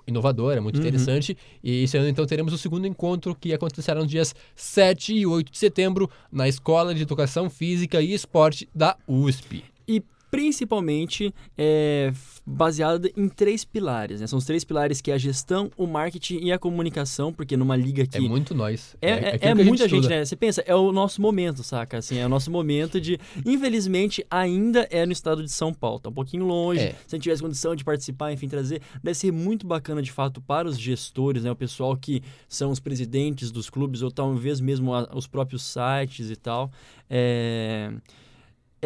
inovadora, 0.06 0.60
muito 0.60 0.76
Uhum. 0.76 0.82
interessante. 0.82 1.36
E 1.62 1.82
esse 1.84 1.96
ano, 1.96 2.08
então, 2.08 2.26
teremos 2.26 2.52
o 2.52 2.58
segundo 2.58 2.86
encontro 2.86 3.34
que 3.34 3.52
acontecerá 3.52 4.00
nos 4.00 4.10
dias 4.10 4.34
7 4.54 5.14
e 5.14 5.26
8 5.26 5.50
de 5.52 5.58
setembro 5.58 6.10
na 6.30 6.48
Escola 6.48 6.94
de 6.94 7.02
Educação 7.02 7.48
Física 7.48 8.00
e 8.02 8.12
Esporte 8.12 8.68
da 8.74 8.96
USP. 9.08 9.64
E 9.86 10.02
principalmente 10.34 11.34
é, 11.56 12.12
baseada 12.46 13.10
em 13.16 13.28
três 13.28 13.64
pilares, 13.64 14.20
né? 14.20 14.26
São 14.26 14.38
os 14.38 14.44
três 14.44 14.64
pilares 14.64 15.00
que 15.00 15.10
é 15.10 15.14
a 15.14 15.18
gestão, 15.18 15.70
o 15.76 15.86
marketing 15.86 16.38
e 16.44 16.52
a 16.52 16.58
comunicação, 16.58 17.32
porque 17.32 17.56
numa 17.56 17.76
liga 17.76 18.06
que... 18.06 18.18
É 18.18 18.20
muito 18.20 18.54
nós. 18.54 18.96
É, 19.00 19.10
é, 19.10 19.38
é 19.40 19.50
a 19.50 19.54
muita 19.54 19.88
gente, 19.88 20.00
estuda. 20.00 20.08
né? 20.08 20.24
Você 20.24 20.36
pensa, 20.36 20.62
é 20.66 20.74
o 20.74 20.92
nosso 20.92 21.20
momento, 21.22 21.62
saca? 21.62 21.98
Assim, 21.98 22.18
é 22.18 22.26
o 22.26 22.28
nosso 22.28 22.50
momento 22.50 23.00
de. 23.00 23.18
Infelizmente, 23.46 24.24
ainda 24.30 24.86
é 24.90 25.06
no 25.06 25.12
estado 25.12 25.42
de 25.42 25.50
São 25.50 25.72
Paulo. 25.72 25.98
Tá 26.00 26.10
um 26.10 26.12
pouquinho 26.12 26.44
longe. 26.44 26.80
É. 26.80 26.92
Se 27.06 27.14
a 27.14 27.16
gente 27.16 27.22
tivesse 27.22 27.42
condição 27.42 27.74
de 27.74 27.84
participar, 27.84 28.32
enfim, 28.32 28.48
trazer. 28.48 28.80
Deve 29.02 29.16
ser 29.16 29.32
muito 29.32 29.66
bacana, 29.66 30.02
de 30.02 30.12
fato, 30.12 30.40
para 30.40 30.68
os 30.68 30.78
gestores, 30.78 31.44
né? 31.44 31.50
O 31.50 31.56
pessoal 31.56 31.96
que 31.96 32.22
são 32.48 32.70
os 32.70 32.80
presidentes 32.80 33.50
dos 33.50 33.70
clubes, 33.70 34.02
ou 34.02 34.10
talvez 34.10 34.60
mesmo 34.60 34.92
a- 34.94 35.08
os 35.14 35.26
próprios 35.26 35.62
sites 35.62 36.30
e 36.30 36.36
tal. 36.36 36.70
É. 37.08 37.92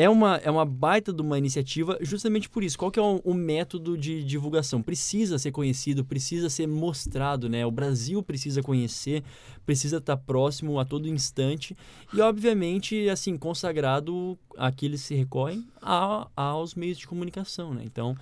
É 0.00 0.08
uma, 0.08 0.36
é 0.36 0.48
uma 0.48 0.64
baita 0.64 1.12
de 1.12 1.20
uma 1.20 1.36
iniciativa 1.36 1.98
justamente 2.00 2.48
por 2.48 2.62
isso. 2.62 2.78
Qual 2.78 2.88
que 2.88 3.00
é 3.00 3.02
o, 3.02 3.20
o 3.24 3.34
método 3.34 3.98
de 3.98 4.22
divulgação? 4.22 4.80
Precisa 4.80 5.40
ser 5.40 5.50
conhecido, 5.50 6.04
precisa 6.04 6.48
ser 6.48 6.68
mostrado, 6.68 7.48
né? 7.48 7.66
O 7.66 7.70
Brasil 7.72 8.22
precisa 8.22 8.62
conhecer, 8.62 9.24
precisa 9.66 9.96
estar 9.96 10.16
próximo 10.16 10.78
a 10.78 10.84
todo 10.84 11.08
instante 11.08 11.76
e, 12.14 12.20
obviamente, 12.20 13.08
assim, 13.08 13.36
consagrado 13.36 14.38
a 14.56 14.70
que 14.70 14.96
se 14.96 15.16
recorrem 15.16 15.66
a- 15.82 16.28
aos 16.36 16.76
meios 16.76 16.96
de 16.96 17.08
comunicação, 17.08 17.74
né? 17.74 17.82
Então, 17.84 18.16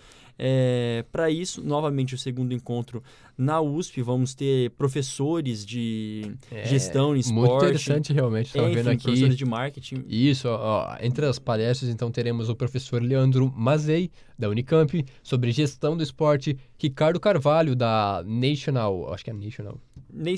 para 1.11 1.31
isso, 1.31 1.63
novamente, 1.65 2.15
o 2.15 2.19
segundo 2.19 2.53
encontro 2.53 3.03
na 3.39 3.61
USP, 3.61 4.03
vamos 4.03 4.35
ter 4.35 4.71
professores 4.71 5.65
de 5.65 6.33
É, 6.51 6.65
gestão 6.67 7.15
em 7.17 7.21
esporte. 7.21 7.51
Muito 7.51 7.65
interessante, 7.65 8.13
realmente. 8.13 8.47
Estava 8.47 8.69
vendo 8.69 8.89
aqui. 8.89 9.03
professores 9.03 9.37
de 9.37 9.45
marketing. 9.45 10.05
Isso, 10.09 10.49
ó, 10.49 10.97
entre 11.01 11.27
as 11.27 11.39
palestras, 11.39 11.91
então, 11.91 12.11
teremos 12.11 12.49
o 12.49 12.55
professor 12.57 13.03
Leandro 13.03 13.53
Mazei, 13.57 14.11
da 14.39 14.49
Unicamp, 14.49 15.05
sobre 15.23 15.51
gestão 15.53 15.97
do 15.97 16.03
esporte, 16.03 16.57
Ricardo 16.79 17.19
Carvalho, 17.21 17.75
da 17.77 18.23
National, 18.27 19.13
acho 19.13 19.25
que 19.25 19.31
é 19.31 19.35
National, 19.35 19.79
Na- 20.13 20.31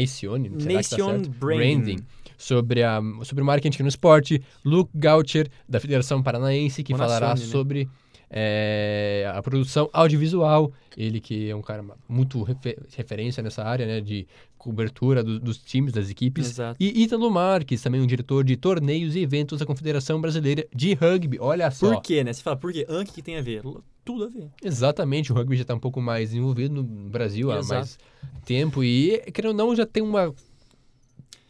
Nacione, 0.00 0.50
tá 0.50 0.64
Nation 0.64 1.06
certo? 1.06 1.28
Branding. 1.30 1.98
sobre, 2.38 2.82
a, 2.82 3.00
sobre 3.24 3.42
marketing 3.42 3.82
no 3.82 3.88
esporte, 3.88 4.42
Luke 4.64 4.90
Gaucher, 4.94 5.48
da 5.68 5.80
Federação 5.80 6.22
Paranaense, 6.22 6.82
que 6.82 6.94
falará 6.94 7.30
né? 7.30 7.36
sobre 7.36 7.88
é, 8.30 9.30
a 9.34 9.42
produção 9.42 9.88
audiovisual, 9.92 10.72
ele 10.96 11.20
que 11.20 11.48
é 11.50 11.54
um 11.56 11.62
cara 11.62 11.84
muito 12.08 12.42
refe- 12.42 12.78
referência 12.96 13.42
nessa 13.42 13.62
área, 13.62 13.86
né, 13.86 14.00
de 14.00 14.26
cobertura 14.58 15.22
do- 15.22 15.38
dos 15.38 15.58
times, 15.58 15.92
das 15.92 16.10
equipes, 16.10 16.50
Exato. 16.50 16.76
e 16.80 17.02
Ítalo 17.02 17.30
Marques, 17.30 17.80
também 17.82 18.00
um 18.00 18.06
diretor 18.06 18.42
de 18.42 18.56
torneios 18.56 19.14
e 19.14 19.20
eventos 19.20 19.60
da 19.60 19.66
Confederação 19.66 20.20
Brasileira 20.20 20.66
de 20.74 20.94
Rugby. 20.94 21.38
Olha 21.40 21.70
só. 21.70 21.94
Por 21.94 22.02
quê, 22.02 22.24
né? 22.24 22.32
Você 22.32 22.42
fala, 22.42 22.56
por 22.56 22.72
quê? 22.72 22.84
Anki 22.88 23.12
que 23.12 23.22
tem 23.22 23.36
a 23.38 23.42
ver? 23.42 23.62
Tudo 24.04 24.24
a 24.24 24.28
ver. 24.28 24.48
Exatamente, 24.62 25.32
o 25.32 25.34
rugby 25.34 25.56
já 25.56 25.62
está 25.62 25.74
um 25.74 25.80
pouco 25.80 26.00
mais 26.00 26.32
envolvido 26.34 26.74
no 26.74 26.82
Brasil 26.82 27.50
há 27.52 27.58
Exato. 27.58 27.74
mais 27.74 27.98
tempo 28.44 28.82
e, 28.82 29.18
querendo 29.32 29.50
ou 29.50 29.56
não, 29.56 29.74
já 29.76 29.84
tem 29.86 30.02
uma 30.02 30.32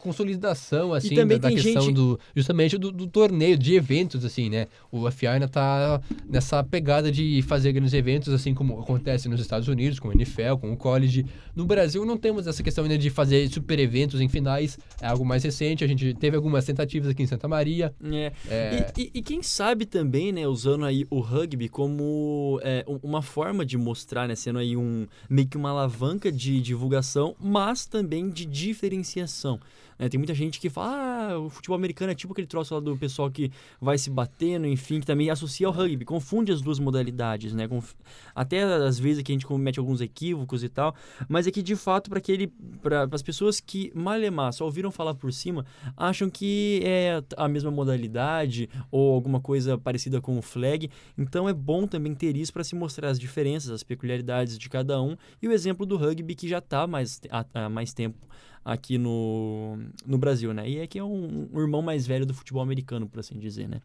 consolidação, 0.06 0.92
assim, 0.94 1.08
da, 1.14 1.24
da 1.24 1.50
questão 1.50 1.82
gente- 1.82 1.94
do, 1.94 2.18
justamente 2.34 2.78
do, 2.78 2.90
do 2.92 3.06
torneio, 3.06 3.58
de 3.58 3.74
eventos, 3.74 4.24
assim, 4.24 4.48
né? 4.48 4.66
O 4.90 5.10
FA 5.10 5.30
ainda 5.30 5.48
tá 5.48 6.00
nessa 6.28 6.62
pegada 6.62 7.10
de 7.10 7.42
fazer 7.42 7.72
grandes 7.72 7.92
eventos, 7.92 8.32
assim 8.32 8.54
como 8.54 8.78
acontece 8.80 9.28
nos 9.28 9.40
Estados 9.40 9.68
Unidos, 9.68 9.98
com 9.98 10.08
o 10.08 10.12
NFL, 10.12 10.56
com 10.60 10.72
o 10.72 10.76
college. 10.76 11.26
No 11.54 11.64
Brasil 11.64 12.04
não 12.04 12.16
temos 12.16 12.46
essa 12.46 12.62
questão 12.62 12.84
ainda 12.84 12.96
de 12.98 13.10
fazer 13.10 13.48
super 13.50 13.78
eventos 13.78 14.20
em 14.20 14.28
finais, 14.28 14.78
é 15.00 15.06
algo 15.08 15.24
mais 15.24 15.42
recente, 15.42 15.84
a 15.84 15.86
gente 15.86 16.14
teve 16.14 16.36
algumas 16.36 16.64
tentativas 16.64 17.10
aqui 17.10 17.22
em 17.22 17.26
Santa 17.26 17.48
Maria, 17.48 17.92
É. 18.02 18.32
É. 18.48 18.92
E, 18.96 19.02
e- 19.02 19.10
e 19.14 19.22
quem 19.22 19.42
sabe 19.42 19.84
também, 19.86 20.32
né, 20.32 20.46
usando 20.46 20.84
aí 20.84 21.04
o 21.10 21.20
rugby 21.20 21.68
como 21.68 22.60
é, 22.62 22.84
um- 22.86 22.98
uma 23.02 23.22
forma 23.22 23.64
de 23.64 23.76
mostrar, 23.76 24.28
né, 24.28 24.34
sendo 24.34 24.58
aí 24.58 24.76
um 24.76 25.06
meio 25.28 25.48
que 25.48 25.56
uma 25.56 25.70
alavanca 25.70 26.30
de 26.30 26.60
divulgação, 26.60 27.34
mas 27.40 27.86
também 27.86 28.30
de 28.30 28.44
diferenciação. 28.46 29.58
Né? 29.98 30.08
Tem 30.08 30.18
muita 30.18 30.34
gente 30.34 30.60
que 30.60 30.68
fala, 30.70 31.32
ah, 31.32 31.38
o 31.38 31.48
futebol 31.50 31.76
americano 31.76 32.12
é 32.12 32.14
tipo 32.14 32.32
aquele 32.32 32.46
troço 32.46 32.74
lá 32.74 32.80
do 32.80 32.96
pessoal 32.96 33.30
que 33.30 33.50
vai 33.80 33.96
se 33.98 34.10
batendo, 34.10 34.66
enfim, 34.66 35.00
que 35.00 35.06
também 35.06 35.30
associa 35.30 35.66
ao 35.66 35.72
rugby, 35.72 36.04
confunde 36.04 36.52
as 36.52 36.60
duas 36.60 36.78
modalidades, 36.78 37.52
né? 37.52 37.66
Conf- 37.68 37.94
Até 38.34 38.62
às 38.62 38.98
vezes 38.98 39.22
que 39.22 39.32
a 39.32 39.34
gente 39.34 39.46
comete 39.46 39.78
alguns 39.78 40.00
equívocos 40.00 40.62
e 40.62 40.68
tal, 40.68 40.94
mas 41.28 41.46
é 41.46 41.50
que 41.50 41.62
de 41.62 41.76
fato 41.76 42.08
para 42.10 42.18
aquele 42.18 42.48
para 42.82 43.08
as 43.10 43.22
pessoas 43.22 43.60
que 43.60 43.90
malemar 43.94 44.52
só 44.52 44.64
ouviram 44.64 44.90
falar 44.90 45.14
por 45.14 45.32
cima, 45.32 45.64
acham 45.96 46.28
que 46.30 46.80
é 46.84 47.22
a 47.36 47.48
mesma 47.48 47.70
modalidade 47.70 48.68
ou 48.90 49.14
alguma 49.14 49.40
coisa 49.40 49.76
parecida 49.78 50.20
com 50.20 50.38
o 50.38 50.42
flag. 50.42 50.90
Então 51.16 51.48
é 51.48 51.52
bom 51.52 51.86
também 51.86 52.14
ter 52.14 52.36
isso 52.36 52.52
para 52.52 52.64
se 52.64 52.74
mostrar 52.74 53.08
as 53.08 53.18
diferenças, 53.18 53.70
as 53.70 53.82
peculiaridades 53.82 54.58
de 54.58 54.68
cada 54.68 55.00
um 55.00 55.16
e 55.42 55.48
o 55.48 55.52
exemplo 55.52 55.84
do 55.86 55.96
rugby 55.96 56.34
que 56.34 56.48
já 56.48 56.58
está 56.58 56.86
mais 56.86 57.20
há, 57.30 57.44
há 57.54 57.68
mais 57.68 57.92
tempo 57.92 58.18
aqui 58.66 58.98
no, 58.98 59.78
no 60.04 60.18
Brasil, 60.18 60.52
né? 60.52 60.68
E 60.68 60.78
é 60.78 60.86
que 60.88 60.98
é 60.98 61.04
um, 61.04 61.48
um 61.52 61.60
irmão 61.60 61.80
mais 61.80 62.04
velho 62.04 62.26
do 62.26 62.34
futebol 62.34 62.60
americano, 62.60 63.08
por 63.08 63.20
assim 63.20 63.38
dizer, 63.38 63.68
né? 63.68 63.80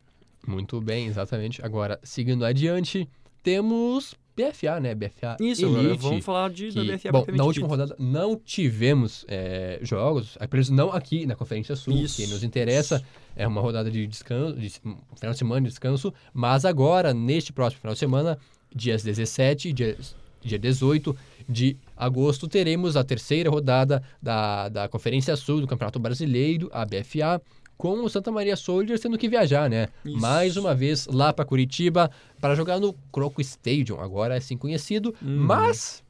Muito 0.45 0.82
bem, 0.82 1.05
exatamente. 1.05 1.63
Agora, 1.63 1.99
seguindo 2.01 2.43
adiante, 2.43 3.07
temos 3.43 4.15
BFA, 4.36 4.79
né? 4.79 4.95
BFA 4.95 5.38
Isso, 5.39 5.67
agora 5.67 5.84
Elite. 5.84 6.01
vamos 6.01 6.25
falar 6.25 6.49
de, 6.49 6.71
da 6.71 6.82
que, 6.82 6.97
BFA 6.97 7.11
bom, 7.11 7.25
na 7.32 7.43
última 7.43 7.67
dito. 7.67 7.77
rodada 7.77 7.95
não 7.99 8.36
tivemos 8.36 9.23
é, 9.27 9.77
jogos, 9.84 10.36
menos 10.51 10.71
não 10.71 10.91
aqui 10.91 11.27
na 11.27 11.36
Conferência 11.36 11.75
Sul, 11.75 11.93
Isso. 11.93 12.15
que 12.15 12.25
nos 12.25 12.43
interessa. 12.43 13.03
É 13.36 13.47
uma 13.47 13.61
rodada 13.61 13.91
de 13.91 14.07
descanso, 14.07 14.57
de, 14.57 14.69
final 14.69 15.32
de 15.32 15.38
semana 15.38 15.61
de 15.61 15.67
descanso, 15.67 16.11
mas 16.34 16.65
agora, 16.65 17.13
neste 17.13 17.53
próximo 17.53 17.82
final 17.82 17.93
de 17.93 17.99
semana, 17.99 18.39
dias 18.75 19.03
17 19.03 19.69
e 19.69 19.73
dia, 19.73 19.97
dia 20.44 20.60
18 20.60 21.16
de 21.48 21.78
agosto, 21.96 22.48
teremos 22.48 22.96
a 22.96 23.04
terceira 23.04 23.50
rodada 23.50 24.02
da, 24.22 24.70
da 24.70 24.88
Conferência 24.88 25.36
Sul 25.36 25.62
do 25.62 25.68
Campeonato 25.68 26.00
Brasileiro, 26.00 26.70
a 26.74 26.86
BFA, 26.86 27.42
com 27.78 28.04
o 28.04 28.10
Santa 28.10 28.32
Maria 28.32 28.56
Soldiers 28.56 29.02
tendo 29.02 29.18
que 29.18 29.28
viajar, 29.28 29.70
né? 29.70 29.88
Isso. 30.06 30.18
Mais 30.20 30.56
uma 30.56 30.76
vez 30.76 31.08
lá 31.08 31.34
para 31.34 31.44
Curitiba 31.46 32.12
para 32.39 32.54
jogar 32.56 32.80
no 32.80 32.94
Croco 33.12 33.42
Stadium, 33.42 34.00
agora 34.00 34.36
assim 34.38 34.56
conhecido, 34.56 35.14
Uhum. 35.22 35.38
mas 35.38 36.04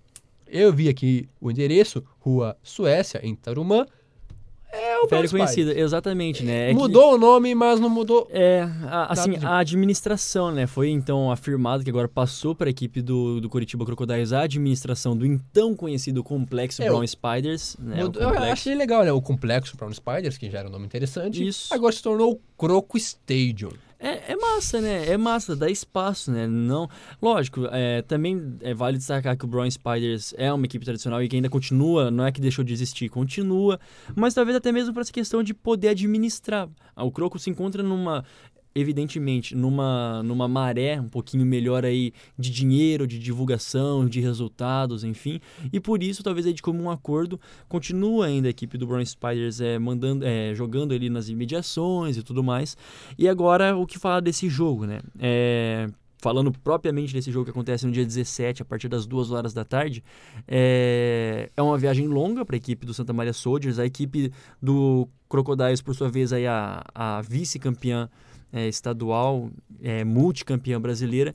eu 0.47 0.73
vi 0.73 0.89
aqui 0.89 1.29
o 1.39 1.49
endereço, 1.49 2.03
Rua 2.19 2.57
Suécia, 2.61 3.21
em 3.23 3.33
Tarumã. 3.35 3.85
É 4.73 4.97
o 4.99 5.01
Velho 5.01 5.09
Pires. 5.09 5.31
conhecido, 5.31 5.71
exatamente, 5.71 6.43
né? 6.43 6.69
É 6.69 6.73
que- 6.73 6.79
Mudou 6.79 7.15
o 7.15 7.17
nome, 7.17 7.53
mas 7.53 7.79
não 7.79 7.89
mudou. 7.89 8.27
É, 8.31 8.61
a- 8.87 9.11
assim, 9.11 9.31
de- 9.37 9.45
a 9.45 9.57
administração, 9.57 10.49
né? 10.51 10.65
Foi 10.65 10.89
então 10.89 11.29
afirmado 11.31 11.83
que 11.83 11.89
agora 11.89 12.07
passou 12.07 12.55
para 12.55 12.69
a 12.69 12.71
equipe 12.71 13.01
do, 13.01 13.41
do 13.41 13.49
Curitiba 13.49 13.85
Crocodiles 13.85 14.31
a 14.31 14.41
administração 14.43 15.15
do 15.15 15.25
então 15.25 15.75
conhecido 15.75 16.23
Complexo 16.23 16.81
É, 16.81 16.85
Brown 16.87 17.01
o- 17.01 17.07
Spiders, 17.07 17.75
né? 17.79 18.01
o 18.01 18.05
Mudou- 18.05 18.21
eu 18.21 18.27
complexo. 18.29 18.53
achei 18.53 18.75
legal, 18.75 19.03
né? 19.03 19.11
O 19.11 19.21
complexo 19.21 19.75
Brown 19.75 19.91
Spiders, 19.93 20.37
que 20.37 20.49
já 20.49 20.59
era 20.59 20.67
um 20.69 20.71
nome 20.71 20.85
interessante. 20.85 21.45
Isso. 21.45 21.73
Agora 21.73 21.91
se 21.93 22.01
tornou 22.01 22.33
o 22.33 22.39
Croco 22.57 22.97
Stadium. 22.97 23.71
É, 24.03 24.31
é 24.31 24.35
massa, 24.35 24.81
né? 24.81 25.07
É 25.07 25.15
massa, 25.15 25.55
dá 25.55 25.69
espaço, 25.69 26.31
né? 26.31 26.47
Não, 26.47 26.89
lógico, 27.21 27.67
é, 27.71 28.01
também 28.01 28.57
é 28.61 28.73
vale 28.73 28.97
destacar 28.97 29.37
que 29.37 29.45
o 29.45 29.47
Brown 29.47 29.69
Spiders 29.69 30.33
é 30.37 30.51
uma 30.51 30.65
equipe 30.65 30.83
tradicional 30.83 31.21
e 31.21 31.29
que 31.29 31.35
ainda 31.35 31.49
continua, 31.49 32.09
não 32.09 32.25
é 32.25 32.31
que 32.31 32.41
deixou 32.41 32.65
de 32.65 32.73
existir, 32.73 33.09
continua, 33.09 33.79
mas 34.15 34.33
talvez 34.33 34.57
até 34.57 34.71
mesmo 34.71 34.91
para 34.91 35.03
essa 35.03 35.13
questão 35.13 35.43
de 35.43 35.53
poder 35.53 35.89
administrar. 35.89 36.67
Ah, 36.95 37.03
O 37.03 37.11
Croco 37.11 37.37
se 37.37 37.51
encontra 37.51 37.83
numa 37.83 38.25
evidentemente 38.73 39.55
numa 39.55 40.23
numa 40.23 40.47
maré 40.47 40.99
um 40.99 41.09
pouquinho 41.09 41.45
melhor 41.45 41.85
aí 41.85 42.13
de 42.37 42.49
dinheiro, 42.49 43.05
de 43.05 43.19
divulgação, 43.19 44.07
de 44.07 44.19
resultados, 44.19 45.03
enfim. 45.03 45.39
E 45.71 45.79
por 45.79 46.01
isso, 46.01 46.23
talvez 46.23 46.45
aí 46.45 46.53
de 46.53 46.61
comum 46.61 46.89
acordo, 46.89 47.39
continua 47.67 48.25
ainda 48.27 48.47
a 48.47 48.51
equipe 48.51 48.77
do 48.77 48.87
Brown 48.87 49.05
Spiders 49.05 49.61
é, 49.61 49.77
mandando, 49.77 50.25
é, 50.25 50.53
jogando 50.55 50.93
ali 50.93 51.09
nas 51.09 51.29
imediações 51.29 52.17
e 52.17 52.23
tudo 52.23 52.43
mais. 52.43 52.77
E 53.17 53.27
agora, 53.27 53.75
o 53.75 53.85
que 53.85 53.99
falar 53.99 54.21
desse 54.21 54.49
jogo, 54.49 54.85
né? 54.85 54.99
É, 55.19 55.89
falando 56.21 56.51
propriamente 56.51 57.13
desse 57.13 57.31
jogo 57.31 57.45
que 57.45 57.51
acontece 57.51 57.85
no 57.85 57.91
dia 57.91 58.05
17, 58.05 58.61
a 58.61 58.65
partir 58.65 58.87
das 58.87 59.07
2 59.07 59.31
horas 59.31 59.53
da 59.53 59.65
tarde, 59.65 60.03
é, 60.47 61.49
é 61.57 61.61
uma 61.61 61.77
viagem 61.77 62.07
longa 62.07 62.45
para 62.45 62.55
a 62.55 62.57
equipe 62.57 62.85
do 62.85 62.93
Santa 62.93 63.11
Maria 63.11 63.33
Soldiers, 63.33 63.79
a 63.79 63.85
equipe 63.85 64.31
do 64.61 65.09
Crocodiles, 65.27 65.81
por 65.81 65.95
sua 65.95 66.09
vez, 66.09 66.31
aí 66.31 66.45
a, 66.45 66.83
a 66.93 67.21
vice-campeã 67.21 68.07
é, 68.51 68.67
estadual, 68.67 69.49
é, 69.81 70.03
multicampeã 70.03 70.79
brasileira, 70.79 71.33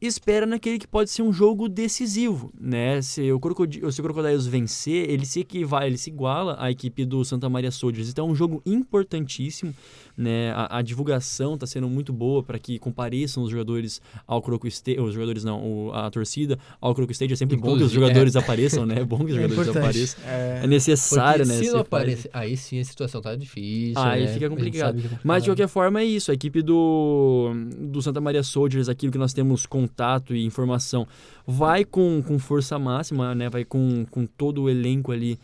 espera 0.00 0.44
naquele 0.44 0.78
que 0.78 0.86
pode 0.86 1.10
ser 1.10 1.22
um 1.22 1.32
jogo 1.32 1.68
decisivo, 1.68 2.52
né? 2.58 3.00
Se 3.00 3.32
o, 3.32 3.40
Crocodi 3.40 3.80
se 3.90 4.00
o 4.00 4.04
Crocodiles 4.04 4.46
vencer, 4.46 5.08
ele 5.08 5.24
se 5.24 5.40
equivale, 5.40 5.86
ele 5.86 5.98
se 5.98 6.10
iguala 6.10 6.56
à 6.58 6.70
equipe 6.70 7.04
do 7.04 7.24
Santa 7.24 7.48
Maria 7.48 7.70
Soldiers. 7.70 8.10
Então 8.10 8.28
é 8.28 8.30
um 8.30 8.34
jogo 8.34 8.62
importantíssimo, 8.66 9.74
né? 10.16 10.50
A, 10.52 10.78
a 10.78 10.82
divulgação 10.82 11.54
está 11.54 11.66
sendo 11.66 11.88
muito 11.88 12.12
boa 12.12 12.42
para 12.42 12.58
que 12.58 12.78
compareçam 12.78 13.42
os 13.42 13.50
jogadores 13.50 14.00
ao 14.26 14.40
Croco 14.40 14.66
Stadium, 14.66 15.04
os 15.04 15.14
jogadores 15.14 15.44
não, 15.44 15.62
o- 15.88 15.92
a 15.92 16.10
torcida 16.10 16.58
ao 16.80 16.94
Croco 16.94 17.12
Stadium. 17.12 17.34
É 17.34 17.36
sempre 17.36 17.56
bom 17.56 17.62
que 17.62 17.68
os 17.68 17.76
Inclusive, 17.76 18.00
jogadores 18.00 18.36
apareçam, 18.36 18.86
né? 18.86 19.00
É 19.00 19.04
bom 19.04 19.18
que 19.18 19.24
os 19.24 19.30
É 19.38 19.42
jogadores 19.42 19.58
importante. 19.62 19.78
apareçam. 19.84 20.24
É, 20.26 20.60
É 20.64 20.66
necessário, 20.66 21.44
Porque 21.44 21.58
né? 21.58 21.64
se 21.64 21.66
não 21.70 21.72
faz- 21.84 21.86
aparecer, 21.86 22.30
aí 22.32 22.56
sim 22.56 22.80
a 22.80 22.84
situação 22.84 23.20
tá 23.20 23.36
difícil. 23.36 23.94
Aí 24.02 24.24
né? 24.24 24.32
fica 24.32 24.48
complicado. 24.48 24.98
é 24.98 25.18
Mas 25.22 25.42
de 25.42 25.50
qualquer 25.50 25.68
forma 25.68 26.00
é 26.00 26.04
isso. 26.04 26.30
A 26.30 26.34
equipe 26.34 26.62
do, 26.62 27.52
do 27.78 28.00
Santa 28.00 28.20
Maria 28.20 28.42
Soldiers, 28.42 28.88
aquilo 28.88 29.12
que 29.12 29.18
nós 29.18 29.32
temos 29.32 29.66
contato 29.66 30.34
e 30.34 30.44
informação, 30.44 31.06
vai 31.46 31.84
com, 31.84 32.22
com 32.22 32.38
força 32.38 32.78
máxima, 32.78 33.34
né? 33.34 33.48
Vai 33.50 33.64
com, 33.64 34.04
com 34.10 34.26
todo 34.26 34.62
o 34.62 34.70
elenco 34.70 35.12
ali 35.12 35.38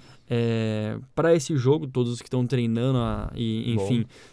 para 1.14 1.34
esse 1.34 1.56
jogo, 1.56 1.86
todos 1.86 2.12
os 2.12 2.18
que 2.20 2.26
estão 2.26 2.46
treinando 2.46 2.98
a- 2.98 3.30
e, 3.36 3.74
Bom. 3.76 3.86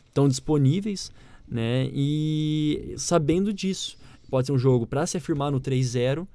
Estão 0.10 0.28
disponíveis, 0.28 1.12
né? 1.48 1.90
E 1.94 2.94
sabendo 2.98 3.54
disso, 3.54 3.98
pode 4.30 4.48
ser 4.48 4.54
um 4.54 4.60
jogo 4.60 4.86
para 4.86 5.06
se 5.08 5.18
afirmar 5.18 5.52
no 5.52 5.60
3-0 5.62 6.28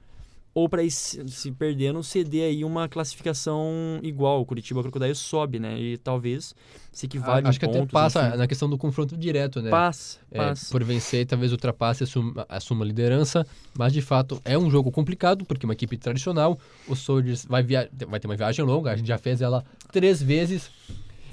ou 0.57 0.69
para 0.69 0.89
se 0.89 1.29
se 1.29 1.51
perdendo 1.51 2.01
ceder 2.05 2.45
aí 2.49 2.65
uma 2.65 2.89
classificação 2.89 3.99
igual. 4.05 4.41
O 4.41 4.47
Curitiba 4.47 4.83
Crocodile 4.83 5.15
sobe, 5.15 5.59
né? 5.59 5.77
E 5.81 5.97
talvez 5.99 6.55
se 6.93 7.07
equivale 7.07 7.45
Ah, 7.45 7.49
Acho 7.49 7.59
que 7.59 7.67
até 7.67 7.79
pontos, 7.81 7.91
passa 7.93 8.29
enfim. 8.29 8.37
na 8.39 8.47
questão 8.47 8.71
do 8.71 8.79
confronto 8.79 9.17
direto, 9.17 9.61
né? 9.61 9.69
Passa, 9.71 10.19
É, 10.31 10.39
passa. 10.39 10.71
por 10.71 10.85
vencer, 10.85 11.27
talvez 11.27 11.51
ultrapasse 11.51 12.03
e 12.03 12.05
assuma, 12.05 12.47
assuma 12.49 12.85
a 12.85 12.87
liderança, 12.87 13.45
mas 13.77 13.93
de 13.93 14.01
fato 14.01 14.41
é 14.45 14.57
um 14.57 14.71
jogo 14.71 14.93
complicado, 14.93 15.45
porque 15.45 15.67
é 15.67 15.69
uma 15.69 15.75
equipe 15.75 15.97
tradicional, 15.97 16.57
o 16.87 16.95
Soldiers 16.95 17.45
vai, 17.47 17.65
via 17.65 17.91
vai 18.07 18.21
ter 18.21 18.29
uma 18.29 18.37
viagem 18.37 18.65
longa, 18.65 18.93
a 18.93 18.97
gente 18.97 19.09
já 19.09 19.19
fez 19.19 19.41
ela 19.41 19.65
três 19.91 20.23
vezes, 20.23 20.71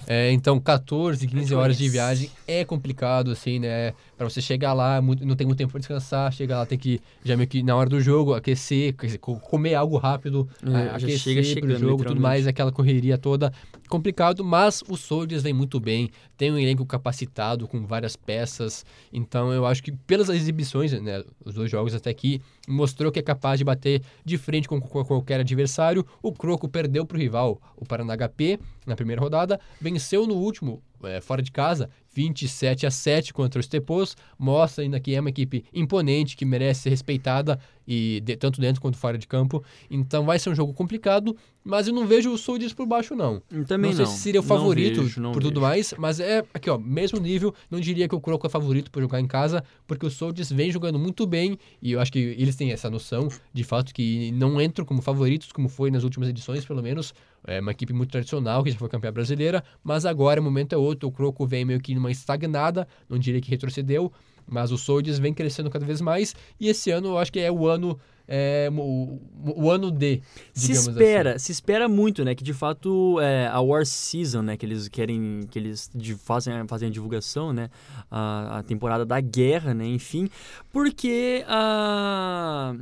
é, 0.07 0.31
então 0.31 0.59
14, 0.59 1.27
15 1.27 1.55
horas 1.55 1.77
de 1.77 1.87
viagem 1.89 2.29
é 2.47 2.65
complicado, 2.65 3.31
assim, 3.31 3.59
né, 3.59 3.93
Pra 4.21 4.29
você 4.29 4.39
chegar 4.39 4.73
lá, 4.73 5.01
muito- 5.01 5.25
não 5.25 5.35
tem 5.35 5.47
muito 5.47 5.57
tempo 5.57 5.71
para 5.71 5.79
descansar, 5.79 6.31
chega 6.31 6.55
lá, 6.55 6.63
tem 6.63 6.77
que, 6.77 7.01
já 7.23 7.35
meio 7.35 7.49
que 7.49 7.63
na 7.63 7.75
hora 7.75 7.89
do 7.89 7.99
jogo, 7.99 8.35
aquecer, 8.35 8.93
comer 9.19 9.73
algo 9.73 9.97
rápido, 9.97 10.47
É, 10.63 10.89
aquecer 10.95 11.17
chega 11.17 11.41
pro 11.41 11.69
chegando, 11.69 11.79
jogo, 11.79 12.03
tudo 12.03 12.21
mais, 12.21 12.45
aquela 12.45 12.71
correria 12.71 13.17
toda, 13.17 13.51
complicado, 13.89 14.43
mas 14.45 14.83
o 14.87 14.95
Soldiers 14.95 15.41
vem 15.41 15.53
muito 15.53 15.79
bem, 15.79 16.11
tem 16.37 16.51
um 16.51 16.57
elenco 16.59 16.85
capacitado 16.85 17.67
com 17.67 17.83
várias 17.87 18.15
peças, 18.15 18.85
então 19.11 19.51
eu 19.51 19.65
acho 19.65 19.81
que 19.81 19.91
pelas 19.91 20.29
exibições, 20.29 20.91
né, 21.01 21.23
os 21.43 21.55
dois 21.55 21.71
jogos 21.71 21.95
até 21.95 22.11
aqui, 22.11 22.39
mostrou 22.67 23.11
que 23.11 23.17
é 23.17 23.23
capaz 23.23 23.57
de 23.57 23.63
bater 23.63 24.03
de 24.23 24.37
frente 24.37 24.67
com, 24.67 24.79
com 24.79 25.03
qualquer 25.03 25.39
adversário. 25.39 26.05
O 26.21 26.31
Croco 26.31 26.69
perdeu 26.69 27.07
para 27.07 27.17
o 27.17 27.19
rival, 27.19 27.59
o 27.75 27.85
Paraná 27.85 28.15
HP, 28.15 28.59
na 28.85 28.95
primeira 28.95 29.19
rodada, 29.19 29.59
venceu 29.81 30.27
no 30.27 30.35
último, 30.35 30.79
é, 31.03 31.21
fora 31.21 31.41
de 31.41 31.51
casa, 31.51 31.89
27 32.13 32.85
a 32.85 32.91
7 32.91 33.33
contra 33.33 33.59
os 33.59 33.67
Tepos, 33.67 34.15
mostra 34.37 34.83
ainda 34.83 34.99
que 34.99 35.15
é 35.15 35.19
uma 35.19 35.29
equipe 35.29 35.63
imponente, 35.73 36.35
que 36.35 36.43
merece 36.45 36.81
ser 36.81 36.89
respeitada, 36.89 37.59
e 37.87 38.21
de- 38.23 38.35
tanto 38.37 38.61
dentro 38.61 38.81
quanto 38.81 38.97
fora 38.97 39.17
de 39.17 39.27
campo. 39.27 39.63
Então 39.89 40.23
vai 40.25 40.37
ser 40.39 40.49
um 40.49 40.55
jogo 40.55 40.73
complicado, 40.73 41.35
mas 41.63 41.87
eu 41.87 41.93
não 41.93 42.05
vejo 42.05 42.31
o 42.31 42.37
Soldiers 42.37 42.73
por 42.73 42.85
baixo, 42.85 43.15
não. 43.15 43.41
Também 43.67 43.91
não 43.91 43.99
não. 43.99 44.05
sei 44.05 44.15
se 44.15 44.21
seria 44.21 44.39
o 44.39 44.43
Não 44.43 44.47
favorito 44.47 45.01
vejo, 45.03 45.21
não 45.21 45.31
por 45.31 45.41
tudo 45.41 45.59
vejo. 45.59 45.67
mais, 45.67 45.93
mas 45.97 46.19
é 46.19 46.43
aqui, 46.53 46.69
ó, 46.69 46.77
mesmo 46.77 47.19
nível, 47.19 47.53
não 47.69 47.79
diria 47.79 48.07
que 48.07 48.15
o 48.15 48.21
Croco 48.21 48.45
é 48.45 48.49
favorito 48.49 48.91
por 48.91 49.01
jogar 49.01 49.19
em 49.19 49.27
casa, 49.27 49.63
porque 49.87 50.05
o 50.05 50.09
Soldiers 50.09 50.51
vem 50.51 50.71
jogando 50.71 50.99
muito 50.99 51.25
bem 51.25 51.57
e 51.81 51.91
eu 51.93 51.99
acho 51.99 52.11
que 52.11 52.19
eles 52.19 52.55
têm 52.55 52.71
essa 52.71 52.89
noção 52.89 53.27
de 53.53 53.63
fato 53.63 53.93
que 53.93 54.31
não 54.33 54.61
entram 54.61 54.85
como 54.85 55.01
favoritos, 55.01 55.51
como 55.51 55.67
foi 55.69 55.89
nas 55.91 56.03
últimas 56.03 56.29
edições, 56.29 56.65
pelo 56.65 56.81
menos. 56.83 57.13
É 57.45 57.59
uma 57.59 57.71
equipe 57.71 57.91
muito 57.93 58.11
tradicional 58.11 58.63
que 58.63 58.71
já 58.71 58.77
foi 58.77 58.87
campeã 58.89 59.11
brasileira, 59.11 59.63
mas 59.83 60.05
agora 60.05 60.39
o 60.39 60.43
momento 60.43 60.73
é 60.73 60.77
outro. 60.77 61.09
O 61.09 61.11
Croco 61.11 61.45
vem 61.47 61.65
meio 61.65 61.79
que 61.79 61.95
numa 61.95 62.11
estagnada, 62.11 62.87
não 63.09 63.17
diria 63.17 63.41
que 63.41 63.49
retrocedeu, 63.49 64.11
mas 64.47 64.71
o 64.71 64.77
Soldiers 64.77 65.17
vem 65.19 65.33
crescendo 65.33 65.69
cada 65.69 65.85
vez 65.85 66.01
mais 66.01 66.35
e 66.59 66.67
esse 66.67 66.91
ano 66.91 67.09
eu 67.09 67.17
acho 67.17 67.31
que 67.31 67.39
é 67.39 67.51
o 67.51 67.67
ano 67.67 67.97
é, 68.27 68.69
o, 68.71 69.19
o 69.57 69.69
ano 69.69 69.91
D, 69.91 70.21
Se 70.53 70.67
digamos 70.67 70.87
espera, 70.87 71.29
assim. 71.35 71.45
se 71.45 71.51
espera 71.51 71.89
muito, 71.89 72.23
né? 72.23 72.33
Que 72.33 72.43
de 72.45 72.53
fato 72.53 73.19
é 73.19 73.47
a 73.47 73.59
War 73.59 73.85
Season, 73.85 74.41
né? 74.41 74.55
Que 74.55 74.65
eles 74.65 74.87
querem, 74.87 75.41
que 75.51 75.59
eles 75.59 75.89
de- 75.93 76.15
fazem, 76.15 76.53
fazem 76.67 76.87
a 76.87 76.91
divulgação, 76.91 77.51
né? 77.51 77.69
A, 78.09 78.59
a 78.59 78.63
temporada 78.63 79.05
da 79.05 79.19
guerra, 79.19 79.73
né? 79.73 79.85
Enfim, 79.85 80.29
porque 80.71 81.43
a 81.47 82.73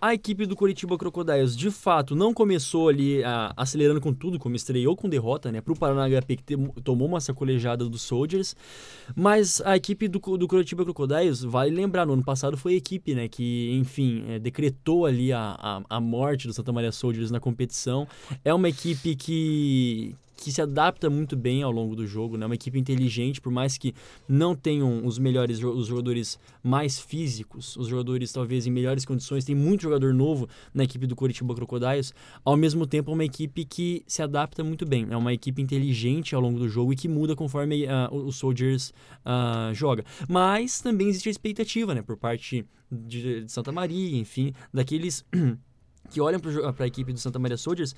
A 0.00 0.14
equipe 0.14 0.46
do 0.46 0.54
Curitiba 0.54 0.96
Crocodiles, 0.96 1.56
de 1.56 1.70
fato, 1.70 2.14
não 2.14 2.32
começou 2.32 2.88
ali 2.88 3.22
ah, 3.24 3.52
acelerando 3.56 4.00
com 4.00 4.12
tudo, 4.14 4.38
como 4.38 4.54
estreou 4.54 4.94
com 4.94 5.08
derrota, 5.08 5.50
né? 5.50 5.60
Pro 5.60 5.74
Paraná 5.74 6.06
HP, 6.08 6.36
que 6.36 6.42
tem- 6.44 6.68
tomou 6.84 7.08
uma 7.08 7.20
sacolejada 7.20 7.84
dos 7.88 8.02
Soldiers. 8.02 8.54
Mas 9.16 9.60
a 9.62 9.76
equipe 9.76 10.06
do, 10.06 10.18
do 10.36 10.46
Curitiba 10.46 10.84
Crocodiles, 10.84 11.42
vale 11.42 11.74
lembrar, 11.74 12.06
no 12.06 12.12
ano 12.12 12.24
passado 12.24 12.56
foi 12.56 12.74
a 12.74 12.76
equipe, 12.76 13.14
né? 13.14 13.28
Que, 13.28 13.76
enfim, 13.76 14.24
eh, 14.28 14.38
decretou 14.38 15.04
ali 15.04 15.32
a, 15.32 15.56
a, 15.58 15.82
a 15.96 16.00
morte 16.00 16.46
do 16.46 16.52
Santa 16.52 16.72
Maria 16.72 16.92
Soldiers 16.92 17.30
na 17.30 17.40
competição. 17.40 18.06
É 18.44 18.54
uma 18.54 18.68
equipe 18.68 19.16
que, 19.16 20.14
que 20.40 20.52
se 20.52 20.62
adapta 20.62 21.10
muito 21.10 21.36
bem 21.36 21.64
ao 21.64 21.72
longo 21.72 21.96
do 21.96 22.06
jogo, 22.06 22.36
né? 22.36 22.46
Uma 22.46 22.54
equipe 22.54 22.78
inteligente, 22.78 23.40
por 23.40 23.50
mais 23.50 23.76
que 23.76 23.92
não 24.28 24.54
tenham 24.54 25.04
os 25.04 25.18
melhores 25.18 25.60
os 25.62 25.88
jogadores 25.88 26.38
mais 26.62 26.98
físicos, 27.00 27.76
os 27.76 27.88
jogadores 27.88 28.32
talvez 28.32 28.64
em 28.66 28.70
melhores 28.70 29.04
condições, 29.04 29.44
tem 29.44 29.54
muito 29.54 29.82
jogador 29.82 30.14
novo 30.14 30.48
na 30.72 30.84
equipe 30.84 31.06
do 31.08 31.16
Curitiba 31.16 31.54
Crocodiles, 31.54 32.14
ao 32.44 32.56
mesmo 32.56 32.86
tempo 32.86 33.10
é 33.10 33.14
uma 33.14 33.24
equipe 33.24 33.64
que 33.64 34.04
se 34.06 34.22
adapta 34.22 34.62
muito 34.62 34.86
bem, 34.86 35.08
é 35.10 35.16
uma 35.16 35.32
equipe 35.32 35.60
inteligente 35.60 36.34
ao 36.34 36.40
longo 36.40 36.58
do 36.58 36.68
jogo 36.68 36.92
e 36.92 36.96
que 36.96 37.08
muda 37.08 37.34
conforme 37.34 37.86
ah, 37.88 38.08
o- 38.12 38.30
Soldiers 38.30 38.92
ah, 39.24 39.72
joga. 39.74 40.04
Mas 40.28 40.80
também 40.80 41.08
existe 41.08 41.28
a 41.28 41.32
expectativa, 41.32 41.94
né, 41.94 42.02
por 42.02 42.16
parte 42.16 42.64
de, 42.90 43.42
de 43.44 43.52
Santa 43.52 43.72
Maria, 43.72 44.16
enfim, 44.16 44.52
daqueles 44.72 45.24
que 46.10 46.20
olham 46.20 46.40
para 46.40 46.84
a 46.84 46.86
equipe 46.86 47.12
do 47.12 47.18
Santa 47.18 47.38
Maria 47.38 47.56
Soldiers, 47.56 47.94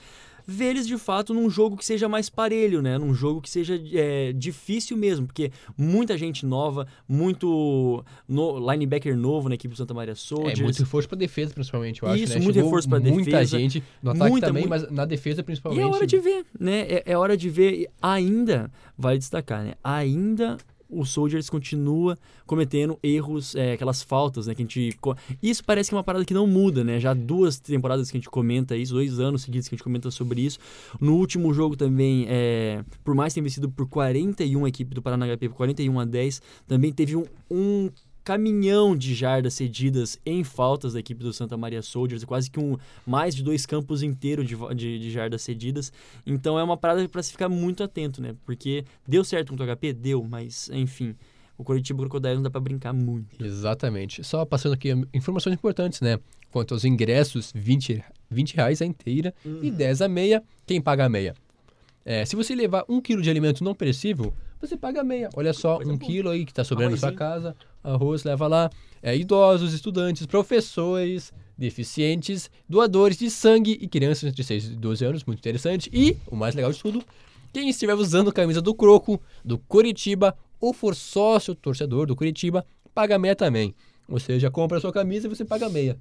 ver 0.51 0.71
eles 0.71 0.87
de 0.87 0.99
fato 0.99 1.33
num 1.33 1.49
jogo 1.49 1.77
que 1.77 1.85
seja 1.85 2.09
mais 2.09 2.29
parelho, 2.29 2.83
né? 2.83 2.99
Num 2.99 3.15
jogo 3.15 3.41
que 3.41 3.49
seja 3.49 3.81
é, 3.93 4.33
difícil 4.33 4.97
mesmo, 4.97 5.27
porque 5.27 5.53
muita 5.77 6.19
gente 6.19 6.45
nova, 6.45 6.87
muito 7.09 8.05
no, 8.29 8.73
linebacker 8.73 9.17
novo 9.17 9.49
na 9.49 9.55
equipe 9.55 9.73
do 9.75 9.79
Santa 9.79 9.95
Maria 9.95 10.15
Soldiers. 10.15 10.59
É 10.59 10.63
muito 10.63 10.79
reforço 10.79 11.09
pra 11.09 11.17
defesa, 11.17 11.55
principalmente, 11.55 12.03
eu 12.03 12.09
acho, 12.09 12.23
Isso, 12.25 12.35
né? 12.35 12.41
muito 12.41 12.55
Chegou 12.55 12.69
reforço 12.69 12.89
pra 12.89 12.99
Muita 13.01 13.31
defesa, 13.31 13.59
gente, 13.59 13.83
no 14.03 14.11
ataque 14.11 14.31
muita, 14.31 14.47
também, 14.49 14.67
muita- 14.67 14.87
mas 14.87 14.91
na 14.91 15.05
defesa 15.05 15.41
E 15.41 15.45
principalmente. 15.45 15.83
é 15.83 15.87
hora 15.87 16.07
de 16.07 16.19
ver, 16.19 16.45
né? 16.59 16.81
É, 16.81 17.03
é 17.07 17.17
hora 17.19 17.37
de 17.37 17.49
ver. 17.49 17.73
E 17.83 17.89
ainda, 18.03 18.71
vale 18.99 19.19
destacar, 19.19 19.63
né? 19.63 19.75
Ainda 19.85 20.57
o 20.91 21.05
Soldiers 21.05 21.49
continua 21.49 22.19
cometendo 22.47 22.99
erros, 23.03 23.55
é, 23.55 23.73
aquelas 23.73 24.03
faltas, 24.03 24.47
né? 24.47 24.55
Que 24.55 24.63
a 24.63 24.65
gente. 24.65 24.99
Isso 25.43 25.65
parece 25.65 25.91
que 25.91 25.95
é 25.95 25.99
uma 25.99 26.05
parada 26.05 26.25
que 26.25 26.35
não 26.35 26.47
muda, 26.47 26.83
né? 26.83 26.99
Já 26.99 27.15
duas 27.15 27.59
temporadas 27.59 28.11
que 28.11 28.17
a 28.17 28.21
gente 28.21 28.29
comenta 28.29 28.77
isso, 28.77 28.93
dois 28.93 29.21
anos 29.21 29.43
seguidos 29.43 29.69
que 29.69 29.75
a 29.75 29.77
gente 29.77 29.85
comenta 29.85 30.11
sobre 30.11 30.43
isso. 30.43 30.59
No 31.01 31.17
último 31.17 31.53
jogo 31.55 31.77
também, 31.77 32.27
é, 32.29 32.85
por 33.05 33.15
mais 33.15 33.33
ter 33.33 33.41
vencido 33.41 33.71
por 33.71 33.87
41 33.89 34.65
a 34.65 34.69
equipe 34.69 34.95
do 34.95 35.03
Paraná 35.03 35.27
HP, 35.27 35.49
por 35.49 35.57
41 35.57 36.01
a 36.01 36.05
10, 36.05 36.43
também 36.67 36.93
teve 36.93 37.17
um, 37.17 37.25
um 37.51 37.91
caminhão 38.31 38.97
de 38.97 39.13
jardas 39.13 39.55
cedidas 39.55 40.17
em 40.25 40.45
faltas 40.45 40.93
da 40.93 41.01
equipe 41.01 41.21
do 41.21 41.33
Santa 41.33 41.57
Maria 41.57 41.83
Soldiers, 41.83 42.25
quase 42.25 42.49
que 42.49 42.61
um 42.61 42.77
mais 43.05 43.35
de 43.35 43.43
dois 43.43 43.67
campos 43.67 44.05
inteiros 44.05 44.47
de, 44.47 44.57
de, 44.77 45.01
de 45.01 45.11
jardas 45.11 45.43
cedidas. 45.43 45.93
Então 46.25 46.57
é 46.57 46.63
uma 46.63 46.77
parada 46.77 47.09
para 47.09 47.25
se 47.25 47.33
ficar 47.33 47.49
muito 47.49 47.83
atento, 47.83 48.23
né? 48.23 48.37
Porque 48.47 48.85
deu 49.05 49.25
certo 49.25 49.49
com 49.53 49.61
o 49.61 49.77
HP? 49.77 49.93
Deu, 49.95 50.23
mas 50.23 50.71
enfim, 50.73 51.17
o 51.59 51.65
Coritiba 51.65 51.99
Crocodile 52.03 52.37
não 52.37 52.45
dá 52.45 52.51
para 52.51 52.61
brincar 52.61 52.93
muito. 52.93 53.45
Exatamente. 53.45 54.23
Só 54.23 54.45
passando 54.45 54.75
aqui 54.75 54.91
informações 55.13 55.55
importantes, 55.55 56.01
né? 56.01 56.21
Quanto 56.53 56.73
aos 56.73 56.85
ingressos, 56.85 57.51
20, 57.53 58.01
20 58.31 58.55
reais 58.55 58.81
a 58.81 58.87
inteira 58.87 59.35
e 59.61 59.73
10 59.73 60.03
a 60.03 60.09
meia, 60.09 60.41
quem 60.65 60.81
paga 60.81 61.07
a 61.07 61.09
meia? 61.09 61.35
É, 62.05 62.25
se 62.25 62.37
você 62.37 62.55
levar 62.55 62.85
um 62.89 63.01
quilo 63.01 63.23
de 63.23 63.29
alimento 63.29 63.65
não 63.65 63.75
perecível, 63.75 64.33
você 64.61 64.77
paga 64.77 65.03
meia. 65.03 65.31
Olha 65.35 65.53
só, 65.53 65.77
Coisa 65.77 65.93
um 65.93 65.97
boa. 65.97 66.11
quilo 66.11 66.29
aí 66.31 66.45
que 66.45 66.53
está 66.53 66.63
sobrando 66.65 66.93
na 66.93 66.97
sua 66.97 67.13
casa, 67.13 67.57
arroz, 67.83 68.25
leva 68.25 68.47
lá. 68.47 68.71
É, 69.03 69.17
idosos, 69.17 69.73
estudantes, 69.73 70.27
professores, 70.27 71.33
deficientes, 71.57 72.51
doadores 72.69 73.17
de 73.17 73.31
sangue 73.31 73.79
e 73.81 73.89
crianças 73.89 74.25
entre 74.25 74.43
6 74.45 74.65
e 74.65 74.77
12 74.77 75.05
anos, 75.05 75.25
muito 75.25 75.39
interessante. 75.39 75.89
E, 75.93 76.17
o 76.27 76.37
mais 76.37 76.55
legal 76.55 76.71
de 76.73 76.79
tudo, 76.79 77.03
quem 77.53 77.69
estiver 77.69 77.95
usando 77.95 78.29
a 78.29 78.33
camisa 78.33 78.61
do 78.61 78.75
Croco, 78.75 79.21
do 79.45 79.59
Curitiba, 79.59 80.37
ou 80.61 80.73
for 80.75 80.95
sócio 80.95 81.55
torcedor 81.55 82.07
do 82.07 82.15
Curitiba, 82.15 82.67
paga 82.95 83.19
meia 83.19 83.35
também. 83.35 83.75
Ou 84.09 84.19
seja, 84.21 84.51
compra 84.51 84.79
a 84.79 84.81
sua 84.81 84.93
camisa 84.93 85.27
e 85.27 85.31
você 85.31 85.45
paga 85.45 85.69
meia. 85.69 85.99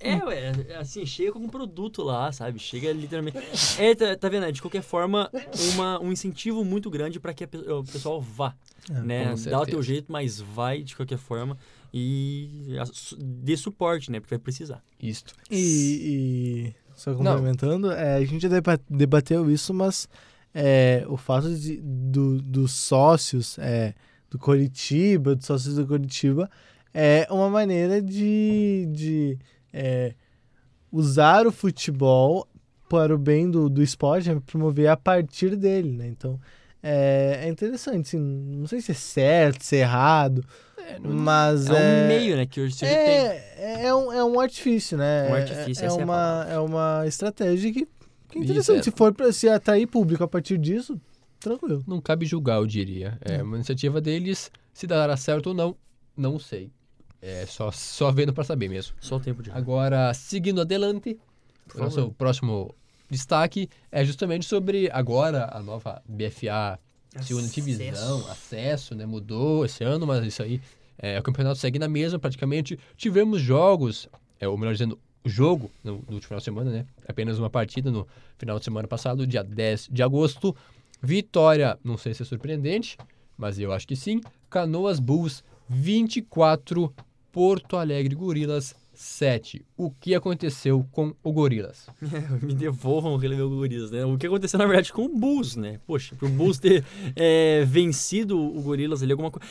É, 0.00 0.16
ué, 0.24 0.52
assim, 0.78 1.04
chega 1.04 1.32
com 1.32 1.40
um 1.40 1.48
produto 1.48 2.02
lá, 2.02 2.30
sabe? 2.32 2.58
Chega 2.58 2.92
literalmente. 2.92 3.38
É, 3.78 3.94
tá, 3.94 4.16
tá 4.16 4.28
vendo? 4.28 4.44
É, 4.46 4.52
de 4.52 4.60
qualquer 4.62 4.82
forma, 4.82 5.30
uma, 5.72 6.00
um 6.00 6.12
incentivo 6.12 6.64
muito 6.64 6.88
grande 6.90 7.18
para 7.18 7.34
que 7.34 7.46
pe- 7.46 7.58
o 7.58 7.82
pessoal 7.84 8.20
vá. 8.20 8.54
né? 8.88 9.34
com 9.34 9.50
Dá 9.50 9.60
o 9.60 9.66
teu 9.66 9.82
jeito, 9.82 10.10
mas 10.12 10.40
vai 10.40 10.82
de 10.82 10.94
qualquer 10.94 11.18
forma 11.18 11.56
e 11.92 12.76
dê 13.18 13.56
suporte, 13.56 14.10
né? 14.10 14.20
Porque 14.20 14.34
vai 14.34 14.38
precisar. 14.42 14.82
Isto. 15.02 15.34
E, 15.50 16.74
e 16.74 16.74
só 16.94 17.14
complementando, 17.14 17.90
é, 17.90 18.16
a 18.16 18.24
gente 18.24 18.42
já 18.42 18.48
deba- 18.48 18.80
debateu 18.88 19.50
isso, 19.50 19.72
mas 19.74 20.08
é, 20.54 21.04
o 21.08 21.16
fato 21.16 21.52
de, 21.54 21.76
do, 21.82 22.40
dos 22.40 22.72
sócios 22.72 23.58
é, 23.58 23.94
do 24.30 24.38
Coritiba, 24.38 25.34
dos 25.34 25.46
sócios 25.46 25.74
do 25.76 25.86
Coritiba, 25.86 26.50
é 26.94 27.26
uma 27.30 27.48
maneira 27.50 28.00
de, 28.02 28.86
de 28.92 29.38
é, 29.72 30.14
usar 30.90 31.46
o 31.46 31.52
futebol 31.52 32.46
para 32.88 33.14
o 33.14 33.18
bem 33.18 33.50
do, 33.50 33.68
do 33.68 33.82
esporte, 33.82 34.30
é 34.30 34.40
promover 34.40 34.88
a 34.88 34.96
partir 34.96 35.54
dele, 35.56 35.92
né? 35.92 36.06
Então, 36.08 36.40
é, 36.82 37.40
é 37.42 37.48
interessante, 37.48 38.08
assim, 38.08 38.18
não 38.18 38.66
sei 38.66 38.80
se 38.80 38.92
é 38.92 38.94
certo, 38.94 39.62
se 39.62 39.76
é 39.76 39.80
errado, 39.80 40.42
mas 41.02 41.68
É, 41.68 41.74
um 41.74 42.06
meio, 42.06 42.36
né? 42.36 42.46
Que 42.46 42.60
hoje 42.60 42.74
se 42.74 42.80
tem. 42.80 42.90
é, 42.90 43.84
é, 43.86 43.94
um, 43.94 44.12
é 44.12 44.24
um 44.24 44.40
artifício, 44.40 44.96
né? 44.96 45.28
Um 45.28 45.34
É- 45.34 45.40
artifício, 45.42 45.82
é, 45.84 45.86
é 45.86 45.90
a 45.90 45.94
uma, 45.94 46.46
é 46.50 46.58
uma 46.58 47.04
estratégia 47.06 47.72
que, 47.72 47.84
que 48.30 48.38
é 48.38 48.40
Isso, 48.40 48.44
interessante. 48.44 48.80
é. 48.80 48.82
Se 48.84 48.90
for 48.92 49.12
para 49.12 49.30
se 49.32 49.48
atrair 49.48 49.86
público 49.86 50.24
a 50.24 50.28
partir 50.28 50.56
disso, 50.56 50.98
tranquilo. 51.40 51.84
Não 51.86 52.00
cabe 52.00 52.24
julgar, 52.24 52.56
eu 52.56 52.66
diria. 52.66 53.18
É 53.20 53.42
uma 53.42 53.56
iniciativa 53.56 54.00
deles, 54.00 54.50
se 54.72 54.86
dará 54.86 55.14
certo 55.16 55.48
ou 55.48 55.54
não, 55.54 55.76
não 56.16 56.38
sei. 56.38 56.70
É 57.20 57.46
só, 57.46 57.70
só 57.70 58.12
vendo 58.12 58.32
para 58.32 58.44
saber 58.44 58.68
mesmo. 58.68 58.94
Só 59.00 59.16
o 59.16 59.20
tempo 59.20 59.42
de. 59.42 59.50
Agora, 59.50 60.12
seguindo 60.14 60.60
adelante, 60.60 61.18
o 61.74 61.78
nosso 61.78 62.12
próximo 62.12 62.74
destaque 63.10 63.68
é 63.90 64.04
justamente 64.04 64.44
sobre 64.44 64.88
agora 64.92 65.48
a 65.52 65.60
nova 65.60 66.02
BFA 66.06 66.78
segunda 67.22 67.48
divisão, 67.48 68.26
acesso, 68.30 68.94
né? 68.94 69.06
Mudou 69.06 69.64
esse 69.64 69.82
ano, 69.82 70.06
mas 70.06 70.24
isso 70.24 70.42
aí, 70.42 70.60
é, 70.98 71.18
o 71.18 71.22
campeonato 71.22 71.58
segue 71.58 71.78
na 71.78 71.88
mesma 71.88 72.18
praticamente. 72.18 72.78
Tivemos 72.96 73.40
jogos, 73.40 74.08
é, 74.38 74.46
ou 74.46 74.56
melhor 74.56 74.72
dizendo, 74.72 74.98
o 75.24 75.28
jogo 75.28 75.70
no, 75.82 75.92
no 76.08 76.14
último 76.14 76.22
final 76.22 76.38
de 76.38 76.44
semana, 76.44 76.70
né? 76.70 76.86
Apenas 77.06 77.38
uma 77.38 77.50
partida 77.50 77.90
no 77.90 78.06
final 78.36 78.58
de 78.58 78.64
semana 78.64 78.86
passado, 78.86 79.26
dia 79.26 79.42
10 79.42 79.88
de 79.90 80.02
agosto. 80.02 80.54
Vitória, 81.02 81.78
não 81.82 81.96
sei 81.96 82.12
se 82.12 82.22
é 82.22 82.26
surpreendente, 82.26 82.96
mas 83.36 83.58
eu 83.58 83.72
acho 83.72 83.86
que 83.86 83.96
sim. 83.96 84.20
Canoas 84.50 84.98
Bulls 84.98 85.44
24, 85.68 86.92
Porto 87.30 87.76
Alegre 87.76 88.14
Gorilas 88.14 88.74
7. 88.94 89.67
O 89.78 89.92
que 89.92 90.12
aconteceu 90.12 90.84
com 90.90 91.14
o 91.22 91.32
Gorilas? 91.32 91.88
Me 92.42 92.52
devolvam 92.52 93.12
o 93.12 93.16
relevo 93.16 93.48
Gorilas, 93.48 93.92
né? 93.92 94.04
O 94.04 94.18
que 94.18 94.26
aconteceu, 94.26 94.58
na 94.58 94.66
verdade, 94.66 94.92
com 94.92 95.04
o 95.04 95.08
Bulls, 95.08 95.54
né? 95.54 95.78
Poxa, 95.86 96.16
pro 96.16 96.28
Bulls 96.28 96.58
ter 96.58 96.84
é, 97.14 97.64
vencido 97.64 98.36
o 98.36 98.60
Gorilas 98.60 99.04
ali, 99.04 99.12
alguma 99.12 99.30
coisa... 99.30 99.48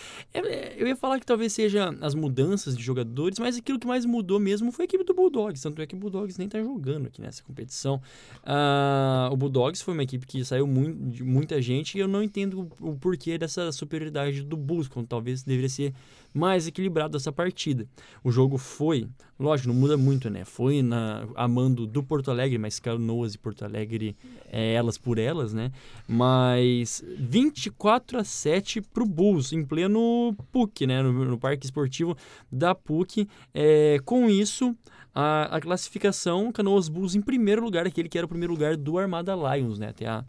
eu 0.77 0.85
ia 0.85 0.97
falar 0.97 1.17
que 1.21 1.25
talvez 1.25 1.53
seja 1.53 1.95
as 2.01 2.13
mudanças 2.13 2.75
de 2.75 2.83
jogadores, 2.83 3.39
mas 3.39 3.55
aquilo 3.55 3.79
que 3.79 3.87
mais 3.87 4.05
mudou 4.05 4.37
mesmo 4.37 4.69
foi 4.69 4.83
a 4.83 4.87
equipe 4.87 5.05
do 5.05 5.13
Bulldogs. 5.13 5.63
Tanto 5.63 5.81
é 5.81 5.87
que 5.87 5.95
o 5.95 5.97
Bulldogs 5.97 6.37
nem 6.37 6.49
tá 6.49 6.61
jogando 6.61 7.07
aqui 7.07 7.21
nessa 7.21 7.41
competição. 7.41 8.01
Ah, 8.43 9.29
o 9.31 9.37
Bulldogs 9.37 9.81
foi 9.81 9.93
uma 9.93 10.03
equipe 10.03 10.27
que 10.27 10.43
saiu 10.43 10.67
muito, 10.67 11.09
de 11.09 11.23
muita 11.23 11.61
gente 11.61 11.97
e 11.97 12.01
eu 12.01 12.07
não 12.07 12.21
entendo 12.21 12.69
o, 12.81 12.89
o 12.89 12.97
porquê 12.97 13.37
dessa 13.37 13.71
superioridade 13.71 14.43
do 14.43 14.57
Bulls, 14.57 14.89
quando 14.89 15.07
talvez 15.07 15.41
deveria 15.41 15.69
ser 15.69 15.93
mais 16.33 16.67
equilibrado 16.67 17.17
essa 17.17 17.31
partida. 17.31 17.87
O 18.23 18.31
jogo 18.31 18.57
foi, 18.57 19.07
lógico, 19.39 19.69
não 19.69 19.75
muda 19.75 19.97
muito, 19.97 20.16
né? 20.29 20.43
Foi 20.43 20.81
na, 20.81 21.27
a 21.35 21.47
mando 21.47 21.85
do 21.85 22.03
Porto 22.03 22.31
Alegre, 22.31 22.57
mas 22.57 22.79
Canoas 22.79 23.35
e 23.35 23.37
Porto 23.37 23.63
Alegre 23.63 24.15
é 24.51 24.73
elas 24.73 24.97
por 24.97 25.17
elas, 25.17 25.53
né? 25.53 25.71
Mas 26.07 27.03
24 27.17 28.19
a 28.19 28.23
7 28.23 28.81
pro 28.81 29.05
Bulls, 29.05 29.53
em 29.53 29.63
pleno 29.63 30.35
PUC, 30.51 30.87
né? 30.87 31.01
No, 31.01 31.25
no 31.25 31.37
Parque 31.37 31.65
Esportivo 31.65 32.17
da 32.51 32.73
PUC. 32.73 33.27
É, 33.53 33.99
com 34.03 34.29
isso, 34.29 34.75
a, 35.13 35.57
a 35.57 35.61
classificação, 35.61 36.51
Canoas 36.51 36.89
Bulls 36.89 37.15
em 37.15 37.21
primeiro 37.21 37.63
lugar, 37.63 37.87
aquele 37.87 38.09
que 38.09 38.17
era 38.17 38.25
o 38.25 38.29
primeiro 38.29 38.53
lugar 38.53 38.75
do 38.75 38.97
Armada 38.97 39.33
Lions, 39.35 39.79
né? 39.79 39.89
Até 39.89 40.05
a, 40.05 40.23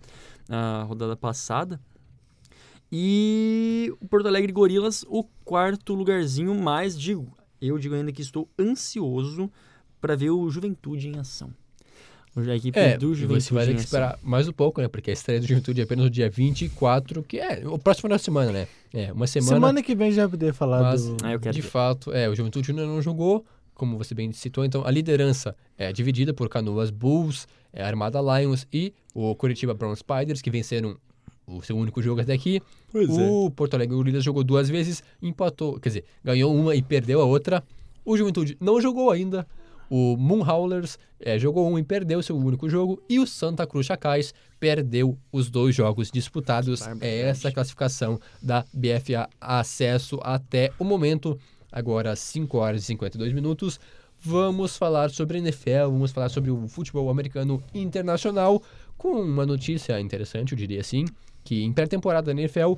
a 0.48 0.82
rodada 0.84 1.16
passada. 1.16 1.80
E 2.90 3.92
o 4.00 4.08
Porto 4.08 4.28
Alegre 4.28 4.50
Gorilas, 4.50 5.04
o 5.08 5.22
quarto 5.44 5.94
lugarzinho, 5.94 6.54
mas 6.54 6.98
digo, 6.98 7.36
eu 7.60 7.78
digo 7.78 7.94
ainda 7.94 8.12
que 8.12 8.22
estou 8.22 8.48
ansioso 8.58 9.50
para 10.00 10.16
ver 10.16 10.30
o 10.30 10.50
Juventude 10.50 11.08
em 11.08 11.18
ação. 11.18 11.50
A 12.36 12.54
equipe 12.54 12.78
É, 12.78 12.96
do 12.96 13.14
Juventude 13.14 13.42
você 13.44 13.54
vai 13.54 13.64
ter 13.66 13.70
que 13.72 13.76
ação. 13.78 13.84
esperar 13.86 14.18
mais 14.22 14.46
um 14.46 14.52
pouco, 14.52 14.80
né? 14.80 14.86
Porque 14.86 15.10
a 15.10 15.12
estreia 15.12 15.40
do 15.40 15.46
Juventude 15.46 15.80
é 15.80 15.84
apenas 15.84 16.04
no 16.04 16.10
dia 16.10 16.30
24, 16.30 17.22
que 17.24 17.38
é 17.38 17.66
o 17.66 17.76
próximo 17.78 18.02
final 18.02 18.16
de 18.18 18.22
semana, 18.24 18.52
né? 18.52 18.68
É, 18.94 19.12
uma 19.12 19.26
semana. 19.26 19.52
Semana 19.56 19.82
que 19.82 19.94
vem 19.94 20.12
já 20.12 20.22
vai 20.22 20.30
poder 20.30 20.52
falar 20.54 20.82
mas, 20.82 21.04
do... 21.04 21.16
Ah, 21.24 21.32
eu 21.32 21.40
quero 21.40 21.54
de 21.54 21.60
ver. 21.62 21.68
fato, 21.68 22.12
é, 22.12 22.28
o 22.28 22.34
Juventude 22.36 22.70
ainda 22.70 22.86
não 22.86 23.02
jogou. 23.02 23.44
como 23.74 23.98
você 23.98 24.14
bem 24.14 24.30
citou, 24.32 24.64
então 24.64 24.84
a 24.86 24.90
liderança 24.90 25.54
é 25.76 25.92
dividida 25.92 26.32
por 26.32 26.48
Canoas 26.48 26.90
Bulls, 26.90 27.46
é, 27.72 27.82
Armada 27.82 28.20
Lions 28.20 28.66
e 28.72 28.92
o 29.14 29.34
Curitiba 29.34 29.74
Brown 29.74 29.94
Spiders, 29.96 30.40
que 30.42 30.50
venceram 30.50 30.96
o 31.46 31.60
seu 31.62 31.76
único 31.76 32.00
jogo 32.02 32.20
até 32.20 32.34
aqui. 32.34 32.60
Pois 32.92 33.08
o 33.08 33.50
Porto 33.50 33.74
Alegre 33.74 33.96
Gorillas 33.96 34.22
jogou 34.22 34.44
duas 34.44 34.68
vezes, 34.68 35.02
empatou, 35.20 35.78
quer 35.80 35.88
dizer, 35.88 36.04
ganhou 36.22 36.54
uma 36.54 36.74
e 36.76 36.82
perdeu 36.82 37.20
a 37.20 37.24
outra. 37.24 37.64
O 38.04 38.16
Juventude 38.16 38.56
não 38.60 38.80
jogou 38.80 39.10
ainda. 39.10 39.46
O 39.90 40.16
Moonhowlers 40.16 40.98
eh, 41.20 41.38
jogou 41.38 41.68
um 41.68 41.78
e 41.78 41.82
perdeu 41.82 42.22
seu 42.22 42.36
único 42.36 42.68
jogo. 42.68 43.02
E 43.08 43.18
o 43.18 43.26
Santa 43.26 43.66
Cruz 43.66 43.86
Chacais 43.86 44.34
perdeu 44.60 45.18
os 45.32 45.50
dois 45.50 45.74
jogos 45.74 46.10
disputados. 46.10 46.82
É 47.00 47.20
essa 47.20 47.48
a 47.48 47.52
classificação 47.52 48.20
da 48.42 48.64
BFA 48.72 49.28
Acesso 49.40 50.18
até 50.22 50.70
o 50.78 50.84
momento. 50.84 51.38
Agora, 51.70 52.16
5 52.16 52.56
horas 52.56 52.82
e 52.82 52.86
52 52.86 53.32
minutos. 53.32 53.78
Vamos 54.20 54.76
falar 54.76 55.10
sobre 55.10 55.38
a 55.38 55.40
NFL, 55.40 55.90
vamos 55.92 56.10
falar 56.10 56.28
sobre 56.28 56.50
o 56.50 56.66
futebol 56.66 57.08
americano 57.08 57.62
internacional, 57.72 58.60
com 58.96 59.12
uma 59.12 59.46
notícia 59.46 60.00
interessante, 60.00 60.52
eu 60.52 60.58
diria 60.58 60.80
assim, 60.80 61.04
que 61.44 61.62
em 61.62 61.72
pré-temporada 61.72 62.34
da 62.34 62.40
NFL, 62.40 62.72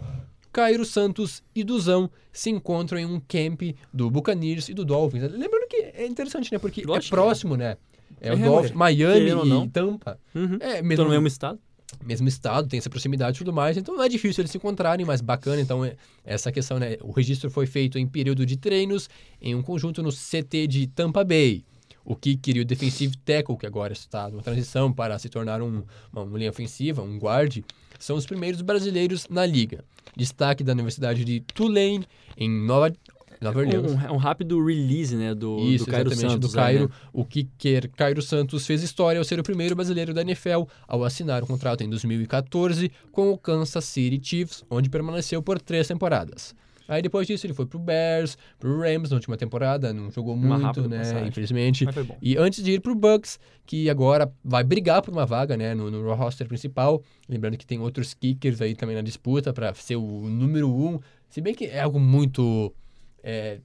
Cairo 0.53 0.85
Santos 0.85 1.43
e 1.55 1.63
Duzão 1.65 2.11
se 2.33 2.51
encontram 2.51 2.99
em 2.99 3.05
um 3.07 3.21
camp 3.21 3.63
do 3.93 4.11
Buccaneers 4.11 4.69
e 4.69 4.75
do 4.75 4.85
Dolphins. 4.85 5.23
Lembrando 5.33 5.67
que 5.69 5.77
é 5.77 6.07
interessante, 6.07 6.51
né? 6.53 6.59
Porque 6.59 6.83
Lógico 6.85 7.15
é 7.15 7.19
próximo, 7.19 7.57
né? 7.57 7.77
É, 8.21 8.29
É, 8.29 8.35
o 8.35 8.39
Dolphins. 8.39 8.73
Miami 8.73 9.65
e 9.65 9.69
Tampa. 9.69 10.19
Uhum. 10.35 10.57
É, 10.61 10.79
Tô 10.79 10.85
mesmo, 10.85 11.05
no 11.05 11.11
mesmo 11.11 11.27
estado. 11.29 11.59
mesmo 12.05 12.29
estado, 12.29 12.69
tem 12.69 12.79
essa 12.79 12.91
proximidade 12.91 13.37
e 13.37 13.39
tudo 13.39 13.53
mais, 13.53 13.77
então 13.77 13.97
não 13.97 14.03
é 14.03 14.09
difícil 14.09 14.43
eles 14.43 14.51
se 14.51 14.57
encontrarem, 14.59 15.05
mas 15.07 15.21
bacana, 15.21 15.61
então, 15.61 15.85
é- 15.85 15.97
essa 16.25 16.53
questão, 16.53 16.79
né? 16.79 16.97
O 17.03 17.11
registro 17.13 17.51
foi 17.51 17.67
feito 17.67 17.99
em 17.99 18.07
período 18.07 18.45
de 18.47 18.57
treinos, 18.57 19.09
em 19.41 19.55
um 19.55 19.63
conjunto 19.63 20.03
no 20.03 20.11
CT 20.13 20.67
de 20.67 20.87
Tampa 20.89 21.25
Bay. 21.25 21.65
O 22.05 22.17
kicker 22.17 22.57
e 22.57 22.61
o 22.61 22.65
defensive 22.65 23.17
tackle, 23.19 23.57
que 23.57 23.67
agora 23.67 23.93
está 23.93 24.29
numa 24.29 24.43
transição 24.43 24.93
para 24.93 25.19
se 25.19 25.29
tornar 25.29 25.63
um, 25.63 25.83
uma, 26.13 26.23
uma 26.23 26.39
linha 26.39 26.51
ofensiva, 26.51 27.03
um 27.03 27.19
guard, 27.19 27.63
são 27.99 28.17
os 28.17 28.27
primeiros 28.27 28.63
brasileiros 28.63 29.27
na 29.29 29.45
liga. 29.45 29.85
Destaque 30.17 30.65
da 30.65 30.73
Universidade 30.73 31.25
de 31.25 31.41
Tulane, 31.41 32.07
em 32.37 32.49
Nova, 32.49 32.93
Nova 33.41 33.59
Orleans. 33.61 33.93
Um, 33.93 34.15
um 34.15 34.17
rápido 34.17 34.65
release, 34.65 35.17
né, 35.17 35.35
do, 35.35 35.59
Isso, 35.61 35.85
do 35.85 35.91
Cairo 35.91 36.09
exatamente, 36.11 36.33
Santos. 36.33 36.51
do 36.51 36.55
Cairo. 36.55 36.85
é, 36.85 36.87
né? 36.87 36.93
O 37.13 37.25
kicker 37.25 37.91
Cairo 37.91 38.23
Santos 38.23 38.67
fez 38.67 38.83
história 38.83 39.19
ao 39.19 39.25
ser 39.25 39.39
o 39.39 39.43
primeiro 39.43 39.75
brasileiro 39.75 40.13
da 40.13 40.23
NFL 40.23 40.65
ao 40.87 41.05
assinar 41.05 41.43
o 41.43 41.47
contrato 41.47 41.83
em 41.83 41.89
2014 41.89 42.91
com 43.13 43.31
o 43.31 43.39
Kansas 43.39 43.85
City 43.85 44.21
Chiefs, 44.23 44.65
onde 44.71 44.91
permaneceu 44.91 45.43
por 45.43 45.61
três 45.61 45.89
temporadas. 45.89 46.55
Aí 46.91 47.01
depois 47.01 47.25
disso 47.27 47.47
ele 47.47 47.55
foi 47.55 47.67
pro 47.67 47.79
Bears, 47.79 48.37
pro 48.59 48.81
Rams 48.81 49.11
na 49.11 49.17
última 49.17 49.37
temporada, 49.37 49.93
não 49.93 50.11
jogou 50.11 50.35
Uma 50.35 50.59
muito, 50.59 50.89
né, 50.89 50.99
passagem. 50.99 51.29
infelizmente. 51.29 51.85
Mas 51.85 51.95
foi 51.95 52.03
bom. 52.03 52.19
E 52.21 52.37
antes 52.37 52.65
de 52.65 52.73
ir 52.73 52.81
pro 52.81 52.97
Bucks, 52.97 53.39
que 53.65 53.89
agora 53.89 54.31
vai 54.45 54.65
brigar 54.65 55.01
por 55.01 55.13
uma 55.13 55.25
vaga, 55.25 55.57
né, 55.57 55.73
no, 55.73 55.89
no 55.89 56.13
roster 56.15 56.49
principal. 56.49 57.01
Lembrando 57.29 57.57
que 57.57 57.65
tem 57.65 57.79
outros 57.79 58.13
kickers 58.13 58.61
aí 58.61 58.75
também 58.75 58.97
na 58.97 59.03
disputa 59.03 59.53
para 59.53 59.73
ser 59.75 59.95
o 59.95 60.29
número 60.29 60.69
um. 60.69 60.99
Se 61.29 61.41
bem 61.41 61.55
que 61.55 61.67
é 61.67 61.81
algo 61.81 62.01
muito 62.01 62.75
é, 63.23 63.61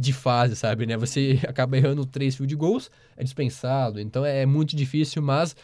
de 0.00 0.12
fase, 0.12 0.54
sabe, 0.54 0.86
né? 0.86 0.96
Você 0.96 1.40
acaba 1.48 1.76
errando 1.76 2.06
três 2.06 2.36
field 2.36 2.54
goals, 2.54 2.90
é 3.16 3.24
dispensado. 3.24 3.98
Então 4.00 4.24
é 4.24 4.46
muito 4.46 4.76
difícil, 4.76 5.20
mas 5.20 5.56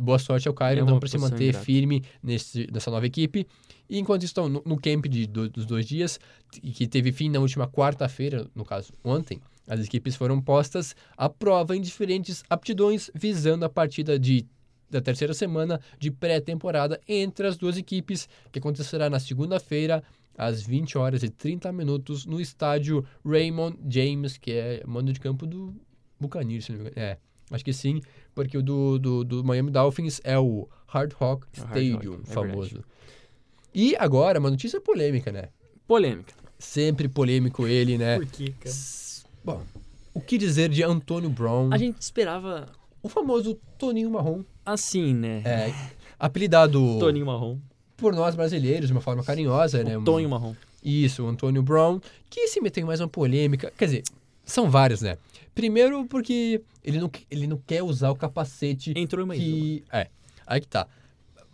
boa 0.00 0.18
sorte 0.18 0.48
ao 0.48 0.54
Cairo, 0.54 0.80
É 0.80 0.82
então, 0.84 0.98
para 0.98 1.08
se 1.08 1.18
manter 1.18 1.48
ingrata. 1.48 1.64
firme 1.64 2.02
nesse, 2.22 2.66
nessa 2.72 2.90
nova 2.90 3.06
equipe. 3.06 3.46
E 3.90 3.98
enquanto 3.98 4.22
estão 4.22 4.48
no, 4.48 4.62
no 4.64 4.80
camp 4.80 5.04
de 5.06 5.26
do- 5.26 5.50
dos 5.50 5.66
dois 5.66 5.84
dias, 5.84 6.18
que 6.50 6.86
teve 6.86 7.12
fim 7.12 7.28
na 7.28 7.38
última 7.40 7.68
quarta-feira, 7.68 8.46
no 8.54 8.64
caso 8.64 8.92
ontem, 9.04 9.38
as 9.68 9.80
equipes 9.84 10.16
foram 10.16 10.40
postas 10.40 10.94
à 11.16 11.28
prova 11.28 11.76
em 11.76 11.80
diferentes 11.80 12.42
aptidões, 12.48 13.10
visando 13.14 13.64
a 13.66 13.68
partida 13.68 14.18
de, 14.18 14.46
da 14.90 15.00
terceira 15.02 15.34
semana 15.34 15.78
de 15.98 16.10
pré-temporada 16.10 16.98
entre 17.06 17.46
as 17.46 17.56
duas 17.58 17.76
equipes, 17.76 18.28
que 18.50 18.58
acontecerá 18.58 19.10
na 19.10 19.18
segunda-feira, 19.20 20.02
às 20.36 20.62
20 20.62 20.96
horas 20.98 21.22
e 21.22 21.28
30 21.28 21.70
minutos, 21.72 22.26
no 22.26 22.40
estádio 22.40 23.04
Raymond 23.24 23.78
James, 23.88 24.36
que 24.36 24.52
é 24.52 24.82
mando 24.86 25.12
de 25.12 25.20
campo 25.20 25.46
do 25.46 25.74
Buccaneers, 26.20 26.64
se 26.66 26.72
não 26.72 26.78
me 26.80 26.84
engano. 26.90 27.00
É, 27.06 27.18
acho 27.50 27.64
que 27.64 27.72
sim, 27.72 28.00
porque 28.34 28.56
o 28.58 28.62
do, 28.62 28.98
do, 28.98 29.24
do 29.24 29.44
Miami 29.44 29.70
Dolphins 29.70 30.20
é 30.24 30.38
o 30.38 30.68
Hard 30.86 31.12
Rock 31.14 31.46
É 31.56 31.60
o 31.60 31.64
Hard 31.64 31.74
Rock, 31.74 31.86
Stadium, 31.88 32.20
é 32.26 32.32
famoso. 32.32 32.84
E 33.74 33.96
agora, 33.96 34.38
uma 34.38 34.50
notícia 34.50 34.80
polêmica, 34.80 35.32
né? 35.32 35.48
Polêmica. 35.86 36.32
Sempre 36.58 37.08
polêmico 37.08 37.66
ele, 37.66 37.98
né? 37.98 38.16
Por 38.16 38.26
quê, 38.26 38.54
cara? 38.60 38.70
S- 38.70 39.24
Bom, 39.44 39.62
o 40.14 40.20
que 40.20 40.38
dizer 40.38 40.68
de 40.70 40.82
Antônio 40.82 41.28
Brown, 41.28 41.70
A 41.72 41.76
gente 41.76 42.00
esperava 42.00 42.66
o 43.02 43.08
famoso 43.08 43.58
Toninho 43.76 44.10
Marrom, 44.10 44.42
assim, 44.64 45.12
né? 45.12 45.42
é, 45.44 45.74
apelidado 46.18 46.98
Toninho 46.98 47.26
Marrom. 47.26 47.58
Por 47.96 48.14
nós 48.14 48.34
brasileiros 48.34 48.88
de 48.88 48.92
uma 48.92 49.00
forma 49.00 49.22
carinhosa, 49.22 49.82
né? 49.84 49.96
O 49.96 50.02
Tonho 50.02 50.28
Marrom. 50.28 50.54
Isso, 50.82 51.24
o 51.24 51.28
Antônio 51.28 51.62
Brown, 51.62 52.00
que 52.28 52.48
se 52.48 52.60
meteu 52.60 52.82
em 52.82 52.86
mais 52.86 53.00
uma 53.00 53.08
polêmica. 53.08 53.72
Quer 53.76 53.84
dizer, 53.86 54.02
são 54.44 54.70
várias, 54.70 55.00
né? 55.00 55.16
Primeiro 55.54 56.04
porque 56.06 56.60
ele 56.84 56.98
não, 56.98 57.10
ele 57.30 57.46
não 57.46 57.58
quer 57.66 57.82
usar 57.82 58.10
o 58.10 58.16
capacete 58.16 58.92
Entrou 58.96 59.24
uma. 59.24 59.34
que... 59.34 59.82
É, 59.92 60.08
aí 60.46 60.60
que 60.60 60.66
tá. 60.68 60.86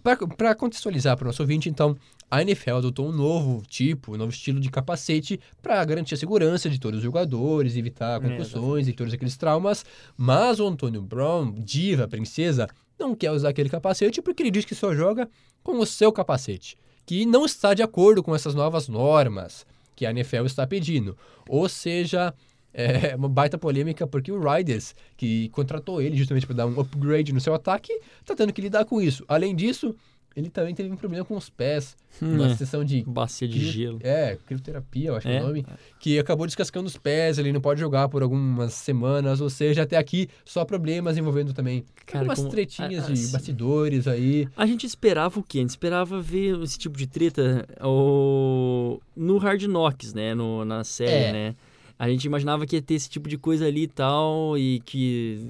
Pra, 0.03 0.16
pra 0.16 0.55
contextualizar 0.55 1.16
para 1.16 1.24
o 1.24 1.26
nosso 1.26 1.43
ouvinte, 1.43 1.68
então, 1.68 1.95
a 2.30 2.41
NFL 2.41 2.76
adotou 2.76 3.09
um 3.09 3.12
novo 3.12 3.62
tipo, 3.68 4.14
um 4.14 4.16
novo 4.16 4.30
estilo 4.30 4.59
de 4.59 4.70
capacete 4.70 5.38
para 5.61 5.84
garantir 5.84 6.14
a 6.14 6.16
segurança 6.16 6.70
de 6.70 6.78
todos 6.78 6.99
os 6.99 7.05
jogadores, 7.05 7.76
evitar 7.76 8.24
É, 8.24 8.28
concussões 8.28 8.88
e 8.88 8.93
todos 8.95 9.12
aqueles 9.12 9.36
traumas. 9.36 9.84
Mas 10.16 10.59
o 10.59 10.66
Antônio 10.66 11.03
Brown, 11.03 11.53
diva, 11.53 12.09
princesa, 12.09 12.66
não 13.01 13.15
quer 13.15 13.33
usar 13.33 13.49
aquele 13.49 13.69
capacete 13.69 14.23
porque 14.23 14.43
ele 14.43 14.51
diz 14.51 14.65
que 14.65 14.75
só 14.75 14.95
joga 14.95 15.29
com 15.63 15.79
o 15.79 15.87
seu 15.87 16.13
capacete, 16.13 16.77
que 17.05 17.27
não 17.27 17.45
está 17.45 17.75
de 17.75 17.83
acordo 17.83 18.23
com 18.23 18.35
essas 18.35 18.55
novas 18.55 18.87
normas 18.87 19.67
que 19.97 20.07
a 20.07 20.11
NFL 20.11 20.47
está 20.47 20.67
pedindo. 20.67 21.17
Ou 21.49 21.69
seja, 21.69 22.33
é 22.73 23.15
uma 23.17 23.29
baita 23.29 23.59
polêmica 23.59 24.07
porque 24.07 24.31
o 24.31 24.41
Riders, 24.41 24.95
que 25.17 25.49
contratou 25.51 26.01
ele 26.01 26.17
justamente 26.17 26.47
para 26.47 26.57
dar 26.57 26.67
um 26.67 26.79
upgrade 26.79 27.33
no 27.33 27.41
seu 27.41 27.55
ataque, 27.55 28.01
tá 28.25 28.35
tendo 28.35 28.53
que 28.53 28.61
lidar 28.61 28.85
com 28.85 29.01
isso. 29.01 29.25
Além 29.27 29.55
disso, 29.55 29.95
ele 30.37 30.49
também 30.49 30.74
teve 30.74 30.91
um 30.91 30.97
problema 30.97 31.24
com 31.24 31.37
os 31.37 31.51
pés, 31.51 31.97
uma 32.22 32.47
é. 32.53 32.57
sessão 32.57 32.85
de 32.85 33.03
Bacia 33.07 33.49
de 33.49 33.59
crio- 33.59 33.72
gelo. 33.72 33.99
É, 34.03 34.39
crioterapia, 34.47 35.09
eu 35.09 35.16
acho 35.16 35.26
que 35.26 35.33
é 35.33 35.37
É? 35.39 35.43
o 35.43 35.47
nome, 35.47 35.66
que 35.99 36.18
acabou 36.18 36.47
descascando 36.47 36.87
os 36.87 36.97
pés, 36.97 37.39
ele 37.39 37.53
não 37.53 37.61
pode 37.61 37.81
jogar 37.81 38.09
por 38.09 38.22
algumas 38.22 38.72
semanas, 38.74 39.41
ou 39.41 39.51
seja, 39.51 39.83
até 39.83 39.97
aqui 39.97 40.28
só 40.45 40.64
problemas 40.64 41.18
envolvendo 41.18 41.53
também 41.53 41.85
Cara, 42.07 42.24
umas 42.24 42.39
como- 42.39 42.51
tretinhas 42.51 43.05
a- 43.05 43.07
de 43.09 43.12
assim- 43.12 43.33
bastidores 43.33 44.07
aí. 44.07 44.47
A 44.57 44.66
gente 44.66 44.87
esperava 44.87 45.41
o 45.41 45.43
quê? 45.43 45.59
A 45.59 45.61
gente 45.62 45.70
esperava 45.70 46.20
ver 46.20 46.61
esse 46.62 46.78
tipo 46.78 46.97
de 46.97 47.07
treta 47.07 47.66
o... 47.83 49.01
no 49.16 49.37
Hard 49.39 49.62
Knocks, 49.64 50.14
né? 50.14 50.35
No, 50.35 50.64
na 50.64 50.85
série, 50.85 51.11
É. 51.26 51.33
né? 51.33 51.55
A 51.99 52.09
gente 52.09 52.24
imaginava 52.24 52.64
que 52.66 52.76
ia 52.76 52.83
ter 52.83 52.95
esse 52.95 53.11
tipo 53.11 53.28
de 53.28 53.37
coisa 53.37 53.66
ali 53.66 53.83
e 53.83 53.87
tal, 53.89 54.57
e 54.57 54.81
que... 54.87 55.45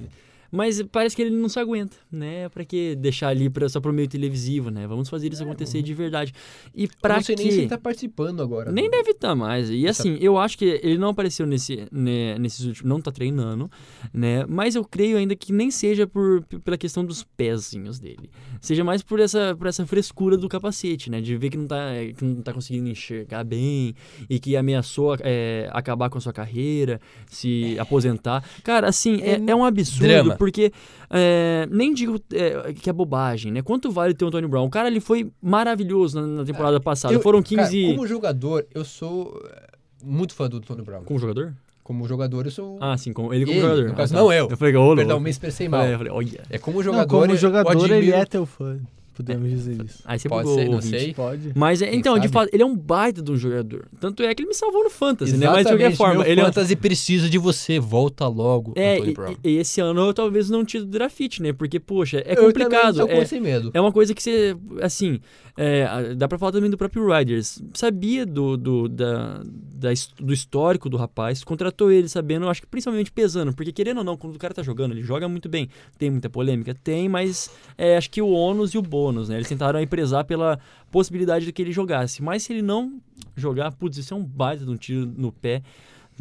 Mas 0.50 0.82
parece 0.82 1.14
que 1.14 1.22
ele 1.22 1.30
não 1.30 1.48
se 1.48 1.58
aguenta, 1.58 1.96
né? 2.10 2.48
Pra 2.48 2.64
que 2.64 2.94
deixar 2.96 3.28
ali 3.28 3.48
pra, 3.48 3.68
só 3.68 3.80
pro 3.80 3.92
meio 3.92 4.08
televisivo, 4.08 4.70
né? 4.70 4.86
Vamos 4.86 5.08
fazer 5.08 5.32
isso 5.32 5.42
acontecer 5.42 5.80
de 5.82 5.94
verdade. 5.94 6.34
E 6.74 6.88
pra 7.00 7.14
eu 7.14 7.16
não 7.18 7.22
sei 7.24 7.36
quê? 7.36 7.42
nem 7.42 7.52
se 7.52 7.58
ele 7.60 7.68
tá 7.68 7.78
participando 7.78 8.42
agora. 8.42 8.72
Nem 8.72 8.86
do- 8.86 8.90
deve 8.90 9.10
estar 9.12 9.34
mais. 9.34 9.70
E 9.70 9.86
assim, 9.86 10.16
eu 10.20 10.36
acho 10.38 10.58
que 10.58 10.80
ele 10.82 10.98
não 10.98 11.08
apareceu 11.10 11.46
nesse, 11.46 11.86
né, 11.92 12.38
nesses 12.38 12.64
últimos. 12.66 12.88
Não 12.88 13.00
tá 13.00 13.12
treinando, 13.12 13.70
né? 14.12 14.44
Mas 14.48 14.74
eu 14.74 14.84
creio 14.84 15.16
ainda 15.18 15.36
que 15.36 15.52
nem 15.52 15.70
seja 15.70 16.06
por, 16.06 16.42
pela 16.64 16.76
questão 16.76 17.04
dos 17.04 17.22
pezinhos 17.22 17.98
dele. 17.98 18.30
Seja 18.60 18.82
mais 18.84 19.02
por 19.02 19.20
essa, 19.20 19.54
por 19.56 19.66
essa 19.66 19.86
frescura 19.86 20.36
do 20.36 20.48
capacete, 20.48 21.10
né? 21.10 21.20
De 21.20 21.36
ver 21.36 21.50
que 21.50 21.56
não 21.56 21.66
tá, 21.66 21.90
que 22.16 22.24
não 22.24 22.42
tá 22.42 22.52
conseguindo 22.52 22.88
enxergar 22.88 23.44
bem 23.44 23.94
e 24.28 24.38
que 24.38 24.56
ameaçou 24.56 25.16
é, 25.20 25.68
acabar 25.72 26.10
com 26.10 26.18
a 26.18 26.20
sua 26.20 26.32
carreira, 26.32 27.00
se 27.28 27.78
aposentar. 27.78 28.44
Cara, 28.64 28.88
assim, 28.88 29.20
é, 29.22 29.40
é 29.50 29.54
um 29.54 29.64
absurdo, 29.64 30.00
Drama. 30.06 30.36
Porque 30.40 30.72
é, 31.10 31.68
nem 31.70 31.92
digo 31.92 32.18
é, 32.32 32.72
que 32.72 32.88
é 32.88 32.92
bobagem, 32.94 33.52
né? 33.52 33.60
Quanto 33.60 33.90
vale 33.90 34.14
ter 34.14 34.24
o 34.24 34.28
Antônio 34.28 34.48
Brown? 34.48 34.64
O 34.64 34.70
cara, 34.70 34.88
ele 34.88 34.98
foi 35.00 35.30
maravilhoso 35.42 36.18
na, 36.18 36.26
na 36.26 36.44
temporada 36.46 36.80
passada. 36.80 37.12
Eu- 37.12 37.20
Foram 37.20 37.42
cara, 37.42 37.68
15. 37.68 37.94
como 37.94 38.06
jogador, 38.06 38.66
eu 38.74 38.82
sou 38.82 39.38
é, 39.50 39.68
muito 40.02 40.32
fã 40.34 40.48
do 40.48 40.56
Antônio 40.56 40.82
Brown. 40.82 41.04
Como 41.04 41.18
jogador? 41.20 41.52
Como 41.84 42.08
jogador, 42.08 42.46
eu 42.46 42.50
sou. 42.50 42.78
Ah, 42.80 42.96
sim, 42.96 43.12
como, 43.12 43.34
ele 43.34 43.44
como 43.44 43.58
Ele, 43.58 43.60
jogador. 43.60 43.90
Ah, 43.90 43.94
caso, 43.94 44.14
tá. 44.14 44.20
não 44.20 44.32
eu. 44.32 44.48
Eu 44.48 44.56
falei, 44.56 44.74
ô, 44.76 44.96
Perdão, 44.96 45.20
me 45.20 45.28
expressei 45.28 45.68
mal. 45.68 45.82
É, 45.82 45.92
eu 45.92 45.98
falei, 45.98 46.12
olha. 46.12 46.40
É 46.48 46.56
como 46.56 46.78
Não, 46.78 46.84
jogador. 46.84 47.08
como 47.20 47.32
eu 47.32 47.36
jogador, 47.36 47.84
ele 47.84 47.94
admiro- 47.96 48.16
é 48.16 48.24
teu 48.24 48.46
fã. 48.46 48.78
Podemos 49.14 49.50
dizer 49.50 49.84
isso. 49.84 50.02
Aí 50.06 50.18
você 50.18 50.28
Pode 50.28 50.44
bugou 50.44 50.58
ser, 50.58 50.64
não 50.68 50.74
ouvinte. 50.76 50.98
sei. 50.98 51.12
Pode. 51.14 51.52
Mas, 51.54 51.82
é, 51.82 51.94
então, 51.94 52.14
de 52.14 52.22
sabe? 52.28 52.32
fato, 52.32 52.50
ele 52.54 52.62
é 52.62 52.66
um 52.66 52.74
baita 52.76 53.20
de 53.20 53.30
um 53.30 53.36
jogador. 53.36 53.86
Tanto 54.00 54.22
é 54.22 54.34
que 54.34 54.42
ele 54.42 54.48
me 54.48 54.54
salvou 54.54 54.82
no 54.84 54.88
Fantasy, 54.90 55.36
né? 55.36 55.46
Mas 55.46 55.58
de 55.58 55.62
qualquer 55.64 55.74
Exatamente, 55.90 55.96
forma, 55.96 56.26
ele 56.26 56.40
é 56.40 56.44
fantasy 56.44 56.76
precisa 56.76 57.28
de 57.28 57.36
você. 57.36 57.78
Volta 57.78 58.26
logo, 58.28 58.72
É, 58.76 58.94
Antônio 58.94 59.10
e, 59.10 59.14
Brown. 59.14 59.36
e 59.44 59.56
esse 59.58 59.80
ano 59.80 60.00
eu 60.06 60.14
talvez 60.14 60.48
não 60.48 60.64
tire 60.64 60.84
do 60.84 60.90
draft, 60.90 61.38
né? 61.40 61.52
Porque, 61.52 61.78
poxa, 61.78 62.22
é 62.24 62.32
Eu 62.32 62.44
complicado. 62.46 62.96
também 62.96 63.16
tô 63.16 63.22
É, 63.22 63.24
sem 63.26 63.40
medo. 63.40 63.70
é 63.74 63.80
uma 63.80 63.92
coisa 63.92 64.14
que 64.14 64.22
você, 64.22 64.56
assim, 64.80 65.20
é, 65.62 66.14
dá 66.14 66.26
pra 66.26 66.38
falar 66.38 66.52
também 66.52 66.70
do 66.70 66.78
próprio 66.78 67.06
Riders. 67.06 67.62
Sabia 67.74 68.24
do, 68.24 68.56
do, 68.56 68.88
da, 68.88 69.42
da 69.44 69.90
do 70.18 70.32
histórico 70.32 70.88
do 70.88 70.96
rapaz, 70.96 71.44
contratou 71.44 71.92
ele 71.92 72.08
sabendo, 72.08 72.48
acho 72.48 72.62
que 72.62 72.66
principalmente 72.66 73.12
pesando, 73.12 73.52
porque 73.52 73.70
querendo 73.70 73.98
ou 73.98 74.04
não, 74.04 74.16
quando 74.16 74.36
o 74.36 74.38
cara 74.38 74.54
tá 74.54 74.62
jogando, 74.62 74.92
ele 74.92 75.02
joga 75.02 75.28
muito 75.28 75.50
bem. 75.50 75.68
Tem 75.98 76.08
muita 76.08 76.30
polêmica? 76.30 76.74
Tem, 76.74 77.10
mas 77.10 77.50
é, 77.76 77.98
acho 77.98 78.10
que 78.10 78.22
o 78.22 78.30
ônus 78.30 78.72
e 78.72 78.78
o 78.78 78.82
bônus, 78.82 79.28
né? 79.28 79.36
Eles 79.36 79.48
tentaram 79.48 79.78
aí 79.78 79.86
prezar 79.86 80.24
pela 80.24 80.58
possibilidade 80.90 81.44
de 81.44 81.52
que 81.52 81.60
ele 81.60 81.72
jogasse. 81.72 82.22
Mas 82.22 82.42
se 82.42 82.54
ele 82.54 82.62
não 82.62 82.98
jogar, 83.36 83.70
putz, 83.72 83.98
isso 83.98 84.14
é 84.14 84.16
um 84.16 84.24
baita 84.24 84.64
de 84.64 84.70
um 84.70 84.78
tiro 84.78 85.12
no 85.14 85.30
pé 85.30 85.62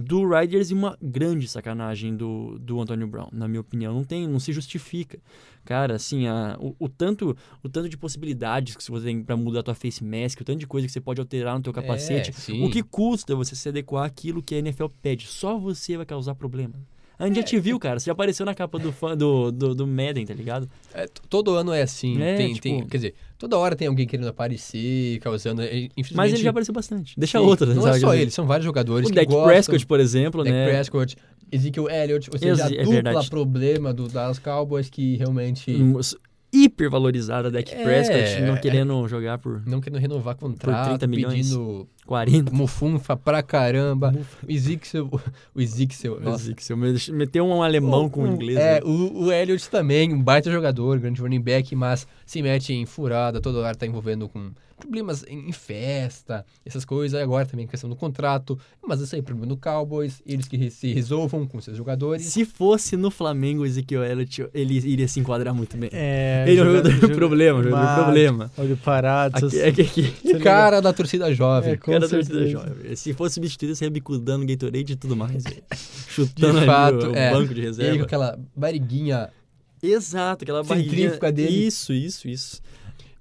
do 0.02 0.26
Riders 0.26 0.72
e 0.72 0.74
uma 0.74 0.97
grande 1.02 1.45
sacanagem 1.45 2.16
do, 2.16 2.58
do 2.58 2.80
Antônio 2.80 3.06
Brown, 3.06 3.28
na 3.34 3.50
minha 3.50 3.60
opinião. 3.60 3.93
Não 3.93 4.06
tem, 4.06 4.26
não 4.26 4.39
se 4.39 4.54
justifica. 4.54 5.20
Cara, 5.66 5.95
assim, 5.95 6.26
a, 6.26 6.58
o, 6.58 6.74
o 6.80 6.88
tanto, 6.88 7.36
o 7.62 7.68
tanto 7.68 7.89
de 7.89 7.97
possibilidades 7.97 8.78
que 8.78 8.89
você 8.89 9.06
tem 9.08 9.22
pra 9.22 9.36
mudar 9.36 9.60
a 9.60 9.64
tua 9.64 9.76
face 9.76 10.02
mask, 10.02 10.39
o 10.39 10.45
tanto 10.45 10.60
de 10.60 10.66
coisa 10.66 10.88
que 10.88 10.93
você 10.93 11.02
pode 11.02 11.20
alterar 11.20 11.58
no 11.58 11.62
teu 11.62 11.74
capacete, 11.74 12.32
É, 12.32 12.66
o 12.66 12.70
que 12.70 12.82
custa 12.82 13.36
você 13.36 13.58
se 13.58 13.68
adequar 13.68 14.06
àquilo 14.06 14.41
que 14.41 14.56
a 14.56 14.60
NFL 14.60 14.86
pede? 15.02 15.28
Só 15.28 15.58
você 15.58 15.97
vai 15.97 16.06
causar 16.06 16.34
problema. 16.34 16.76
A 17.20 17.26
gente 17.28 17.36
já 17.36 17.43
te 17.43 17.59
viu, 17.59 17.78
cara. 17.78 17.99
Você 17.99 18.05
já 18.05 18.13
apareceu 18.13 18.45
na 18.45 18.55
capa 18.55 18.80
do, 18.80 18.93
fã, 18.93 19.15
do, 19.15 19.51
do, 19.51 19.76
do 19.76 19.86
Madden, 19.86 20.26
tá 20.26 20.34
ligado? 20.34 20.70
É, 20.93 21.05
todo 21.30 21.53
ano 21.55 21.74
é 21.74 21.82
assim. 21.82 22.20
É, 22.22 22.38
tem, 22.38 22.47
tipo- 22.53 22.61
tem- 22.63 22.88
quer 22.88 22.97
dizer, 22.97 23.13
toda 23.38 23.57
hora 23.57 23.76
tem 23.76 23.88
alguém 23.89 24.07
querendo 24.07 24.30
aparecer, 24.30 25.20
causando. 25.20 25.61
Infelizmente, 25.61 26.15
Mas 26.15 26.34
ele 26.34 26.41
já 26.43 26.49
apareceu 26.51 26.74
bastante. 26.74 27.13
Deixa 27.17 27.38
sim, 27.39 27.45
outra, 27.45 27.74
Não 27.74 27.82
sabe? 27.84 27.97
é 27.97 27.99
só 27.99 28.15
ele, 28.15 28.32
são 28.32 28.45
vários 28.47 28.65
jogadores 28.65 29.07
O 29.07 29.09
que 29.11 29.15
Dak 29.15 29.28
gostam. 29.30 29.47
Prescott, 29.49 29.86
por 29.86 29.99
exemplo, 29.99 30.43
Dak 30.43 30.55
né? 30.55 30.65
Prescott, 30.70 31.17
Ezekiel 31.51 31.89
Elliott, 31.89 32.30
ou 32.32 32.39
seja, 32.39 32.51
Ex- 32.51 32.61
é 32.61 32.65
a 32.82 32.84
dupla 32.84 32.93
verdade. 32.93 33.30
problema 33.30 33.93
do 33.93 34.07
Dallas 34.07 34.39
Cowboys 34.39 34.89
que 34.89 35.17
realmente 35.17 35.72
Um, 35.76 35.99
hiper 36.53 36.89
valorizada 36.89 37.51
Dak 37.51 37.72
É, 37.74 37.84
Prescott, 37.84 38.41
não 38.41 38.55
é. 38.55 38.59
querendo 38.59 39.07
jogar 39.07 39.38
por 39.38 39.61
não 39.67 39.80
querendo 39.82 39.99
renovar 39.99 40.36
contrato, 40.36 40.88
30 40.89 41.05
milhões. 41.07 41.47
pedindo 41.49 41.88
40. 42.10 42.51
mufunfa 42.51 43.16
pra 43.16 43.43
caramba. 43.43 44.14
O 45.55 45.62
Ezekiel, 45.62 46.18
o. 46.18 46.20
Nossa, 46.20 46.53
que 46.55 46.64
se 46.64 46.74
eu 46.74 46.78
me- 46.78 46.95
meteu 47.12 47.45
um 47.45 47.62
alemão 47.62 48.10
com 48.10 48.24
o, 48.24 48.28
inglês. 48.28 48.57
É, 48.57 48.76
né? 48.76 48.82
o, 48.84 49.26
o 49.26 49.32
Elliott 49.32 49.70
também, 49.70 50.12
um 50.14 50.22
baita 50.22 50.51
jogador, 50.51 50.97
grande 50.99 51.22
running 51.22 51.41
back, 51.41 51.76
mas 51.76 52.07
se 52.26 52.41
mete 52.41 52.74
em 52.74 52.86
furada, 52.86 53.39
toda 53.39 53.60
hora 53.60 53.76
tá 53.76 53.86
envolvendo 53.86 54.28
com 54.28 54.49
problemas 54.80 55.26
em, 55.28 55.49
em 55.49 55.51
festa, 55.51 56.45
essas 56.66 56.86
coisas. 56.86 57.20
Agora 57.22 57.45
também 57.45 57.68
questão 57.68 57.89
do 57.89 57.97
contrato, 57.97 58.57
mas 58.82 59.01
isso 59.01 59.14
aí 59.14 59.20
é 59.20 59.22
problema 59.22 59.45
do 59.45 59.57
Cowboys, 59.57 60.22
eles 60.26 60.47
que 60.47 60.70
se 60.72 60.93
resolvam 60.93 61.45
com 61.45 61.60
seus 61.60 61.76
jogadores. 61.76 62.24
Se 62.28 62.45
fosse 62.45 62.95
no 62.95 63.12
Flamengo 63.12 63.64
o 63.64 63.66
Ezequiel 63.66 64.05
Elliott, 64.05 64.47
ele 64.53 64.76
iria 64.78 65.05
se 65.07 65.20
enquadrar 65.20 65.53
muito 65.53 65.76
bem. 65.76 65.89
É, 65.91 66.45
ele 66.47 66.60
é 66.62 66.64
um 66.64 66.66
joga- 66.68 66.78
jogador 66.78 67.01
joga- 67.01 67.16
problema, 67.16 67.62
jogador 67.64 67.84
Mas- 67.86 68.03
problema. 68.03 68.51
Olho 68.57 68.78
parado. 68.78 69.47
Aqui, 69.47 70.14
é 70.26 70.39
Cara 70.39 70.82
da 70.82 70.93
torcida 70.93 71.34
jovem. 71.36 71.74
É, 71.74 71.78
certeza. 72.08 72.47
jovem. 72.47 72.95
Se 72.95 73.14
fosse 73.14 73.36
substituído, 73.36 73.76
você 73.76 73.86
ia 73.86 73.91
bicudando 73.91 74.45
Gatorade 74.45 74.93
e 74.93 74.95
tudo 74.95 75.16
mais, 75.16 75.43
velho. 75.45 75.64
De 75.70 75.78
Chutando 76.14 76.58
ali 76.58 76.66
fato, 76.66 77.08
o, 77.08 77.12
o 77.12 77.16
é. 77.16 77.32
banco 77.32 77.54
de 77.54 77.62
reserva. 77.62 77.97
com 77.97 78.04
aquela 78.04 78.39
barriguinha 78.56 79.30
Exato, 79.82 80.43
aquela 80.43 80.64
barriguinha. 80.64 81.10
Dele. 81.32 81.66
Isso, 81.68 81.93
isso, 81.93 82.28
isso. 82.28 82.62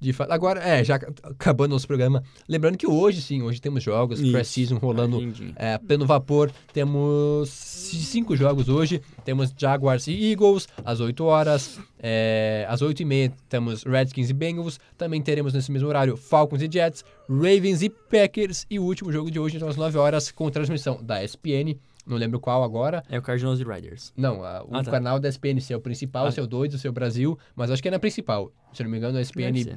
de 0.00 0.12
fato. 0.12 0.32
Agora, 0.32 0.60
é, 0.60 0.82
já 0.82 0.96
ac- 0.96 1.12
acabando 1.22 1.70
nosso 1.70 1.86
programa, 1.86 2.22
lembrando 2.48 2.76
que 2.76 2.86
hoje 2.86 3.22
sim, 3.22 3.42
hoje 3.42 3.60
temos 3.60 3.82
jogos, 3.82 4.20
pré-season 4.20 4.76
rolando 4.76 5.18
Agendinha. 5.18 5.52
É, 5.56 5.78
pleno 5.78 6.04
vapor, 6.06 6.50
temos 6.72 7.48
cinco 7.96 8.36
jogos 8.36 8.68
hoje. 8.68 9.00
Temos 9.24 9.52
Jaguars 9.56 10.06
e 10.06 10.30
Eagles 10.30 10.68
às 10.84 11.00
8 11.00 11.24
horas. 11.24 11.78
É, 11.98 12.64
às 12.68 12.82
8 12.82 13.00
e 13.02 13.04
meia 13.04 13.32
temos 13.48 13.82
Redskins 13.82 14.30
e 14.30 14.32
Bengals. 14.32 14.78
Também 14.96 15.20
teremos 15.22 15.52
nesse 15.52 15.70
mesmo 15.72 15.88
horário 15.88 16.16
Falcons 16.16 16.62
e 16.62 16.68
Jets, 16.70 17.04
Ravens 17.28 17.82
e 17.82 17.88
Packers. 17.88 18.66
E 18.70 18.78
o 18.78 18.84
último 18.84 19.10
jogo 19.12 19.30
de 19.30 19.38
hoje, 19.40 19.56
então 19.56 19.68
às 19.68 19.76
9 19.76 19.98
horas, 19.98 20.30
com 20.30 20.50
transmissão 20.50 20.98
da 21.02 21.22
ESPN. 21.24 21.76
Não 22.06 22.16
lembro 22.16 22.40
qual 22.40 22.62
agora. 22.62 23.02
É 23.10 23.18
o 23.18 23.22
Cardinals 23.22 23.60
e 23.60 23.64
Riders. 23.64 24.14
Não, 24.16 24.42
a- 24.42 24.64
o 24.64 24.74
Ah, 24.74 24.82
tá. 24.82 24.90
canal 24.90 25.20
da 25.20 25.28
ESPN, 25.28 25.60
se 25.60 25.74
é 25.74 25.76
o 25.76 25.80
principal, 25.80 26.26
Ah. 26.26 26.32
se 26.32 26.40
é 26.40 26.42
o 26.42 26.46
2, 26.46 26.72
o 26.72 26.78
seu 26.78 26.90
Brasil. 26.90 27.38
Mas 27.54 27.70
acho 27.70 27.82
que 27.82 27.88
é 27.88 27.90
na 27.90 27.98
principal. 27.98 28.50
Se 28.72 28.82
não 28.82 28.90
me 28.90 28.96
engano, 28.96 29.18
a 29.18 29.20
ESPN. 29.20 29.76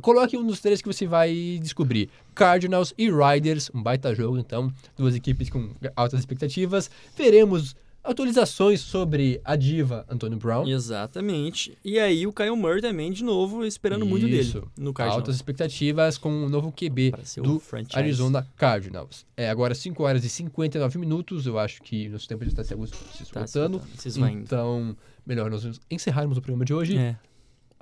Coloque 0.00 0.36
um 0.36 0.46
dos 0.46 0.60
três 0.60 0.80
que 0.80 0.86
você 0.88 1.06
vai 1.06 1.58
descobrir. 1.62 2.08
Cardinals 2.34 2.94
e 2.96 3.10
Riders, 3.10 3.70
um 3.74 3.82
baita 3.82 4.14
jogo, 4.14 4.38
então, 4.38 4.72
duas 4.96 5.14
equipes 5.14 5.50
com 5.50 5.70
altas 5.94 6.20
expectativas. 6.20 6.90
Veremos 7.16 7.76
atualizações 8.04 8.80
sobre 8.80 9.40
a 9.44 9.54
diva 9.54 10.04
Antônio 10.08 10.36
Brown. 10.38 10.66
Exatamente. 10.66 11.76
E 11.84 11.98
aí 11.98 12.26
o 12.26 12.32
Kyle 12.32 12.56
Murray 12.56 12.80
também, 12.80 13.12
de 13.12 13.22
novo, 13.22 13.64
esperando 13.64 14.04
muito 14.04 14.26
dele 14.26 14.40
Isso. 14.40 14.64
no 14.76 14.92
Cardinals. 14.92 15.20
Altas 15.20 15.36
expectativas 15.36 16.18
com 16.18 16.44
o 16.44 16.48
novo 16.48 16.72
QB 16.72 17.12
do 17.42 17.60
franchise. 17.60 17.96
Arizona 17.96 18.46
Cardinals. 18.56 19.24
É 19.36 19.48
agora 19.48 19.74
5 19.74 20.02
horas 20.02 20.24
e 20.24 20.28
59 20.28 20.98
minutos. 20.98 21.46
Eu 21.46 21.58
acho 21.58 21.82
que 21.82 22.08
nosso 22.08 22.26
tempo 22.26 22.44
já 22.44 22.50
está 22.50 22.64
se 22.64 22.70
se 22.74 23.30
Tá 23.32 23.46
se 23.46 23.58
esgotando. 23.58 23.82
indo. 24.30 24.40
então, 24.42 24.96
melhor 25.26 25.50
nós 25.50 25.80
encerrarmos 25.90 26.36
o 26.38 26.40
programa 26.40 26.64
de 26.64 26.74
hoje. 26.74 26.96
É. 26.96 27.16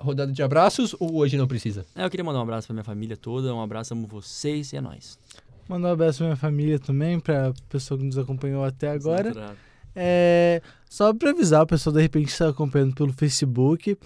Rodada 0.01 0.31
de 0.31 0.41
abraços 0.43 0.95
ou 0.99 1.15
hoje 1.17 1.37
não 1.37 1.47
precisa? 1.47 1.85
É, 1.95 2.03
Eu 2.05 2.09
queria 2.09 2.23
mandar 2.23 2.39
um 2.39 2.43
abraço 2.43 2.67
pra 2.67 2.73
minha 2.73 2.83
família 2.83 3.15
toda, 3.15 3.53
um 3.53 3.61
abraço, 3.61 3.93
amo 3.93 4.07
vocês 4.07 4.73
e 4.73 4.77
é 4.77 4.81
nóis. 4.81 5.17
Mandar 5.69 5.89
um 5.89 5.91
abraço 5.93 6.17
pra 6.19 6.27
minha 6.27 6.35
família 6.37 6.79
também, 6.79 7.19
pra 7.19 7.53
pessoa 7.69 7.97
que 7.97 8.03
nos 8.05 8.17
acompanhou 8.17 8.63
até 8.63 8.89
agora. 8.89 9.55
É, 9.95 10.61
só 10.89 11.13
pra 11.13 11.29
avisar 11.31 11.63
o 11.63 11.67
pessoal, 11.67 11.93
de 11.95 12.01
repente, 12.01 12.25
que 12.25 12.31
está 12.31 12.49
acompanhando 12.49 12.93
pelo 12.95 13.13
Facebook. 13.13 13.97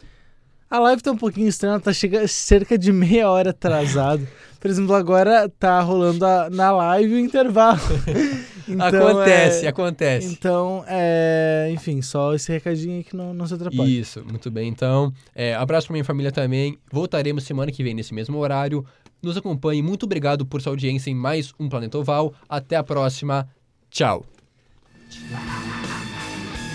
A 0.70 0.80
live 0.80 1.02
tá 1.02 1.12
um 1.12 1.18
pouquinho 1.18 1.48
estranha, 1.48 1.80
tá 1.80 1.94
chega 1.94 2.28
cerca 2.28 2.78
de 2.78 2.92
meia 2.92 3.30
hora 3.30 3.52
atrasado. 3.52 4.28
Por 4.60 4.70
exemplo, 4.70 4.94
agora 4.96 5.48
tá 5.48 5.80
rolando 5.82 6.26
a- 6.26 6.50
na 6.50 6.72
live 6.72 7.14
o 7.14 7.20
intervalo. 7.20 7.80
Então, 8.68 9.08
acontece, 9.08 9.66
é, 9.66 9.70
acontece. 9.70 10.28
Então, 10.28 10.84
é, 10.88 11.70
enfim, 11.72 12.02
só 12.02 12.34
esse 12.34 12.52
recadinho 12.52 12.98
aí 12.98 13.04
que 13.04 13.16
não, 13.16 13.34
não 13.34 13.46
se 13.46 13.54
atrapalhe. 13.54 14.00
Isso, 14.00 14.24
muito 14.26 14.50
bem. 14.50 14.68
Então, 14.68 15.14
é, 15.34 15.54
abraço 15.56 15.88
pra 15.88 15.94
minha 15.94 16.06
família 16.06 16.32
também. 16.32 16.78
Voltaremos 16.92 17.44
semana 17.44 17.72
que 17.72 17.84
vem 17.84 17.94
nesse 17.94 18.14
mesmo 18.14 18.38
horário. 18.38 18.86
Nos 19.22 19.38
acompanhe. 19.38 19.82
Muito 19.82 20.04
obrigado 20.04 20.46
por 20.46 20.62
sua 20.62 20.72
audiência 20.72 21.10
em 21.10 21.16
mais 21.16 21.54
um 21.60 21.70
Planeta 21.70 21.98
Oval. 21.98 22.34
Até 22.48 22.76
a 22.76 22.84
próxima. 22.84 23.48
Tchau. 23.90 24.26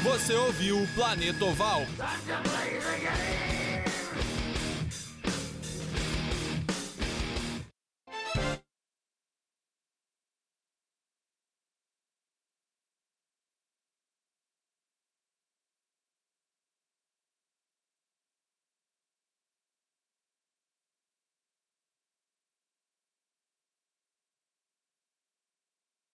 Você 0.03 0.35
ouviu 0.35 0.83
o 0.83 0.87
Planeta 0.89 1.45
Oval. 1.45 1.83